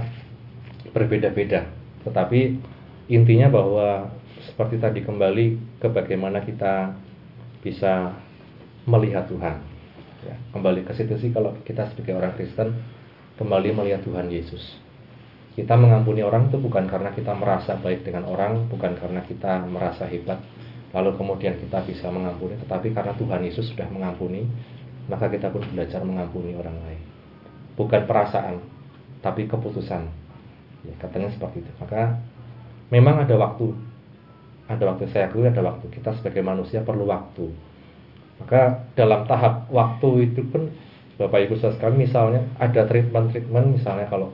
berbeda-beda. 0.90 1.66
Tetapi 2.06 2.40
intinya 3.10 3.50
bahwa 3.50 4.10
seperti 4.46 4.80
tadi 4.80 5.00
kembali 5.04 5.78
ke 5.78 5.88
bagaimana 5.90 6.42
kita 6.42 6.96
bisa 7.60 8.14
melihat 8.88 9.28
Tuhan. 9.28 9.56
Ya, 10.20 10.36
kembali 10.52 10.84
ke 10.84 10.92
situ 10.92 11.16
sih 11.16 11.32
kalau 11.32 11.56
kita 11.64 11.88
sebagai 11.92 12.16
orang 12.16 12.36
Kristen 12.36 12.76
kembali 13.40 13.72
melihat 13.72 14.04
Tuhan 14.04 14.28
Yesus. 14.28 14.76
Kita 15.60 15.76
mengampuni 15.76 16.24
orang 16.24 16.48
itu 16.48 16.56
bukan 16.56 16.88
karena 16.88 17.12
kita 17.12 17.36
merasa 17.36 17.76
baik 17.76 18.00
dengan 18.00 18.24
orang, 18.24 18.64
bukan 18.72 18.96
karena 18.96 19.20
kita 19.28 19.60
merasa 19.68 20.08
hebat, 20.08 20.40
lalu 20.96 21.12
kemudian 21.20 21.60
kita 21.60 21.84
bisa 21.84 22.08
mengampuni, 22.08 22.56
tetapi 22.64 22.96
karena 22.96 23.12
Tuhan 23.12 23.44
Yesus 23.44 23.68
sudah 23.68 23.84
mengampuni, 23.92 24.48
maka 25.12 25.28
kita 25.28 25.52
pun 25.52 25.60
belajar 25.68 26.00
mengampuni 26.00 26.56
orang 26.56 26.72
lain. 26.80 27.04
Bukan 27.76 28.08
perasaan, 28.08 28.56
tapi 29.20 29.44
keputusan. 29.44 30.08
Ya, 30.88 30.94
katanya 30.96 31.28
seperti 31.28 31.60
itu. 31.60 31.72
Maka 31.76 32.16
memang 32.88 33.20
ada 33.20 33.36
waktu. 33.36 33.76
Ada 34.64 34.96
waktu 34.96 35.12
saya 35.12 35.28
akui 35.28 35.44
ada 35.44 35.60
waktu. 35.60 35.92
Kita 35.92 36.16
sebagai 36.16 36.40
manusia 36.40 36.80
perlu 36.80 37.04
waktu. 37.04 37.52
Maka 38.40 38.88
dalam 38.96 39.28
tahap 39.28 39.68
waktu 39.68 40.32
itu 40.32 40.40
pun 40.48 40.72
Bapak 41.20 41.44
Ibu 41.44 41.60
saudara 41.60 41.76
sekalian 41.76 42.00
misalnya 42.00 42.40
ada 42.56 42.88
treatment-treatment 42.88 43.76
misalnya 43.76 44.08
kalau 44.08 44.32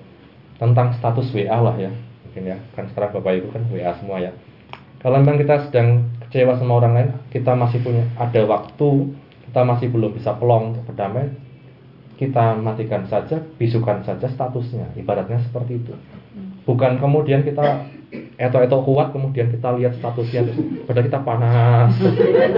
tentang 0.57 0.97
status 0.97 1.29
WA 1.33 1.59
lah 1.61 1.77
ya. 1.77 1.93
Mungkin 2.29 2.43
ya, 2.45 2.59
kan 2.77 2.89
sekarang 2.93 3.17
Bapak 3.17 3.33
Ibu 3.41 3.49
kan 3.53 3.63
WA 3.73 3.93
semua 4.01 4.21
ya. 4.21 4.33
Kalau 5.01 5.23
memang 5.23 5.39
kita 5.39 5.69
sedang 5.69 6.09
kecewa 6.27 6.59
sama 6.59 6.83
orang 6.83 6.93
lain, 6.97 7.11
kita 7.31 7.53
masih 7.55 7.79
punya 7.85 8.09
ada 8.19 8.43
waktu, 8.49 8.91
kita 9.47 9.61
masih 9.63 9.87
belum 9.93 10.17
bisa 10.17 10.35
pelong 10.35 10.83
berdamai, 10.89 11.31
kita 12.17 12.57
matikan 12.59 13.05
saja, 13.07 13.39
bisukan 13.61 14.03
saja 14.03 14.27
statusnya. 14.27 14.97
Ibaratnya 14.97 15.41
seperti 15.47 15.79
itu. 15.85 15.93
Bukan 16.67 16.99
kemudian 16.99 17.47
kita 17.47 17.87
eto-eto 18.41 18.83
kuat, 18.83 19.13
kemudian 19.15 19.53
kita 19.53 19.77
lihat 19.79 19.95
statusnya, 20.01 20.51
padahal 20.89 21.07
kita 21.07 21.21
panas. 21.23 21.93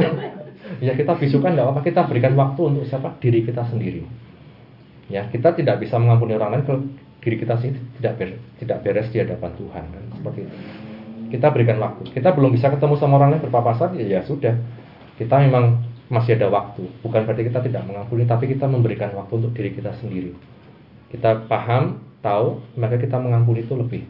ya 0.86 0.94
kita 0.94 1.12
bisukan 1.18 1.52
tidak 1.52 1.64
apa-apa, 1.68 1.82
kita 1.84 2.00
berikan 2.06 2.34
waktu 2.38 2.60
untuk 2.64 2.86
siapa? 2.86 3.18
Diri 3.18 3.44
kita 3.44 3.66
sendiri. 3.66 4.06
Ya, 5.08 5.24
kita 5.28 5.56
tidak 5.56 5.80
bisa 5.80 5.96
mengampuni 5.96 6.36
orang 6.36 6.52
lain 6.52 6.64
kalau 6.68 6.80
diri 7.28 7.36
kita 7.36 7.60
sendiri 7.60 7.78
tidak 8.00 8.12
beres, 8.16 8.40
tidak 8.56 8.78
beres 8.80 9.06
di 9.12 9.20
hadapan 9.20 9.52
Tuhan 9.60 9.84
kan 9.84 10.04
seperti 10.16 10.40
itu. 10.48 10.56
Kita 11.28 11.52
berikan 11.52 11.76
waktu. 11.76 12.08
Kita 12.08 12.32
belum 12.32 12.56
bisa 12.56 12.72
ketemu 12.72 12.96
sama 12.96 13.20
orang 13.20 13.36
lain 13.36 13.44
berpapasan 13.44 14.00
ya 14.00 14.16
ya 14.16 14.20
sudah. 14.24 14.56
Kita 15.20 15.36
memang 15.44 15.84
masih 16.08 16.40
ada 16.40 16.48
waktu. 16.48 16.88
Bukan 17.04 17.28
berarti 17.28 17.44
kita 17.44 17.60
tidak 17.60 17.84
mengampuni, 17.84 18.24
tapi 18.24 18.48
kita 18.48 18.64
memberikan 18.64 19.12
waktu 19.12 19.44
untuk 19.44 19.52
diri 19.52 19.76
kita 19.76 19.92
sendiri. 20.00 20.32
Kita 21.12 21.44
paham, 21.44 22.00
tahu, 22.24 22.64
maka 22.80 22.96
kita 22.96 23.20
mengampuni 23.20 23.60
itu 23.60 23.76
lebih. 23.76 24.08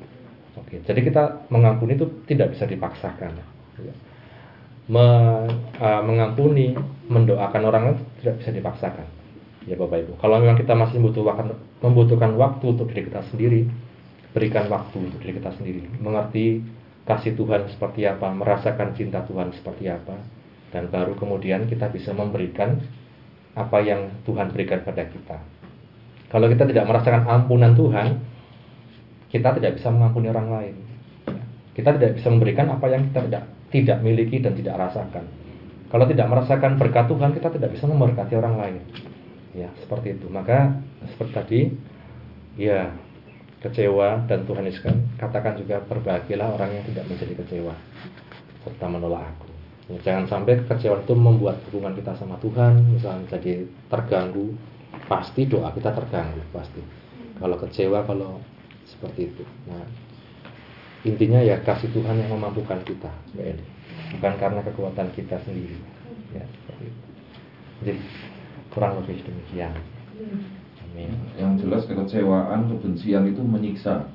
Oke, 0.62 0.78
jadi 0.86 1.00
kita 1.02 1.50
mengampuni 1.50 1.98
itu 1.98 2.06
tidak 2.30 2.54
bisa 2.54 2.70
dipaksakan. 2.70 3.34
Ya. 3.82 3.94
Me- 4.88 5.50
uh, 5.82 6.02
mengampuni, 6.06 6.78
mendoakan 7.10 7.62
orang 7.66 7.82
lain 7.82 7.98
tidak 8.22 8.34
bisa 8.42 8.50
dipaksakan. 8.54 9.17
Ya 9.66 9.74
Bapak 9.74 10.06
Ibu. 10.06 10.12
Kalau 10.22 10.38
memang 10.38 10.54
kita 10.54 10.76
masih 10.78 11.02
membutuhkan 11.02 11.56
membutuhkan 11.82 12.30
waktu 12.38 12.64
untuk 12.78 12.86
diri 12.92 13.10
kita 13.10 13.24
sendiri, 13.32 13.66
berikan 14.30 14.70
waktu 14.70 14.96
untuk 15.02 15.18
diri 15.18 15.40
kita 15.40 15.50
sendiri, 15.58 15.82
mengerti 15.98 16.62
kasih 17.08 17.34
Tuhan 17.34 17.66
seperti 17.72 18.04
apa, 18.04 18.30
merasakan 18.30 18.94
cinta 18.94 19.24
Tuhan 19.24 19.50
seperti 19.56 19.88
apa, 19.88 20.14
dan 20.70 20.92
baru 20.92 21.16
kemudian 21.16 21.66
kita 21.66 21.88
bisa 21.88 22.12
memberikan 22.12 22.78
apa 23.56 23.80
yang 23.82 24.12
Tuhan 24.28 24.52
berikan 24.54 24.84
pada 24.84 25.08
kita. 25.08 25.40
Kalau 26.28 26.46
kita 26.46 26.68
tidak 26.68 26.84
merasakan 26.84 27.24
ampunan 27.24 27.72
Tuhan, 27.72 28.20
kita 29.32 29.56
tidak 29.56 29.80
bisa 29.80 29.88
mengampuni 29.88 30.28
orang 30.28 30.48
lain. 30.52 30.74
Kita 31.72 31.96
tidak 31.96 32.20
bisa 32.20 32.28
memberikan 32.28 32.68
apa 32.68 32.86
yang 32.92 33.08
kita 33.08 33.20
tidak 33.26 33.44
tidak 33.72 33.98
miliki 34.04 34.38
dan 34.44 34.52
tidak 34.52 34.76
rasakan. 34.76 35.24
Kalau 35.88 36.04
tidak 36.04 36.28
merasakan 36.28 36.76
berkat 36.76 37.08
Tuhan, 37.08 37.30
kita 37.32 37.48
tidak 37.48 37.70
bisa 37.72 37.88
memberkati 37.88 38.34
orang 38.36 38.54
lain. 38.60 38.76
Ya, 39.58 39.68
seperti 39.82 40.14
itu. 40.14 40.30
Maka 40.30 40.78
seperti 41.10 41.32
tadi, 41.34 41.60
ya 42.54 42.94
kecewa 43.58 44.22
dan 44.30 44.46
Tuhan 44.46 44.62
Yesus 44.70 44.86
kan 44.86 44.94
katakan 45.18 45.58
juga 45.58 45.82
berbahagialah 45.82 46.54
orang 46.54 46.78
yang 46.78 46.84
tidak 46.86 47.10
menjadi 47.10 47.34
kecewa 47.42 47.74
serta 48.62 48.86
menolak 48.86 49.34
aku. 49.34 49.50
Ya, 49.88 49.98
jangan 50.04 50.24
sampai 50.30 50.62
kekecewaan 50.62 51.02
itu 51.02 51.14
membuat 51.18 51.58
hubungan 51.70 51.96
kita 51.98 52.14
sama 52.14 52.38
Tuhan 52.38 52.86
misalnya 52.92 53.26
jadi 53.34 53.66
terganggu, 53.90 54.54
pasti 55.10 55.48
doa 55.48 55.74
kita 55.74 55.90
terganggu 55.90 56.38
pasti. 56.54 56.78
Kalau 57.38 57.56
kecewa 57.58 58.06
kalau 58.06 58.38
seperti 58.86 59.30
itu. 59.32 59.44
Nah, 59.66 59.86
intinya 61.02 61.40
ya 61.42 61.58
kasih 61.62 61.90
Tuhan 61.90 62.14
yang 62.14 62.30
memampukan 62.34 62.78
kita, 62.86 63.10
bukan 64.18 64.34
karena 64.38 64.60
kekuatan 64.62 65.08
kita 65.14 65.38
sendiri. 65.42 65.78
Ya. 66.36 66.44
Jadi 67.78 67.92
kurang 68.78 69.02
lebih 69.02 69.26
demikian. 69.26 69.74
Amin. 70.86 71.10
Yang 71.34 71.66
jelas 71.66 71.82
kekecewaan, 71.90 72.70
kebencian 72.70 73.26
itu 73.26 73.42
menyiksa 73.42 74.06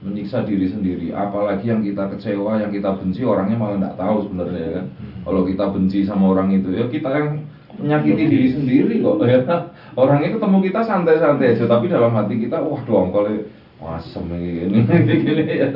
Menyiksa 0.00 0.42
diri 0.48 0.64
sendiri 0.70 1.12
Apalagi 1.12 1.68
yang 1.68 1.84
kita 1.84 2.08
kecewa, 2.10 2.56
yang 2.56 2.72
kita 2.72 2.96
benci 2.96 3.20
Orangnya 3.20 3.54
malah 3.60 3.76
tidak 3.76 3.96
tahu 4.00 4.16
sebenarnya 4.26 4.66
kan 4.80 4.86
Kalau 5.28 5.42
kita 5.44 5.64
benci 5.70 5.98
sama 6.08 6.32
orang 6.32 6.56
itu 6.56 6.72
Ya 6.72 6.88
kita 6.88 7.10
yang 7.12 7.28
menyakiti 7.78 8.24
diri 8.26 8.48
sendiri 8.50 8.94
kok 9.04 9.22
ya. 9.28 9.38
Orangnya 9.94 10.34
ketemu 10.34 10.58
kita 10.72 10.80
santai-santai 10.88 11.52
aja 11.52 11.64
Tapi 11.68 11.86
dalam 11.92 12.16
hati 12.16 12.34
kita 12.40 12.58
Wah 12.64 12.80
doang 12.88 13.12
kalau 13.12 13.34
Asem 13.80 14.28
ini 14.28 14.84
gini 14.84 15.44
ya. 15.62 15.68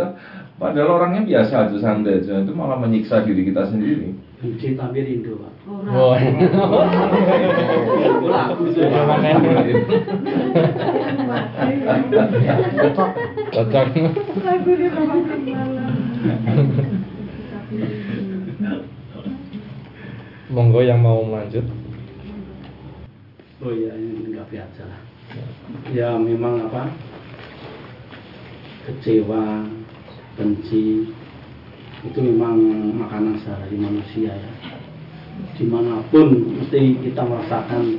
Padahal 0.57 1.03
orangnya 1.03 1.23
biasa 1.25 1.69
aja 1.69 1.77
santai 1.79 2.25
aja 2.25 2.41
Itu 2.43 2.57
malah 2.57 2.81
menyiksa 2.81 3.23
diri 3.29 3.45
kita 3.45 3.69
sendiri 3.69 4.17
benci 4.45 4.77
tapi 4.77 5.01
rindu 5.01 5.41
pak. 5.41 5.53
Oh. 5.65 6.13
Bola 8.21 8.41
aku 8.53 8.77
sih. 8.77 8.85
Cocok. 13.49 13.87
Lagu 14.45 14.73
di 14.77 14.87
rumah 14.93 15.17
Monggo 20.53 20.81
yang 20.85 21.01
mau 21.01 21.25
melanjut. 21.25 21.65
oh 23.65 23.73
iya 23.73 23.97
ini 23.97 24.37
nggak 24.37 24.45
biasa 24.53 24.85
lah. 24.85 25.01
Ya 25.89 26.21
memang 26.21 26.69
apa? 26.69 26.93
Kecewa 28.85 29.65
benci 30.37 31.09
itu 32.05 32.19
memang 32.21 32.61
makanan 33.01 33.41
sehari 33.41 33.77
manusia 33.81 34.37
ya. 34.37 34.53
Di 35.57 35.65
mana 35.67 36.05
pun 36.13 36.31
mesti 36.61 37.01
kita 37.01 37.25
merasakan 37.25 37.99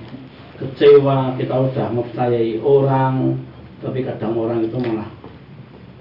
kecewa 0.56 1.36
kita 1.36 1.52
udah 1.52 1.88
mempercayai 1.92 2.62
orang 2.64 3.36
tapi 3.84 4.06
kadang 4.08 4.38
orang 4.40 4.64
itu 4.64 4.78
malah 4.80 5.10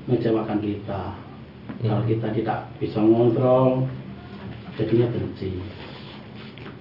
mengecewakan 0.06 0.60
kita. 0.60 1.02
Kalau 1.80 2.04
kita 2.04 2.28
tidak 2.36 2.58
bisa 2.76 3.00
ngontrol 3.00 3.88
jadinya 4.76 5.08
benci. 5.10 5.58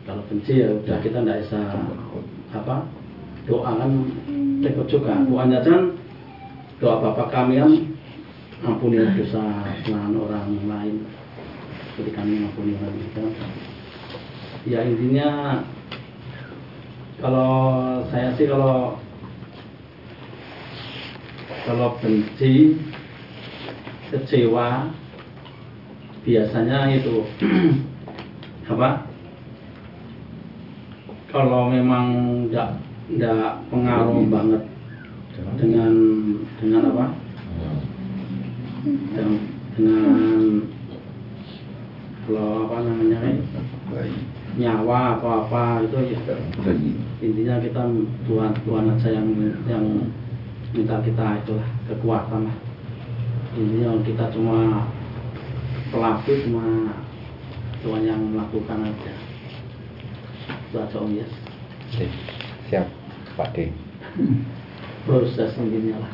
Kalau 0.03 0.21
benci 0.27 0.59
ya 0.59 0.75
udah 0.75 0.97
kita 0.99 1.23
tidak 1.23 1.39
bisa 1.47 1.61
apa 2.51 2.83
doa 3.47 3.71
kan 3.79 3.91
repot 4.59 4.87
juga. 4.91 5.15
Doanya 5.23 5.63
kan 5.63 5.95
doa 6.83 6.99
bapak 6.99 7.31
kami 7.31 7.63
kan 7.63 7.71
ampunilah 8.63 9.11
dosa 9.15 9.43
kesalahan 9.83 10.15
orang 10.15 10.49
lain. 10.65 10.95
Seperti 11.93 12.11
kami 12.15 12.31
mengampuni 12.41 12.73
orang 12.79 12.97
kita 12.97 13.23
ya 14.63 14.79
intinya 14.79 15.59
kalau 17.19 17.51
saya 18.07 18.31
sih 18.39 18.47
kalau 18.47 18.95
kalau 21.67 21.95
benci 21.99 22.79
kecewa 24.11 24.91
biasanya 26.23 26.91
itu 26.95 27.27
apa? 28.71 29.03
Kalau 31.27 31.67
memang 31.67 32.07
tidak 32.47 32.79
tidak 33.11 33.59
pengaruh 33.67 34.23
banget 34.31 34.63
dengan 35.59 35.93
dengan 36.61 36.83
apa 36.93 37.05
dengan, 38.83 40.59
kalau 42.27 42.67
apa 42.67 42.75
namanya 42.83 43.19
eh, 43.23 44.11
nyawa 44.59 45.17
atau 45.19 45.29
apa 45.43 45.83
itu 45.87 45.97
ya 46.13 46.19
intinya 47.23 47.55
kita 47.63 47.81
Tuhan 48.27 48.51
Tuhan 48.63 48.85
aja 48.91 49.09
yang 49.11 49.27
yang 49.67 49.85
minta 50.75 50.99
kita 50.99 51.43
itulah 51.43 51.69
kekuatan 51.87 52.47
lah. 52.51 52.57
Intinya 53.55 54.03
kita 54.03 54.25
cuma 54.35 54.87
pelaku 55.91 56.31
cuma 56.47 56.95
Tuhan 57.83 58.03
yang 58.03 58.21
melakukan 58.35 58.87
aja. 58.87 59.13
Itu 60.71 60.75
aja 60.79 60.97
om 60.99 61.13
yes 61.13 61.31
Oke, 61.93 62.09
Siap, 62.73 62.89
Pak 63.37 63.53
D. 63.53 63.69
proses 65.05 65.53
intinya 65.59 66.01
lah 66.01 66.13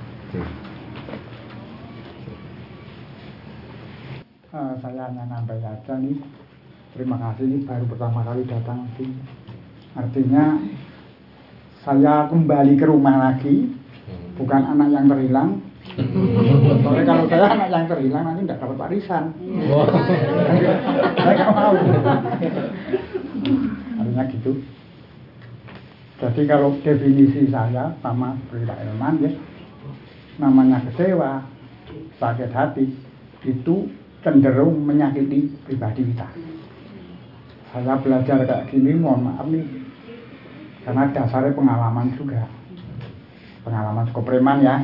Eh, 4.49 4.73
saya 4.81 5.05
hanya 5.05 5.29
nambah 5.29 5.61
aja 5.61 5.93
nih. 6.01 6.17
Terima 6.97 7.21
kasih 7.21 7.45
ini 7.45 7.57
baru 7.69 7.85
pertama 7.85 8.25
kali 8.25 8.49
datang 8.49 8.89
di 8.97 9.05
artinya 9.93 10.57
saya 11.85 12.25
kembali 12.33 12.73
ke 12.73 12.85
rumah 12.89 13.29
lagi. 13.29 13.69
Bukan 14.41 14.61
anak 14.73 14.89
yang 14.89 15.05
terhilang. 15.05 15.61
Soalnya 16.81 17.03
kalau 17.05 17.23
saya 17.29 17.45
anak 17.45 17.69
yang 17.69 17.85
terhilang 17.93 18.23
nanti 18.25 18.41
tidak 18.49 18.61
dapat 18.65 18.77
warisan. 18.81 19.23
Saya 21.13 21.31
nggak 21.37 21.51
mau. 21.53 21.73
Artinya 24.01 24.23
gitu. 24.33 24.51
Jadi 26.25 26.41
kalau 26.49 26.73
definisi 26.81 27.53
saya 27.53 27.93
sama 28.01 28.33
Brida 28.49 28.73
Elman 28.81 29.29
ya 29.29 29.31
namanya 30.41 30.81
kecewa 30.89 31.45
sakit 32.17 32.49
hati 32.49 32.89
itu 33.45 33.91
cenderung 34.19 34.83
menyakiti 34.83 35.47
pribadi 35.63 36.03
kita. 36.11 36.27
Saya 37.71 37.95
belajar 38.01 38.43
kayak 38.43 38.67
gini 38.73 38.97
mohon 38.97 39.29
maaf 39.29 39.47
nih. 39.47 39.63
Karena 40.83 41.07
dasarnya 41.13 41.55
pengalaman 41.55 42.11
juga. 42.17 42.49
Pengalaman 43.63 44.09
cukup 44.11 44.25
preman 44.25 44.59
ya. 44.65 44.75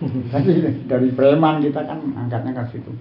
Jadi 0.32 0.86
dari 0.88 1.08
preman 1.12 1.62
kita 1.62 1.84
kan 1.84 2.00
angkatnya 2.16 2.56
ke 2.64 2.76
situ. 2.76 2.92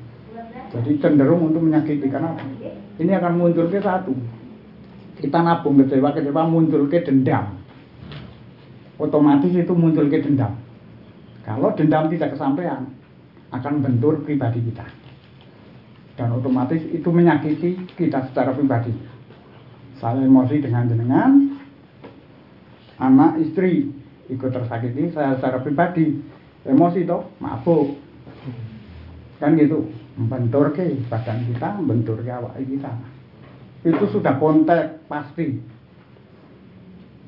Jadi 0.75 0.99
cenderung 0.99 1.47
untuk 1.47 1.63
menyakiti 1.63 2.11
karena 2.11 2.35
apa? 2.35 2.43
ini 2.99 3.11
akan 3.15 3.33
muncul 3.39 3.71
ke 3.71 3.79
satu. 3.79 4.11
Kita 5.15 5.39
nabung 5.39 5.79
kecewa 5.79 6.11
kecewa 6.11 6.43
muncul 6.43 6.91
ke 6.91 6.99
dendam. 7.07 7.55
Otomatis 8.99 9.55
itu 9.55 9.71
muncul 9.71 10.11
ke 10.11 10.19
dendam. 10.19 10.59
Kalau 11.47 11.71
dendam 11.71 12.11
tidak 12.11 12.35
kesampaian 12.35 12.83
akan 13.55 13.73
bentur 13.79 14.19
pribadi 14.27 14.59
kita 14.59 15.04
dan 16.15 16.31
otomatis 16.31 16.79
itu 16.95 17.07
menyakiti 17.11 17.75
kita 17.99 18.31
secara 18.31 18.55
pribadi. 18.55 18.91
Saya 19.99 20.23
emosi 20.23 20.63
dengan 20.63 20.87
jenengan 20.87 21.31
anak 22.99 23.43
istri 23.43 23.91
ikut 24.31 24.51
tersakiti 24.51 25.11
saya 25.11 25.35
secara 25.35 25.59
pribadi. 25.59 26.23
Emosi 26.65 27.03
toh 27.03 27.29
mabuk. 27.43 27.99
Kan 29.43 29.59
gitu 29.59 29.91
membentur 30.15 30.71
ke 30.71 30.95
badan 31.11 31.43
kita 31.51 31.69
membentur 31.83 32.23
ke 32.23 32.63
kita. 32.63 32.91
Itu 33.83 34.07
sudah 34.09 34.39
kontak 34.39 35.03
pasti. 35.11 35.59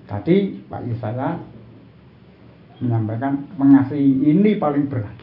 Tadi 0.07 0.63
Pak 0.71 0.81
Yusaya 0.87 1.35
menyampaikan 2.79 3.43
mengasihi 3.59 4.31
ini 4.31 4.55
paling 4.55 4.87
berat 4.87 5.16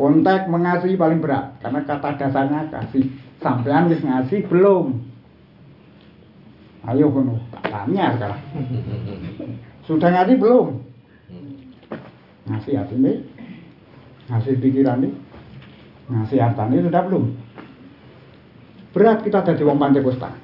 kontak 0.00 0.48
mengasihi 0.48 0.96
paling 0.96 1.20
berat. 1.20 1.60
Karena 1.60 1.84
kata 1.84 2.16
dasarnya 2.16 2.72
kasih 2.72 3.04
sampean 3.44 3.92
wis 3.92 4.00
ngasih 4.00 4.48
belum. 4.48 4.96
Ayo 6.88 7.12
kono 7.12 7.36
tak 7.52 7.68
tanya 7.68 8.16
sekarang. 8.16 8.42
Sudah 9.86 10.08
ngasih 10.08 10.40
belum? 10.40 10.80
Ngasih 12.48 12.72
hati 12.80 12.96
ini 12.96 13.12
ngasih 14.32 14.62
pikiran 14.62 15.04
ini 15.04 15.10
ngasih 16.08 16.38
hartanya 16.40 16.82
sudah 16.82 17.02
belum? 17.06 17.24
Berat 18.90 19.22
kita 19.22 19.46
jadi 19.46 19.62
wong 19.62 19.78
Pantekosta 19.78 20.34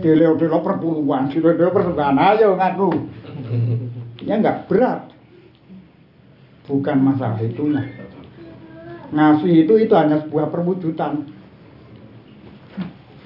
Delo-delo 0.00 0.64
perpuluhan, 0.64 1.28
delo-delo 1.28 1.70
persembahan, 1.76 2.16
ayo 2.16 2.56
ngaku. 2.56 2.90
Ya 4.24 4.40
enggak 4.40 4.64
berat. 4.68 5.12
Bukan 6.64 6.96
masalah 7.04 7.40
itunya 7.40 7.84
ngasih 9.08 9.64
itu 9.64 9.74
itu 9.80 9.94
hanya 9.96 10.20
sebuah 10.24 10.52
perwujudan 10.52 11.28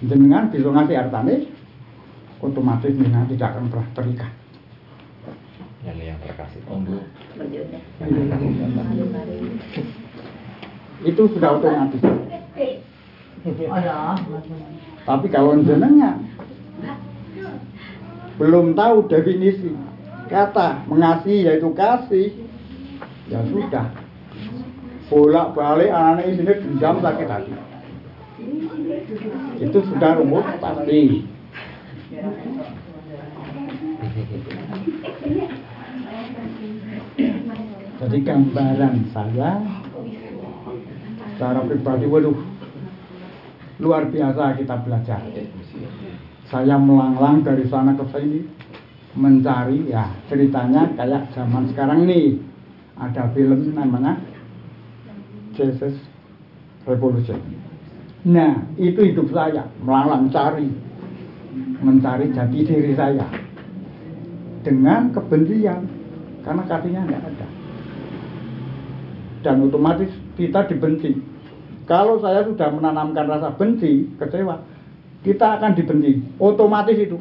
dengan 0.02 0.50
bisa 0.50 0.68
ngasih 0.70 0.96
hartanya 0.98 1.36
otomatis 2.42 2.94
dengan 2.94 3.26
tidak 3.30 3.54
akan 3.54 3.70
pernah 3.70 3.88
terikat 3.94 4.32
nyanyi 5.82 6.14
yang 6.14 6.18
terkasih. 6.22 6.62
Itu 11.02 11.22
sudah 11.34 11.50
otomatis. 11.58 12.02
Tapi 15.02 15.26
kalau 15.34 15.58
jenengan 15.66 16.22
belum 18.38 18.78
tahu 18.78 19.10
definisi 19.10 19.74
kata 20.30 20.86
mengasihi 20.86 21.50
yaitu 21.50 21.68
kasih, 21.74 22.30
ya 23.26 23.42
sudah. 23.50 24.01
Bolak 25.12 25.52
balik 25.52 25.92
anak-anak 25.92 26.24
ini 26.24 26.40
dendam 26.56 26.96
sakit 27.04 27.28
hati. 27.28 27.52
Itu 29.60 29.78
sudah 29.84 30.16
rumus 30.16 30.48
pasti. 30.56 31.28
Jadi 38.00 38.16
gambaran 38.24 38.94
saya 39.12 39.60
secara 41.36 41.60
pribadi, 41.60 42.08
waduh, 42.08 42.38
luar 43.84 44.08
biasa 44.08 44.56
kita 44.64 44.80
belajar. 44.80 45.20
Saya 46.48 46.80
melanglang 46.80 47.44
dari 47.44 47.68
sana 47.68 47.92
ke 48.00 48.04
sini 48.16 48.48
mencari 49.12 49.92
ya 49.92 50.08
ceritanya 50.32 50.88
kayak 50.96 51.28
zaman 51.36 51.68
sekarang 51.68 52.08
nih 52.08 52.40
ada 52.96 53.28
film 53.36 53.76
namanya 53.76 54.16
Jesus 55.54 55.94
Revolution. 56.88 57.38
Nah 58.26 58.66
itu 58.78 59.00
hidup 59.06 59.30
saya 59.30 59.66
melanglang 59.82 60.30
cari 60.30 60.68
mencari 61.82 62.30
jati 62.32 62.58
diri 62.64 62.92
saya 62.94 63.26
dengan 64.62 65.10
kebencian 65.10 65.86
karena 66.42 66.62
kasihnya 66.66 67.02
nggak 67.06 67.22
ada 67.34 67.46
dan 69.42 69.58
otomatis 69.66 70.08
kita 70.38 70.70
dibenci. 70.70 71.18
Kalau 71.84 72.22
saya 72.22 72.46
sudah 72.46 72.70
menanamkan 72.70 73.26
rasa 73.26 73.50
benci, 73.58 74.06
kecewa, 74.16 74.62
kita 75.26 75.58
akan 75.58 75.74
dibenci. 75.74 76.22
Otomatis 76.38 76.94
itu. 76.94 77.18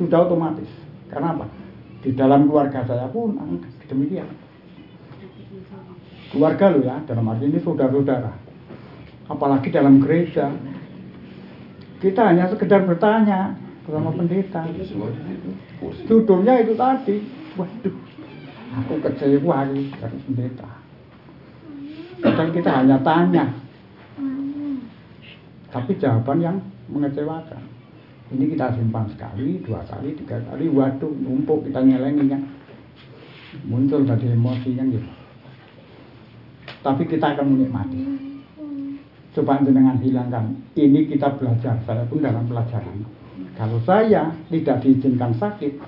Sudah 0.00 0.24
otomatis. 0.24 0.66
Karena 1.12 1.36
apa? 1.36 1.46
Di 2.00 2.16
dalam 2.16 2.48
keluarga 2.48 2.80
saya 2.88 3.12
pun 3.12 3.36
demikian. 3.92 4.26
Keluarga 6.30 6.70
loh 6.70 6.82
ya, 6.86 6.96
dalam 7.10 7.26
arti 7.26 7.50
ini 7.50 7.58
saudara-saudara. 7.58 8.32
Apalagi 9.26 9.68
dalam 9.74 9.98
gereja. 9.98 10.50
Kita 12.00 12.32
hanya 12.32 12.48
sekedar 12.48 12.86
bertanya 12.86 13.58
bersama 13.84 14.14
pendeta. 14.14 14.62
Judulnya 16.06 16.62
itu 16.62 16.72
tadi. 16.78 17.16
Waduh, 17.58 17.96
aku 18.78 18.94
kecewa 19.02 19.66
ini 19.68 19.90
dari 19.98 20.18
pendeta. 20.22 20.70
Kadang 22.20 22.50
kita 22.54 22.70
hanya 22.78 22.96
tanya, 23.02 23.44
tapi 25.72 25.96
jawaban 25.98 26.38
yang 26.38 26.56
mengecewakan. 26.92 27.64
Ini 28.30 28.54
kita 28.54 28.78
simpan 28.78 29.10
sekali, 29.10 29.58
dua 29.66 29.82
kali, 29.88 30.14
tiga 30.14 30.38
kali, 30.46 30.70
waduh, 30.70 31.10
numpuk 31.10 31.66
kita 31.66 31.82
nyelengi 31.82 32.30
kan. 32.30 32.42
Muncul 33.66 34.06
dari 34.06 34.30
emosi 34.30 34.78
kan 34.78 34.86
gitu. 34.94 35.10
Tapi 36.80 37.02
kita 37.04 37.36
akan 37.36 37.46
menikmati. 37.56 38.00
Coba 39.36 39.62
jenengan 39.62 40.00
hilangkan. 40.00 40.58
Ini 40.74 41.06
kita 41.06 41.38
belajar, 41.38 41.78
saya 41.86 42.02
pun 42.08 42.24
dalam 42.24 42.48
pelajaran. 42.50 43.04
Kalau 43.54 43.78
saya 43.84 44.32
tidak 44.48 44.82
diizinkan 44.82 45.36
sakit, 45.38 45.78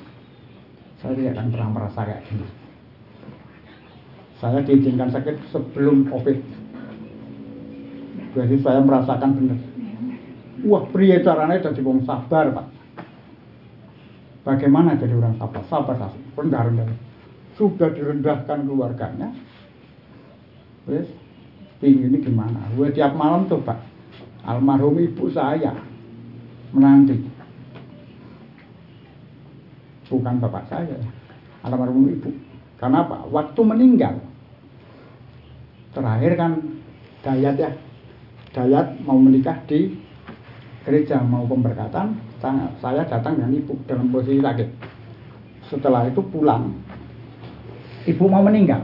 saya 1.02 1.12
tidak 1.18 1.32
akan 1.34 1.46
pernah 1.50 1.70
merasa 1.74 2.00
kayak 2.06 2.22
gini. 2.28 2.46
Saya 4.38 4.58
diizinkan 4.62 5.10
sakit 5.10 5.36
sebelum 5.50 6.06
COVID. 6.12 6.38
Jadi 8.32 8.56
saya 8.62 8.80
merasakan 8.80 9.30
benar. 9.38 9.58
Wah, 10.62 10.84
pria 10.94 11.18
caranya 11.24 11.58
jadi 11.58 11.80
wong 11.82 12.06
sabar, 12.06 12.52
Pak. 12.54 12.66
Bagaimana 14.42 14.94
jadi 14.98 15.14
orang 15.18 15.38
sabar? 15.38 15.62
Sabar, 15.66 15.94
sabar. 15.98 16.20
Rendah, 16.38 16.62
rendah. 16.70 16.86
Sudah 17.58 17.90
direndahkan 17.90 18.66
keluarganya. 18.66 19.34
Wes, 20.90 21.06
ini 21.82 22.18
gimana? 22.18 22.58
Gue 22.74 22.90
tiap 22.90 23.14
malam 23.14 23.46
coba. 23.46 23.78
Almarhum 24.42 24.98
ibu 24.98 25.30
saya 25.30 25.70
menanti. 26.74 27.14
Bukan 30.10 30.42
bapak 30.42 30.66
saya, 30.66 30.98
almarhum 31.62 32.10
ibu. 32.10 32.34
Karena 32.76 33.06
apa? 33.06 33.24
Waktu 33.30 33.60
meninggal, 33.62 34.18
terakhir 35.94 36.34
kan 36.34 36.52
Dayat 37.22 37.54
ya, 37.54 37.70
Dayat 38.50 38.98
mau 39.06 39.16
menikah 39.16 39.54
di 39.70 39.94
gereja 40.82 41.22
mau 41.22 41.46
pemberkatan, 41.46 42.18
saya 42.82 43.06
datang 43.06 43.38
dengan 43.38 43.54
ibu 43.54 43.78
dalam 43.86 44.10
posisi 44.10 44.42
sakit. 44.42 44.68
Setelah 45.70 46.10
itu 46.10 46.18
pulang, 46.26 46.74
ibu 48.04 48.24
mau 48.26 48.42
meninggal. 48.42 48.82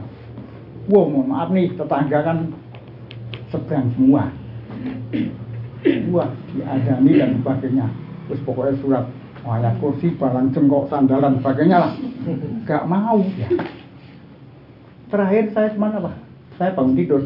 Wow, 0.89 1.12
maaf 1.20 1.53
nih, 1.53 1.76
tetangga 1.76 2.24
kan 2.24 2.49
seberang 3.53 3.93
semua. 3.93 4.32
Wah, 6.09 6.32
diadani 6.57 7.12
dan 7.20 7.36
sebagainya. 7.45 7.86
Terus 8.24 8.41
pokoknya 8.49 8.72
surat 8.80 9.05
ayat 9.45 9.76
kursi, 9.84 10.16
barang 10.16 10.57
jengkok, 10.57 10.89
sandalan, 10.89 11.36
sebagainya 11.45 11.76
lah. 11.76 11.93
Gak 12.64 12.89
mau 12.89 13.20
ya. 13.36 13.53
Terakhir 15.12 15.53
saya 15.53 15.76
cuma 15.76 15.93
apa? 15.93 16.12
Saya 16.57 16.72
bangun 16.72 16.97
tidur, 16.97 17.20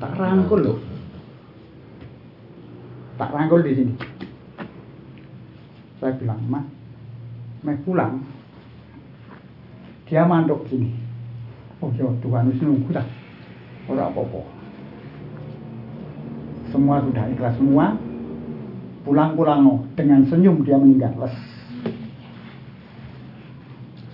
tak 0.00 0.12
rangkul 0.16 0.60
loh. 0.64 0.78
Tak 3.20 3.36
rangkul 3.36 3.60
di 3.68 3.72
sini. 3.84 3.94
Saya 6.00 6.16
bilang, 6.16 6.40
Mas, 6.48 6.64
mau 7.64 7.76
pulang. 7.84 8.24
Dia 10.08 10.24
mandok 10.24 10.68
sini. 10.72 11.03
Oh 11.82 11.90
ya 11.94 12.06
Tuhan 12.22 12.50
wis 12.50 12.60
nunggu 12.62 12.90
dah. 12.94 13.06
Ora 13.90 14.10
apa-apa. 14.10 14.40
Semua 16.70 17.02
sudah 17.02 17.24
ikhlas 17.30 17.54
semua. 17.58 17.86
Pulang-pulang 19.04 19.60
no. 19.60 19.74
dengan 19.98 20.24
senyum 20.26 20.64
dia 20.64 20.80
meninggal. 20.80 21.12
Les. 21.20 21.34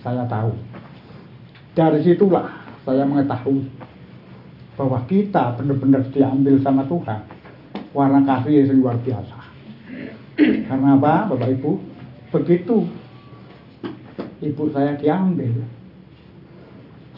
Saya 0.03 0.27
tahu. 0.27 0.51
Dari 1.71 2.03
situlah 2.03 2.51
saya 2.83 3.07
mengetahui 3.07 3.71
bahwa 4.75 4.99
kita 5.07 5.55
benar-benar 5.55 6.03
diambil 6.11 6.59
sama 6.59 6.83
Tuhan. 6.89 7.21
Warna 7.95 8.23
kasih 8.27 8.67
yang 8.67 8.83
luar 8.83 8.99
biasa. 8.99 9.37
Karena 10.67 10.95
apa, 10.99 11.31
Bapak 11.31 11.49
Ibu? 11.59 11.71
Begitu 12.31 12.87
ibu 14.41 14.63
saya 14.73 14.97
diambil, 14.97 15.53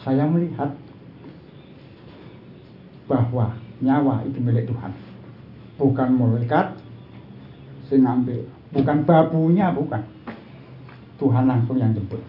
saya 0.04 0.28
melihat 0.28 0.76
bahwa 3.08 3.56
nyawa 3.80 4.20
itu 4.28 4.38
milik 4.38 4.68
Tuhan. 4.68 4.92
Bukan 5.80 6.08
malaikat 6.14 6.76
sing 7.88 8.04
ngambil, 8.04 8.46
bukan 8.70 8.98
babunya, 9.08 9.72
bukan. 9.72 10.04
Tuhan 11.16 11.48
langsung 11.48 11.80
yang 11.80 11.96
jemput. 11.96 12.20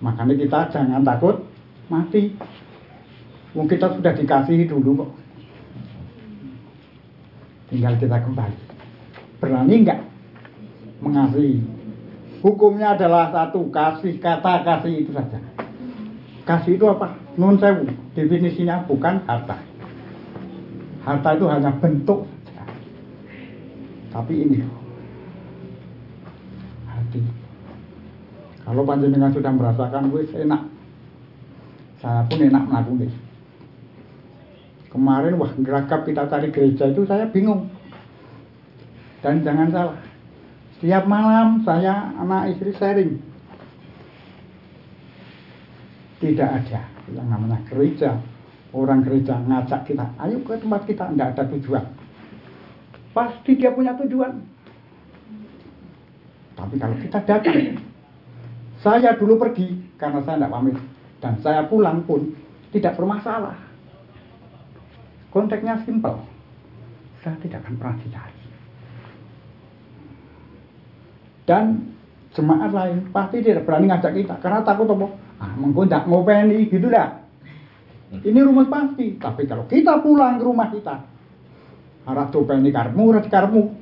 Makanya 0.00 0.34
kita 0.38 0.58
jangan 0.72 1.02
takut 1.02 1.42
mati. 1.90 2.32
Mungkin 3.50 3.76
kita 3.76 3.98
sudah 3.98 4.12
dikasihi 4.14 4.70
dulu 4.70 5.04
kok. 5.04 5.10
Tinggal 7.72 7.98
kita 7.98 8.22
kembali. 8.22 8.58
Berani 9.42 9.74
enggak 9.74 10.00
mengasihi? 11.02 11.60
Hukumnya 12.40 12.96
adalah 12.96 13.28
satu, 13.34 13.68
kasih 13.68 14.16
kata 14.16 14.64
kasih 14.64 15.04
itu 15.04 15.12
saja. 15.12 15.49
Kasih 16.48 16.80
itu 16.80 16.86
apa? 16.88 17.14
Nun 17.36 17.60
sewu. 17.60 17.86
Definisinya 18.16 18.84
bukan 18.88 19.22
harta. 19.28 19.56
Harta 21.04 21.28
itu 21.36 21.46
hanya 21.48 21.70
bentuk. 21.78 22.26
Tapi 24.10 24.34
ini 24.42 24.58
hati. 26.90 27.20
Kalau 28.66 28.82
panjenengan 28.82 29.30
sudah 29.30 29.52
merasakan 29.54 30.10
wis 30.10 30.30
enak. 30.34 30.62
Saya 32.00 32.24
pun 32.26 32.40
enak 32.40 32.64
melakukan 32.64 33.12
Kemarin 34.90 35.38
wah 35.38 35.52
gerakap 35.54 36.02
kita 36.02 36.26
cari 36.26 36.50
gereja 36.50 36.90
itu 36.90 37.06
saya 37.06 37.30
bingung. 37.30 37.70
Dan 39.22 39.46
jangan 39.46 39.70
salah. 39.70 39.98
Setiap 40.80 41.06
malam 41.06 41.62
saya 41.62 42.10
anak 42.18 42.56
istri 42.56 42.74
sharing. 42.74 43.29
Tidak 46.20 46.48
ada 46.48 46.80
yang 47.08 47.26
namanya 47.26 47.58
gereja. 47.66 48.20
Orang 48.70 49.02
gereja 49.02 49.34
ngajak 49.34 49.82
kita, 49.90 50.06
ayo 50.22 50.38
ke 50.46 50.54
tempat 50.54 50.86
kita, 50.86 51.10
tidak 51.10 51.34
ada 51.34 51.42
tujuan. 51.58 51.84
Pasti 53.10 53.58
dia 53.58 53.74
punya 53.74 53.98
tujuan. 53.98 54.38
Tapi 56.54 56.78
kalau 56.78 56.94
kita 57.02 57.18
datang, 57.26 57.82
saya 58.78 59.18
dulu 59.18 59.42
pergi 59.42 59.74
karena 59.98 60.22
saya 60.22 60.38
tidak 60.38 60.52
pamit 60.54 60.76
dan 61.18 61.34
saya 61.42 61.66
pulang 61.66 62.06
pun 62.06 62.30
tidak 62.70 62.94
bermasalah. 62.94 63.58
Konteksnya 65.34 65.82
simpel. 65.82 66.22
Saya 67.20 67.34
tidak 67.42 67.66
akan 67.66 67.74
pernah 67.76 67.96
dicari. 68.00 68.44
Dan 71.44 71.64
jemaat 72.32 72.70
lain 72.70 73.10
pasti 73.10 73.42
tidak 73.42 73.66
berani 73.66 73.90
ngajak 73.90 74.14
kita 74.14 74.34
karena 74.38 74.62
takut 74.62 74.86
apa? 74.86 75.08
Ah, 75.40 75.56
mengko 75.56 75.88
ndak 75.88 76.04
ngopeni 76.04 76.68
gitu 76.68 76.92
dah. 76.92 77.24
Ini 78.12 78.40
rumus 78.44 78.68
pasti. 78.68 79.16
Tapi 79.16 79.48
kalau 79.48 79.64
kita 79.64 80.04
pulang 80.04 80.36
ke 80.36 80.44
rumah 80.44 80.68
kita, 80.68 81.00
harap 82.04 82.28
topeni 82.28 82.68
karmu, 82.68 83.16
harap 83.16 83.26
karmu. 83.32 83.72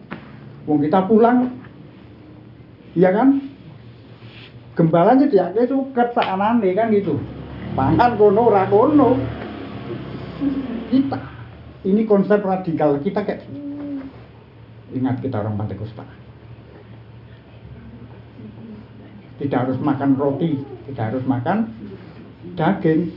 Wong 0.68 0.78
kita 0.84 1.08
pulang, 1.08 1.58
iya 2.94 3.10
kan? 3.10 3.40
Gembalanya 4.76 5.26
dia 5.26 5.50
suket 5.66 6.14
saanane 6.14 6.70
kan 6.76 6.92
gitu. 6.94 7.18
Pangan 7.74 8.14
kono 8.14 8.52
ora 8.52 8.68
kono. 8.70 9.18
Kita 10.92 11.18
ini 11.88 12.02
konsep 12.04 12.42
radikal 12.42 12.98
kita 13.00 13.22
kayak 13.22 13.46
ingat 14.92 15.20
kita 15.24 15.40
orang 15.40 15.56
Pantai 15.56 15.78
Tidak 19.38 19.58
harus 19.58 19.78
makan 19.78 20.18
roti, 20.18 20.58
tidak 20.90 21.14
harus 21.14 21.24
makan 21.26 21.70
daging. 22.58 23.14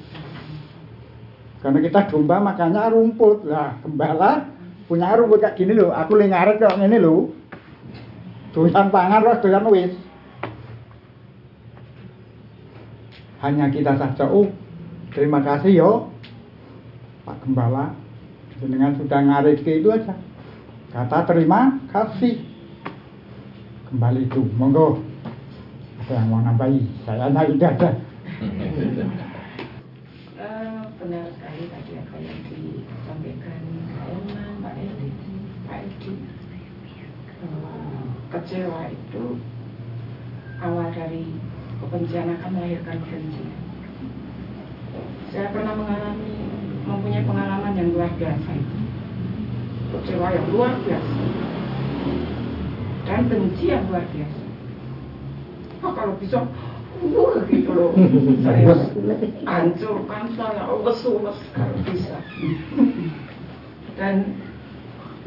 Karena 1.62 1.80
kita 1.82 2.10
domba 2.10 2.42
makannya 2.42 2.94
rumput 2.94 3.46
lah, 3.46 3.78
gembala 3.82 4.50
punya 4.90 5.14
rumput 5.18 5.42
kayak 5.42 5.58
gini 5.58 5.74
loh. 5.78 5.94
Aku 5.94 6.18
lagi 6.18 6.62
kok 6.62 6.78
ini 6.78 6.98
loh. 6.98 7.32
Doyan 8.52 8.92
pangan 8.92 9.24
terus 9.24 9.42
doyan 9.42 9.66
wis. 9.72 9.94
Hanya 13.42 13.72
kita 13.74 13.98
saja. 13.98 14.30
Oh, 14.30 14.52
terima 15.16 15.42
kasih 15.42 15.72
yo, 15.74 15.92
Pak 17.26 17.42
Gembala. 17.42 17.96
Dengan 18.62 18.94
sudah 18.94 19.18
ngaret 19.26 19.66
ke 19.66 19.82
itu 19.82 19.90
aja. 19.90 20.14
Kata 20.94 21.26
terima 21.26 21.82
kasih. 21.90 22.38
Kembali 23.90 24.30
itu, 24.30 24.46
monggo. 24.54 25.11
Ada 26.02 26.18
yang 26.18 26.34
mau 26.34 26.42
nambahi? 26.42 26.82
Saya 27.06 27.30
itu 27.30 27.62
aja. 27.62 27.90
Eh, 30.42 30.82
benar 30.98 31.30
sekali 31.38 31.70
tadi 31.70 31.92
apa 32.02 32.18
yang 32.18 32.40
disampaikan 32.50 33.62
Pak 33.94 34.06
Elman, 34.10 34.54
Pak 34.66 34.74
Edi, 34.74 35.10
Pak 35.70 35.86
Edi. 35.86 36.14
Eh, 37.46 38.02
kecewa 38.34 38.90
itu 38.90 39.38
awal 40.58 40.90
dari 40.90 41.38
kebencian 41.78 42.34
akan 42.34 42.50
melahirkan 42.58 42.98
kebencian. 43.06 43.46
Saya 45.30 45.54
pernah 45.54 45.78
mengalami, 45.78 46.34
mempunyai 46.90 47.22
pengalaman 47.30 47.78
yang 47.78 47.94
luar 47.94 48.10
biasa. 48.18 48.52
Kecewa 49.94 50.28
yang 50.34 50.48
luar 50.50 50.74
biasa. 50.82 51.16
Dan 53.06 53.22
benci 53.30 53.66
yang 53.70 53.86
luar 53.94 54.10
biasa. 54.10 54.41
Oh, 55.82 55.92
kalau 55.98 56.14
bisa, 56.22 56.46
uh, 56.46 57.34
gitu 57.50 57.72
loh. 57.74 57.90
Saya 58.46 58.74
hancurkan 59.50 60.30
saya, 60.38 60.70
ules-ules 60.70 61.38
kalau 61.58 61.78
bisa. 61.86 62.18
Dan 63.98 64.38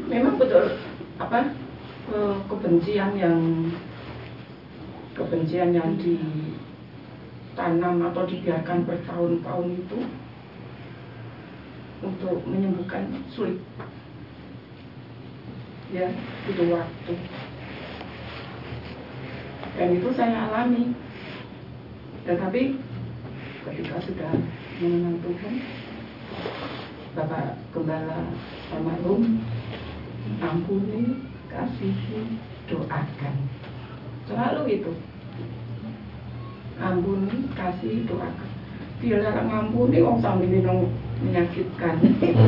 memang 0.07 0.39
betul 0.39 0.79
apa 1.15 1.47
ke- 2.07 2.39
kebencian 2.51 3.15
yang 3.15 3.39
kebencian 5.15 5.71
yang 5.71 5.95
ditanam 5.99 8.03
atau 8.11 8.27
dibiarkan 8.27 8.83
bertahun-tahun 8.83 9.67
itu 9.79 9.99
untuk 12.03 12.43
menyembuhkan 12.47 13.07
sulit. 13.31 13.59
Ya 15.93 16.11
itu 16.51 16.63
waktu 16.67 17.13
dan 19.75 19.87
itu 19.91 20.09
saya 20.15 20.47
alami. 20.49 20.95
Tetapi 22.25 22.61
ketika 23.69 23.95
sudah 24.01 24.31
mengenal 24.81 25.15
Tuhan 25.21 25.53
Bapak 27.15 27.59
Gembala 27.71 28.27
almarhum 28.73 29.39
ampuni 30.41 31.23
kasihi 31.47 32.39
doakan. 32.67 33.35
Selalu 34.25 34.81
itu. 34.81 34.91
Ampuni 36.75 37.47
kasih 37.55 38.03
doakan. 38.09 38.51
Bila 38.99 39.31
ngampuni 39.31 40.01
orang 40.01 40.19
sambil 40.23 40.49
minum 40.49 40.91
menyakitkan. 41.23 41.95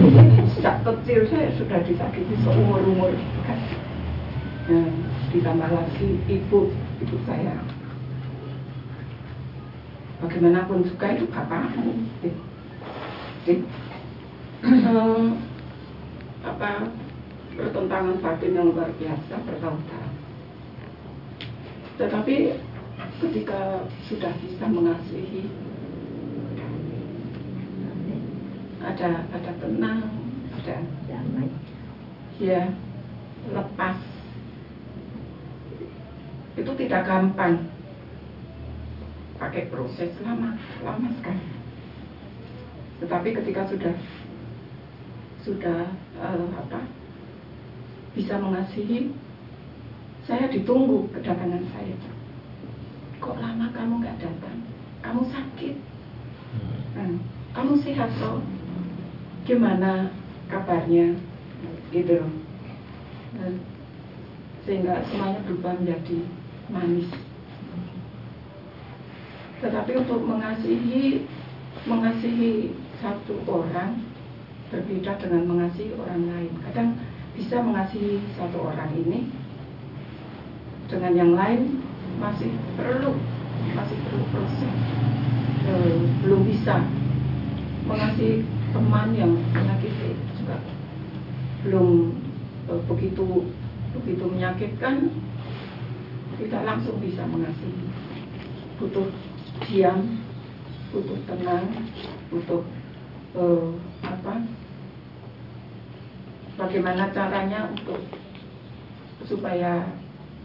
Sejak 0.58 0.84
kecil 0.84 1.22
saya 1.32 1.54
sudah 1.56 1.80
disakiti 1.86 2.36
seumur 2.44 2.82
umur 2.84 3.14
kan 3.48 3.60
nah, 4.68 4.92
ditambah 5.32 5.70
lagi 5.72 6.10
ibu 6.28 6.72
ibu 7.02 7.18
saya. 7.26 7.56
Bagaimanapun 10.18 10.82
juga 10.82 11.14
itu 11.14 11.30
bapakmu 11.30 11.94
jadi 13.48 13.64
eh, 14.68 15.28
apa 16.44 16.72
pertentangan 17.56 18.20
batin 18.20 18.58
yang 18.60 18.76
luar 18.76 18.92
biasa 19.00 19.40
bertahun-tahun. 19.48 20.14
Tetapi 21.96 22.36
ketika 23.24 23.88
sudah 24.12 24.34
bisa 24.44 24.66
mengasihi 24.68 25.48
ada 28.84 29.24
ada 29.32 29.52
tenang 29.64 30.00
ada 30.60 30.78
ya 32.38 32.70
lepas 33.50 34.17
itu 36.58 36.72
tidak 36.74 37.06
gampang. 37.06 37.70
Pakai 39.38 39.70
proses 39.70 40.10
lama 40.26 40.58
lama 40.82 41.10
sekali. 41.22 41.46
Tetapi 43.06 43.30
ketika 43.38 43.70
sudah 43.70 43.96
sudah 45.46 45.94
eh, 46.18 46.48
apa 46.58 46.82
bisa 48.18 48.42
mengasihi 48.42 49.14
saya 50.26 50.50
ditunggu 50.50 51.08
kedatangan 51.14 51.64
saya 51.72 51.96
kok 53.22 53.38
lama 53.38 53.70
kamu 53.74 53.94
nggak 54.02 54.20
datang? 54.22 54.58
Kamu 55.06 55.22
sakit? 55.30 55.76
Nah, 56.98 57.16
kamu 57.54 57.74
sehat 57.82 58.10
toh? 58.18 58.42
Gimana 59.46 60.10
kabarnya? 60.50 61.16
Gitu. 61.94 62.20
Loh 62.20 62.34
Dan 63.38 63.54
sehingga 64.68 65.00
semuanya 65.08 65.40
berubah 65.48 65.80
menjadi 65.80 66.28
manis. 66.72 67.10
Tetapi 69.58 69.92
untuk 70.06 70.22
mengasihi 70.22 71.26
mengasihi 71.88 72.76
satu 73.00 73.42
orang 73.48 74.04
berbeda 74.68 75.16
dengan 75.22 75.44
mengasihi 75.48 75.96
orang 75.96 76.28
lain. 76.28 76.52
Kadang 76.70 76.90
bisa 77.38 77.62
mengasihi 77.64 78.20
satu 78.36 78.68
orang 78.68 78.92
ini 78.98 79.32
dengan 80.88 81.14
yang 81.16 81.32
lain 81.36 81.80
masih 82.18 82.52
perlu 82.76 83.16
masih 83.76 83.98
perlu 84.08 84.24
proses. 84.34 84.76
Eh, 85.68 86.00
belum 86.24 86.48
bisa 86.48 86.80
mengasihi 87.88 88.44
teman 88.72 89.12
yang 89.16 89.32
menyakiti 89.52 90.16
juga. 90.40 90.60
Belum 91.64 92.16
eh, 92.72 92.82
begitu 92.88 93.52
begitu 93.96 94.24
menyakitkan 94.28 95.10
tidak 96.38 96.62
langsung 96.64 96.98
bisa 97.02 97.26
mengasihi. 97.26 97.86
Butuh 98.78 99.10
diam 99.66 100.22
butuh 100.94 101.18
tenang 101.28 101.66
butuh 102.30 102.62
eh, 103.36 103.68
apa? 104.06 104.34
Bagaimana 106.58 107.10
caranya 107.14 107.70
untuk 107.70 108.02
supaya 109.26 109.86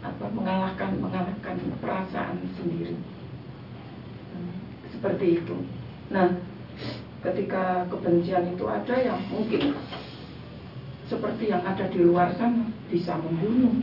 apa 0.03 0.25
mengalahkan 0.33 0.99
mengalahkan 0.99 1.57
perasaan 1.79 2.43
sendiri. 2.59 2.97
Hmm, 4.33 4.53
seperti 4.91 5.41
itu. 5.41 5.57
Nah 6.11 6.37
ketika 7.23 7.87
kebencian 7.87 8.51
itu 8.51 8.65
ada 8.67 8.95
yang 8.99 9.21
mungkin 9.31 9.77
seperti 11.07 11.53
yang 11.53 11.63
ada 11.63 11.87
di 11.87 12.03
luar 12.03 12.35
sana 12.35 12.67
bisa 12.91 13.15
membunuh 13.15 13.79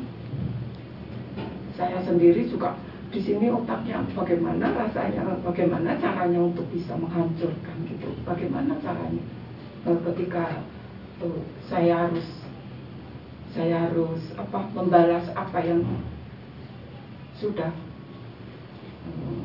saya 1.80 1.96
sendiri 2.04 2.44
juga 2.44 2.76
di 3.08 3.24
sini 3.24 3.48
otaknya 3.48 4.04
bagaimana 4.12 4.68
rasanya 4.76 5.40
bagaimana 5.40 5.96
caranya 5.96 6.40
untuk 6.44 6.68
bisa 6.68 6.92
menghancurkan 6.92 7.76
gitu. 7.88 8.12
Bagaimana 8.28 8.76
caranya? 8.84 9.24
Eh, 9.88 9.98
ketika 10.12 10.60
eh, 11.24 11.40
saya 11.64 12.04
harus 12.04 12.28
saya 13.56 13.88
harus 13.88 14.20
apa 14.36 14.68
membalas 14.76 15.24
apa 15.32 15.58
yang 15.64 15.80
sudah 17.40 17.72
eh, 19.08 19.44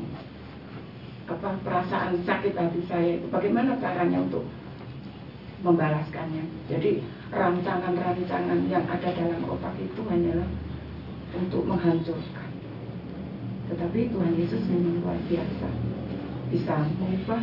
apa 1.26 1.56
perasaan 1.64 2.20
sakit 2.20 2.52
hati 2.52 2.84
saya 2.84 3.16
itu. 3.16 3.26
Bagaimana 3.32 3.80
caranya 3.80 4.20
untuk 4.20 4.44
membalaskannya. 5.64 6.44
Jadi 6.68 7.00
rancangan-rancangan 7.32 8.60
yang 8.68 8.84
ada 8.84 9.08
dalam 9.10 9.40
otak 9.48 9.74
itu 9.80 10.04
hanyalah 10.06 10.46
untuk 11.34 11.66
menghancurkan. 11.66 12.50
Tetapi 13.66 14.14
Tuhan 14.14 14.32
Yesus 14.38 14.62
memang 14.70 15.02
luar 15.02 15.18
biasa 15.26 15.68
bisa 16.46 16.86
mengubah 17.02 17.42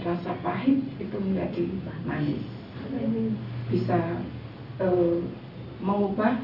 rasa 0.00 0.32
pahit 0.40 0.80
itu 0.96 1.16
menjadi 1.20 1.64
manis. 2.08 2.40
Bisa 3.68 3.98
eh, 4.80 5.18
mengubah 5.82 6.40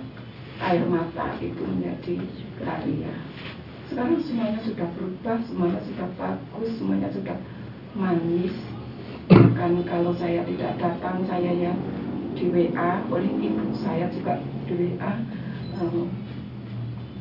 air 0.61 0.85
mata 0.85 1.33
itu 1.41 1.63
menjadi 1.65 2.15
ria. 2.85 3.15
Sekarang 3.89 4.21
semuanya 4.25 4.61
sudah 4.65 4.89
berubah, 4.97 5.37
semuanya 5.45 5.81
sudah 5.85 6.09
bagus, 6.17 6.71
semuanya 6.81 7.09
sudah 7.13 7.37
manis. 7.93 8.57
Bahkan 9.29 9.73
kalau 9.85 10.13
saya 10.17 10.45
tidak 10.49 10.81
datang, 10.81 11.25
saya 11.29 11.53
yang 11.53 11.77
di 12.33 12.49
WA 12.49 13.05
oleh 13.13 13.33
ibu 13.37 13.77
saya 13.77 14.09
juga 14.09 14.41
di 14.65 14.73
WA. 14.97 15.13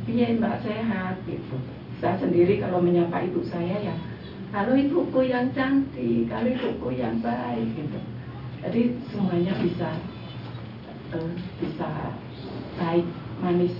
Iya 0.09 0.37
mbak 0.41 0.65
sehat 0.65 1.21
gitu. 1.29 1.57
Saya 2.01 2.17
sendiri 2.17 2.57
kalau 2.57 2.81
menyapa 2.81 3.21
ibu 3.21 3.45
saya 3.45 3.77
ya, 3.77 3.95
kalau 4.49 4.73
ibuku 4.73 5.29
yang 5.29 5.53
cantik, 5.53 6.25
kalau 6.25 6.49
ibuku 6.49 6.97
yang 6.97 7.21
baik 7.21 7.69
gitu. 7.77 7.99
Jadi 8.61 8.81
semuanya 9.13 9.53
bisa 9.61 9.89
uh, 11.13 11.33
bisa 11.61 11.89
baik, 12.81 13.05
manis. 13.41 13.77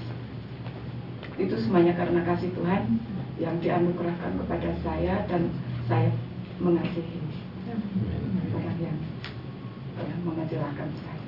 Itu 1.41 1.57
semuanya 1.57 1.98
karena 1.98 2.22
kasih 2.22 2.53
Tuhan 2.53 3.02
yang 3.41 3.57
dianugerahkan 3.57 4.38
kepada 4.45 4.69
saya 4.85 5.26
dan 5.26 5.49
saya 5.89 6.14
mengasihi 6.61 7.18
orang 8.53 8.77
yang, 8.77 8.99
yang 9.98 10.22
mengecewakan 10.22 10.89
saya. 11.02 11.26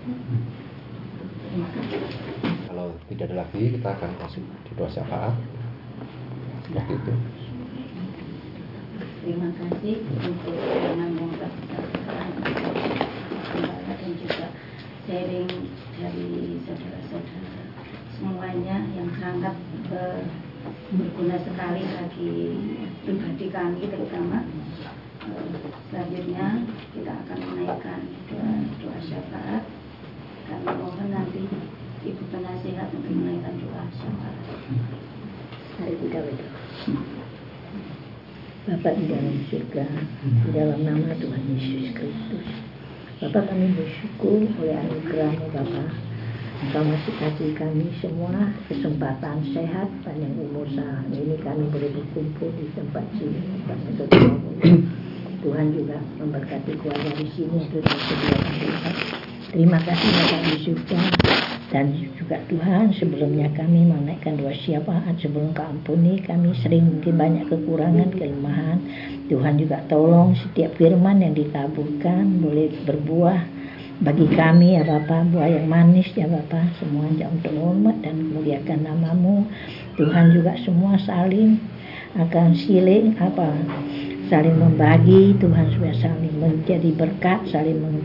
Kalau 1.54 2.98
tidak 3.06 3.30
ada 3.30 3.46
lagi, 3.46 3.78
kita 3.78 3.90
akan 3.94 4.12
masuk 4.18 4.42
di 4.66 4.72
doa 4.74 4.90
syafaat. 4.90 5.38
Seperti 6.66 6.94
itu. 6.98 7.14
Terima 9.24 9.50
kasih 9.56 9.96
untuk 10.02 10.58
yang 10.58 11.14
dan 14.04 14.12
juga 14.20 14.48
sharing 15.06 15.52
dari 15.96 16.30
saudara-saudara 16.66 17.64
semuanya 18.18 18.78
yang 18.98 19.10
sangat 19.16 19.56
ber- 19.88 20.28
berguna 20.92 21.38
sekali 21.40 21.82
bagi 21.88 22.34
pribadi 23.06 23.46
kami 23.48 23.82
terutama 23.88 24.44
Eh, 25.24 25.56
selanjutnya 25.88 26.68
kita 26.92 27.12
akan 27.16 27.38
menaikkan 27.48 28.00
doa, 28.28 28.54
doa 28.84 29.00
syafaat 29.00 29.64
kami 30.62 30.78
mohon 30.78 31.10
nanti 31.10 31.42
ibu 32.06 32.24
penasihat 32.30 32.94
untuk 32.94 33.10
menaikkan 33.10 33.58
doa 33.58 33.84
syafaat 33.98 34.36
kita. 35.82 36.22
Bapak 38.64 38.94
di 38.96 39.06
dalam 39.12 39.36
surga, 39.50 39.86
di 40.24 40.50
dalam 40.56 40.80
nama 40.86 41.12
Tuhan 41.18 41.42
Yesus 41.52 41.92
Kristus. 41.98 42.48
Bapak 43.18 43.50
kami 43.50 43.74
bersyukur 43.74 44.46
oleh 44.62 44.76
anugerahmu 44.78 45.48
Bapak. 45.52 45.90
Engkau 46.64 46.84
masih 46.88 47.14
kasih 47.20 47.52
kami 47.60 47.92
semua 48.00 48.56
kesempatan 48.72 49.44
sehat 49.52 49.92
panjang 50.08 50.32
umur 50.40 50.64
saat 50.72 51.12
ini 51.12 51.36
kami 51.44 51.68
boleh 51.68 51.92
berkumpul 51.92 52.56
di 52.56 52.72
tempat 52.72 53.04
sini. 53.20 53.42
Tuhan. 55.44 55.76
Juga 55.76 56.00
memberkati 56.24 56.72
keluarga 56.80 57.12
di 57.20 57.28
sini 57.36 57.68
untuk 57.68 57.84
Tuhan. 57.84 59.33
Terima 59.54 59.78
kasih 59.78 60.10
Bapak 60.18 60.66
surga 60.66 61.02
dan 61.70 61.94
juga 61.94 62.42
Tuhan 62.50 62.90
sebelumnya 62.90 63.54
kami 63.54 63.86
menaikkan 63.86 64.34
doa 64.34 64.50
syafaat 64.50 65.22
sebelum 65.22 65.54
kau 65.54 65.62
ampuni 65.62 66.18
kami 66.26 66.58
sering 66.58 66.90
mungkin 66.90 67.22
banyak 67.22 67.46
kekurangan 67.54 68.18
kelemahan. 68.18 68.82
Tuhan 69.30 69.62
juga 69.62 69.86
tolong 69.86 70.34
setiap 70.34 70.74
firman 70.82 71.22
yang 71.22 71.38
ditaburkan 71.38 72.42
boleh 72.42 72.74
berbuah 72.82 73.46
bagi 74.02 74.26
kami 74.34 74.74
ya 74.74 74.90
Bapak 74.90 75.30
buah 75.30 75.46
yang 75.46 75.70
manis 75.70 76.10
ya 76.18 76.26
Bapak 76.26 76.74
semuanya 76.82 77.30
untuk 77.30 77.54
hormat 77.54 78.02
dan 78.02 78.26
memuliakan 78.26 78.90
namamu. 78.90 79.46
Tuhan 80.02 80.34
juga 80.34 80.58
semua 80.66 80.98
saling 80.98 81.62
akan 82.18 82.58
siling 82.58 83.14
apa 83.22 83.54
saling 84.34 84.58
membagi. 84.58 85.38
Tuhan 85.38 85.70
supaya 85.78 85.94
saling 85.94 86.42
menjadi 86.42 86.90
berkat 86.98 87.54
saling 87.54 87.78
meng, 87.78 88.02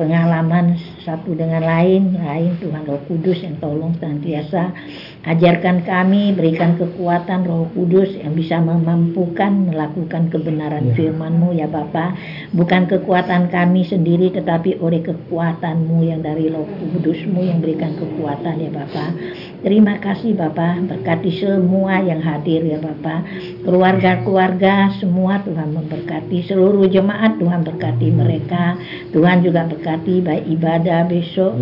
pengalaman 0.00 0.80
satu 1.04 1.36
dengan 1.36 1.60
lain. 1.60 2.16
Lain 2.16 2.56
Tuhan 2.56 2.88
Roh 2.88 3.04
Kudus 3.04 3.44
yang 3.44 3.60
tolong 3.60 3.92
senantiasa 4.00 4.72
ajarkan 5.20 5.84
kami 5.84 6.32
berikan 6.32 6.80
kekuatan 6.80 7.44
Roh 7.44 7.68
Kudus 7.76 8.16
yang 8.16 8.32
bisa 8.32 8.56
memampukan 8.56 9.68
melakukan 9.68 10.32
kebenaran 10.32 10.96
firman-Mu 10.96 11.52
ya 11.52 11.68
Bapa. 11.68 12.16
Bukan 12.56 12.88
kekuatan 12.88 13.52
kami 13.52 13.84
sendiri 13.84 14.32
tetapi 14.32 14.80
oleh 14.80 15.04
kekuatan-Mu 15.04 16.08
yang 16.08 16.24
dari 16.24 16.48
Roh 16.48 16.64
Kudus-Mu 16.64 17.44
yang 17.44 17.60
berikan 17.60 17.92
kekuatan 18.00 18.64
ya 18.64 18.70
Bapa. 18.72 19.12
Terima 19.60 20.00
kasih 20.00 20.32
Bapa. 20.40 20.80
Berkati 20.88 21.36
semua 21.36 22.00
yang 22.00 22.24
hadir 22.24 22.64
ya 22.64 22.80
Bapa. 22.80 23.20
Keluarga-keluarga 23.60 24.96
semua 24.96 25.44
Tuhan 25.44 25.76
memberkati. 25.76 26.48
Seluruh 26.48 26.88
jemaat 26.88 27.36
Tuhan 27.36 27.60
berkati 27.68 28.08
mereka. 28.08 28.80
Tuhan 29.12 29.44
juga 29.44 29.68
berkati 29.68 30.24
baik 30.24 30.48
ibadah 30.48 31.04
besok 31.04 31.52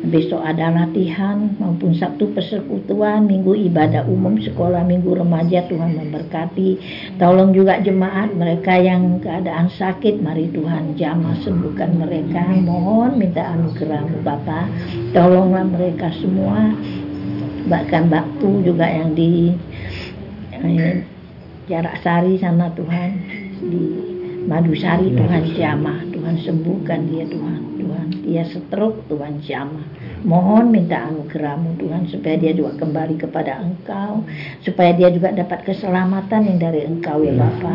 besok 0.00 0.40
ada 0.40 0.72
latihan 0.72 1.52
maupun 1.60 1.92
Sabtu 1.92 2.32
persekutuan 2.32 3.28
minggu 3.28 3.52
ibadah 3.68 4.08
umum 4.08 4.40
sekolah 4.40 4.80
minggu 4.88 5.12
remaja 5.12 5.68
Tuhan 5.68 6.00
memberkati. 6.00 6.80
Tolong 7.20 7.52
juga 7.52 7.76
jemaat 7.84 8.32
mereka 8.32 8.80
yang 8.80 9.20
keadaan 9.20 9.68
sakit 9.68 10.24
mari 10.24 10.48
Tuhan 10.48 10.96
jamah 10.96 11.36
sembuhkan 11.44 12.00
mereka. 12.00 12.40
Mohon 12.48 13.20
minta 13.20 13.44
anugerahmu 13.52 14.24
Bapa. 14.24 14.64
Tolonglah 15.12 15.68
mereka 15.68 16.08
semua. 16.16 16.72
Bahkan 17.68 18.08
waktu 18.08 18.48
juga 18.64 18.88
yang 18.88 19.12
di 19.12 19.52
eh, 20.56 21.04
jarak 21.68 22.00
sari 22.00 22.40
sana 22.40 22.72
Tuhan. 22.72 23.10
Di 23.60 23.84
Madusari 24.40 25.12
Tuhan 25.12 25.44
jamah 25.52 26.09
Tuhan 26.20 26.36
sembuhkan 26.36 27.08
dia 27.08 27.24
Tuhan. 27.24 27.80
Tuhan 27.80 28.06
dia 28.28 28.44
stroke 28.44 29.08
Tuhan 29.08 29.40
jamah. 29.40 29.88
Mohon 30.20 30.68
minta 30.68 31.08
anugerahmu 31.08 31.80
Tuhan 31.80 32.12
supaya 32.12 32.36
dia 32.36 32.52
juga 32.52 32.76
kembali 32.76 33.16
kepada 33.16 33.56
Engkau. 33.64 34.20
Supaya 34.60 34.92
dia 34.92 35.08
juga 35.08 35.32
dapat 35.32 35.64
keselamatan 35.64 36.44
yang 36.44 36.58
dari 36.60 36.84
Engkau 36.84 37.24
ya 37.24 37.32
Bapa. 37.40 37.72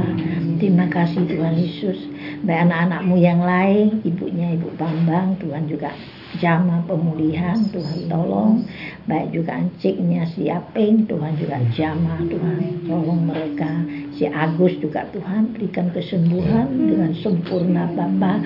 Terima 0.62 0.86
kasih 0.94 1.26
Tuhan 1.26 1.58
Yesus. 1.58 1.98
Baik 2.46 2.70
anak-anakmu 2.70 3.18
yang 3.18 3.42
lain 3.42 4.06
ibunya 4.06 4.54
Ibu 4.54 4.78
Bambang 4.78 5.42
Tuhan 5.42 5.66
juga 5.66 5.90
jamah 6.38 6.86
pemulihan 6.86 7.58
Tuhan 7.74 8.06
tolong. 8.06 8.62
Baik 9.10 9.34
juga 9.34 9.58
anciknya 9.58 10.30
si 10.38 10.54
Apeng 10.54 11.10
Tuhan 11.10 11.34
juga 11.42 11.58
jamah 11.74 12.22
Tuhan 12.30 12.86
tolong 12.86 13.26
mereka 13.26 13.72
si 14.16 14.26
Agus 14.32 14.80
juga 14.80 15.08
Tuhan 15.12 15.52
berikan 15.52 15.92
kesembuhan 15.92 16.72
dengan 16.72 17.12
sempurna 17.20 17.92
Bapa 17.92 18.40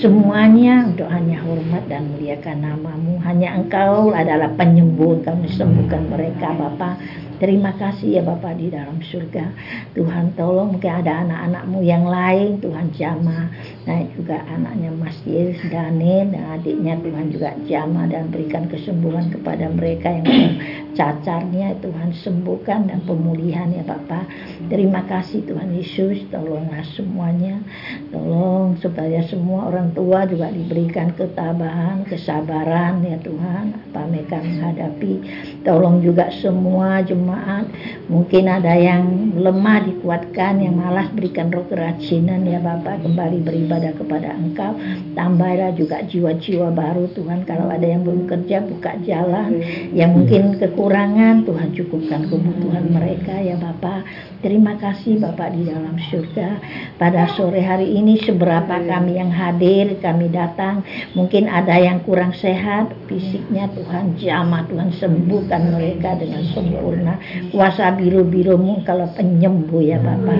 semuanya 0.00 0.84
untuk 0.92 1.08
hanya 1.08 1.40
hormat 1.40 1.88
dan 1.88 2.12
muliakan 2.12 2.58
namamu 2.60 3.16
hanya 3.24 3.56
engkau 3.56 4.12
adalah 4.12 4.52
penyembuh 4.52 5.24
kami 5.24 5.48
sembuhkan 5.48 6.12
mereka 6.12 6.52
Bapa 6.52 7.00
Terima 7.36 7.68
kasih 7.76 8.16
ya 8.16 8.22
Bapak 8.24 8.56
di 8.56 8.72
dalam 8.72 8.96
surga. 9.04 9.52
Tuhan 9.92 10.32
tolong 10.40 10.72
mungkin 10.72 10.88
ada 10.88 11.20
anak-anakmu 11.20 11.84
yang 11.84 12.08
lain 12.08 12.64
Tuhan 12.64 12.96
jamah. 12.96 13.52
Nah 13.84 14.08
juga 14.16 14.40
anaknya 14.48 14.88
Mas 14.96 15.20
Yes, 15.28 15.60
Daniel 15.68 16.32
dan 16.32 16.56
adiknya 16.56 16.96
Tuhan 16.96 17.28
juga 17.28 17.52
jamah 17.68 18.08
dan 18.08 18.32
berikan 18.32 18.72
kesembuhan 18.72 19.28
kepada 19.28 19.68
mereka 19.68 20.16
yang 20.16 20.56
cacarnya 20.96 21.76
Tuhan 21.84 22.16
sembuhkan 22.24 22.88
dan 22.88 23.04
pemulihan 23.04 23.68
ya 23.68 23.84
Bapak. 23.84 24.24
Terima 24.72 25.04
kasih 25.04 25.44
Tuhan 25.44 25.76
Yesus 25.76 26.24
tolonglah 26.32 26.88
semuanya. 26.96 27.60
Tolong 28.16 28.80
supaya 28.80 29.20
semua 29.28 29.68
orang 29.68 29.85
tua 29.92 30.24
juga 30.24 30.48
diberikan 30.48 31.12
ketabahan, 31.12 32.08
kesabaran 32.08 33.04
ya 33.04 33.20
Tuhan. 33.20 33.76
Apa 33.90 34.08
mereka 34.08 34.40
menghadapi. 34.40 35.14
Tolong 35.62 36.00
juga 36.00 36.32
semua 36.40 37.04
jemaat. 37.04 37.68
Mungkin 38.08 38.48
ada 38.48 38.72
yang 38.72 39.34
lemah 39.36 39.84
dikuatkan, 39.84 40.64
yang 40.64 40.80
malas 40.80 41.12
berikan 41.12 41.52
roh 41.52 41.66
kerajinan 41.68 42.48
ya 42.48 42.58
Bapak 42.62 43.04
kembali 43.04 43.44
beribadah 43.44 43.92
kepada 43.94 44.32
Engkau. 44.32 44.72
Tambahlah 45.12 45.76
juga 45.76 46.00
jiwa-jiwa 46.06 46.72
baru 46.72 47.12
Tuhan. 47.12 47.44
Kalau 47.44 47.68
ada 47.68 47.84
yang 47.84 48.02
belum 48.02 48.24
kerja 48.24 48.64
buka 48.64 48.96
jalan. 49.04 49.60
Yang 49.92 50.10
mungkin 50.16 50.42
kekurangan 50.56 51.44
Tuhan 51.44 51.68
cukupkan 51.76 52.26
kebutuhan 52.32 52.88
mereka 52.88 53.36
ya 53.36 53.60
Bapak 53.60 54.06
terima 54.46 54.78
kasih 54.78 55.18
Bapak 55.18 55.52
di 55.52 55.68
dalam 55.68 55.98
surga. 55.98 56.48
Pada 56.96 57.28
sore 57.36 57.60
hari 57.60 57.98
ini 57.98 58.16
seberapa 58.22 58.78
kami 58.78 59.18
yang 59.18 59.34
hadir 59.34 59.75
kami 60.00 60.32
datang. 60.32 60.80
Mungkin 61.12 61.50
ada 61.50 61.76
yang 61.76 62.00
kurang 62.06 62.32
sehat 62.32 62.94
fisiknya 63.10 63.68
Tuhan 63.74 64.16
jamah 64.16 64.64
Tuhan 64.70 64.94
sembuhkan 64.94 65.74
mereka 65.74 66.16
dengan 66.16 66.46
sempurna. 66.54 67.18
Kuasa 67.52 67.92
biru-birumu 67.98 68.86
kalau 68.86 69.10
penyembuh 69.12 69.82
ya 69.82 69.98
Bapak. 70.00 70.38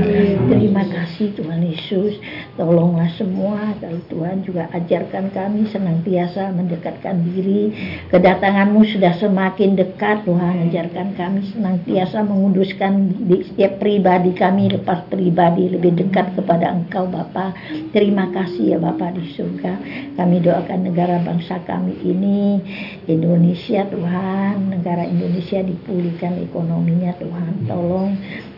Terima 0.48 0.84
kasih 0.86 1.36
Tuhan 1.36 1.60
Yesus. 1.66 2.16
Tolonglah 2.56 3.10
semua. 3.18 3.76
Kalau 3.82 4.00
Tuhan 4.08 4.46
juga 4.46 4.70
ajarkan 4.72 5.34
kami 5.34 5.68
senantiasa 5.68 6.54
mendekatkan 6.54 7.26
diri. 7.32 7.74
Kedatanganmu 8.08 8.80
sudah 8.94 9.12
semakin 9.18 9.76
dekat. 9.76 10.22
Tuhan 10.22 10.70
ajarkan 10.70 11.18
kami 11.18 11.40
senantiasa 11.50 12.22
menguduskan 12.22 13.26
di 13.26 13.42
setiap 13.42 13.82
pribadi 13.82 14.36
kami 14.36 14.70
lepas 14.70 15.06
pribadi 15.10 15.72
lebih 15.72 15.96
dekat 15.96 16.36
kepada 16.36 16.70
Engkau 16.70 17.08
Bapa 17.08 17.56
terima 17.90 18.28
kasih 18.30 18.76
ya 18.76 18.78
Bapak 18.78 19.16
di 19.16 19.25
surga. 19.34 19.72
Kami 20.14 20.36
doakan 20.44 20.80
negara 20.86 21.18
bangsa 21.22 21.58
kami 21.66 21.96
ini 22.04 22.62
Indonesia 23.10 23.82
Tuhan. 23.88 24.70
Negara 24.70 25.06
Indonesia 25.06 25.62
dipulihkan 25.62 26.38
ekonominya 26.46 27.16
Tuhan. 27.18 27.66
Tolong 27.66 28.14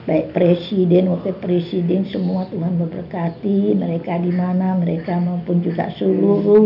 baik 0.09 0.32
presiden 0.32 1.12
wakil 1.12 1.36
presiden 1.36 2.09
semua 2.09 2.48
Tuhan 2.48 2.80
memberkati. 2.80 3.76
Mereka 3.76 4.24
di 4.24 4.32
mana 4.32 4.72
mereka 4.80 5.20
maupun 5.20 5.60
juga 5.60 5.93
seluruh 6.01 6.64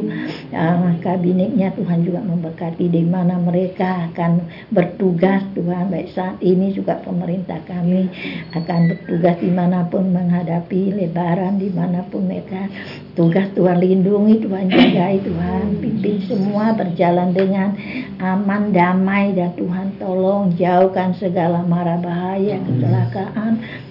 uh, 0.55 0.95
kabinetnya 1.03 1.75
Tuhan 1.75 2.07
juga 2.07 2.23
memberkati 2.23 2.87
di 2.87 3.03
mana 3.03 3.43
mereka 3.43 4.07
akan 4.15 4.47
bertugas. 4.71 5.43
Tuhan 5.59 5.91
baik 5.91 6.15
saat 6.15 6.39
ini 6.39 6.71
juga 6.71 7.03
pemerintah 7.03 7.59
kami 7.67 8.07
akan 8.55 8.81
bertugas 8.95 9.37
di 9.43 9.51
mana 9.51 9.91
pun 9.91 10.15
menghadapi 10.15 10.95
lebaran 11.03 11.59
di 11.59 11.75
mana 11.75 12.07
pun 12.07 12.31
mereka 12.31 12.71
tugas. 13.19 13.51
Tuhan 13.59 13.83
lindungi 13.83 14.39
Tuhan 14.39 14.71
jagai 14.71 15.27
Tuhan 15.27 15.83
pimpin 15.83 16.23
semua 16.31 16.79
berjalan 16.79 17.35
dengan 17.35 17.75
aman 18.23 18.71
damai 18.71 19.35
dan 19.35 19.51
Tuhan 19.59 19.99
tolong 19.99 20.55
jauhkan 20.55 21.11
segala 21.19 21.67
mara 21.67 21.99
bahaya 21.99 22.63
kecelakaan 22.63 23.32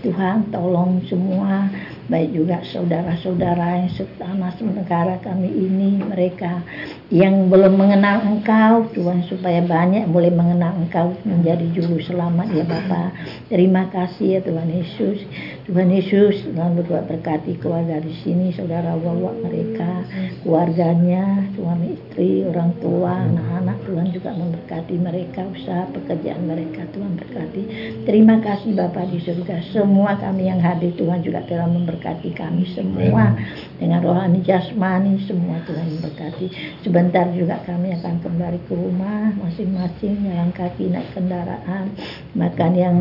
Tuhan 0.01 0.49
tolong 0.53 1.01
semua 1.05 1.69
baik 2.11 2.35
juga 2.35 2.59
saudara-saudara 2.67 3.87
yang 3.87 3.91
setanah 3.95 4.51
negara 4.59 5.15
kami 5.23 5.47
ini 5.47 6.03
mereka 6.03 6.59
yang 7.07 7.47
belum 7.47 7.79
mengenal 7.79 8.19
Engkau 8.27 8.91
Tuhan 8.91 9.23
supaya 9.31 9.63
banyak 9.63 10.11
boleh 10.11 10.27
mengenal 10.27 10.75
Engkau 10.75 11.15
menjadi 11.23 11.63
juru 11.71 12.03
selamat. 12.03 12.51
Ya 12.51 12.67
Bapa 12.67 13.15
terima 13.47 13.87
kasih 13.95 14.37
ya 14.37 14.39
Tuhan 14.43 14.67
Yesus. 14.67 15.23
Tuhan 15.71 15.87
Yesus 15.87 16.43
Tuhan 16.51 16.75
berdoa 16.75 17.07
berkati 17.07 17.55
keluarga 17.63 18.03
di 18.03 18.11
sini 18.19 18.51
saudara 18.51 18.91
bawa 18.99 19.31
mereka 19.47 20.03
keluarganya 20.43 21.47
suami 21.55 21.95
istri 21.95 22.43
orang 22.43 22.75
tua 22.83 23.23
anak-anak. 23.23 23.87
Tuhan 23.87 24.07
juga 24.11 24.35
memberkati 24.35 24.95
mereka 24.99 25.47
usaha 25.47 25.87
pekerjaan 25.95 26.43
mereka. 26.43 26.83
Tuhan 26.91 27.15
berkati. 27.15 27.63
Terima 28.03 28.43
kasih 28.43 28.75
Bapak 28.75 29.07
di 29.15 29.23
surga. 29.23 29.63
Semua 29.71 30.19
kami 30.19 30.51
yang 30.51 30.59
hadir 30.59 30.91
Tuhan 30.99 31.23
juga 31.23 31.39
telah 31.47 31.71
memberkati 31.71 32.00
kami 32.33 32.65
semua. 32.73 33.37
Dengan 33.77 34.01
rohani 34.01 34.41
jasmani 34.41 35.21
semua 35.29 35.61
Tuhan 35.69 35.97
memberkati. 35.97 36.47
Sebentar 36.81 37.29
juga 37.31 37.61
kami 37.63 37.93
akan 38.01 38.15
kembali 38.25 38.59
ke 38.65 38.73
rumah 38.73 39.31
masing-masing 39.37 40.25
jalan 40.25 40.49
kaki 40.51 40.89
naik 40.89 41.07
kendaraan. 41.13 41.93
Makan 42.33 42.71
yang 42.73 42.97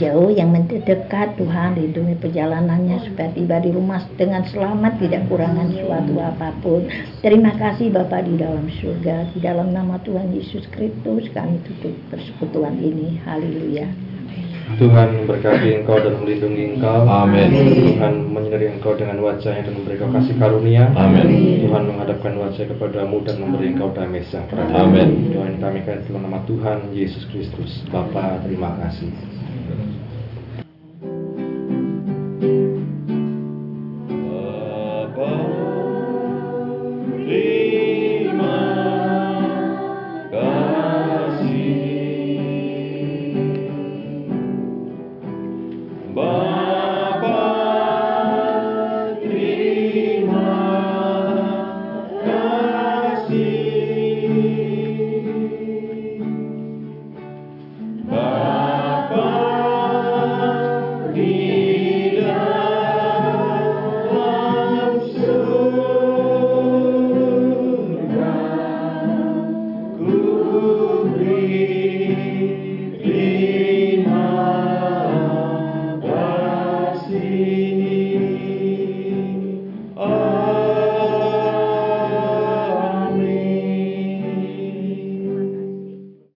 jauh 0.00 0.32
yang 0.32 0.48
mendekat 0.48 1.36
Tuhan 1.36 1.76
lindungi 1.76 2.16
perjalanannya 2.16 3.04
supaya 3.04 3.28
tiba 3.36 3.60
di 3.60 3.68
rumah 3.68 4.00
dengan 4.16 4.40
selamat 4.48 4.96
tidak 4.96 5.28
kurangan 5.28 5.68
suatu 5.76 6.14
apa 6.24 6.48
pun. 6.64 6.88
Terima 7.20 7.52
kasih 7.52 7.92
Bapak 7.92 8.24
di 8.24 8.40
dalam 8.40 8.64
surga. 8.80 9.28
Di 9.36 9.44
dalam 9.44 9.76
nama 9.76 10.00
Tuhan 10.00 10.32
Yesus 10.32 10.64
Kristus 10.72 11.28
kami 11.36 11.60
tutup 11.68 11.92
persekutuan 12.08 12.80
ini. 12.80 13.20
Haleluya 13.28 14.13
Tuhan 14.64 15.08
memberkati 15.22 15.84
engkau 15.84 16.00
dan 16.00 16.14
melindungi 16.18 16.76
engkau. 16.76 17.04
Amin. 17.04 17.48
Tuhan 17.94 18.14
menyinari 18.32 18.66
engkau 18.72 18.96
dengan 18.96 19.20
wajahnya 19.20 19.68
dan 19.68 19.74
memberi 19.76 19.94
engkau 20.00 20.10
kasih 20.16 20.34
karunia. 20.40 20.84
Amin. 20.96 21.28
Tuhan 21.68 21.82
menghadapkan 21.84 22.34
wajah 22.40 22.64
kepadamu 22.72 23.16
dan 23.22 23.36
memberi 23.44 23.76
engkau 23.76 23.92
damai 23.92 24.24
sejahtera. 24.24 24.64
Amin. 24.72 25.36
Doain 25.36 25.60
kami 25.60 25.84
dalam 25.84 26.22
nama 26.24 26.40
Tuhan 26.48 26.90
Yesus 26.96 27.28
Kristus. 27.28 27.84
Bapa 27.92 28.40
terima 28.42 28.72
kasih. 28.80 29.12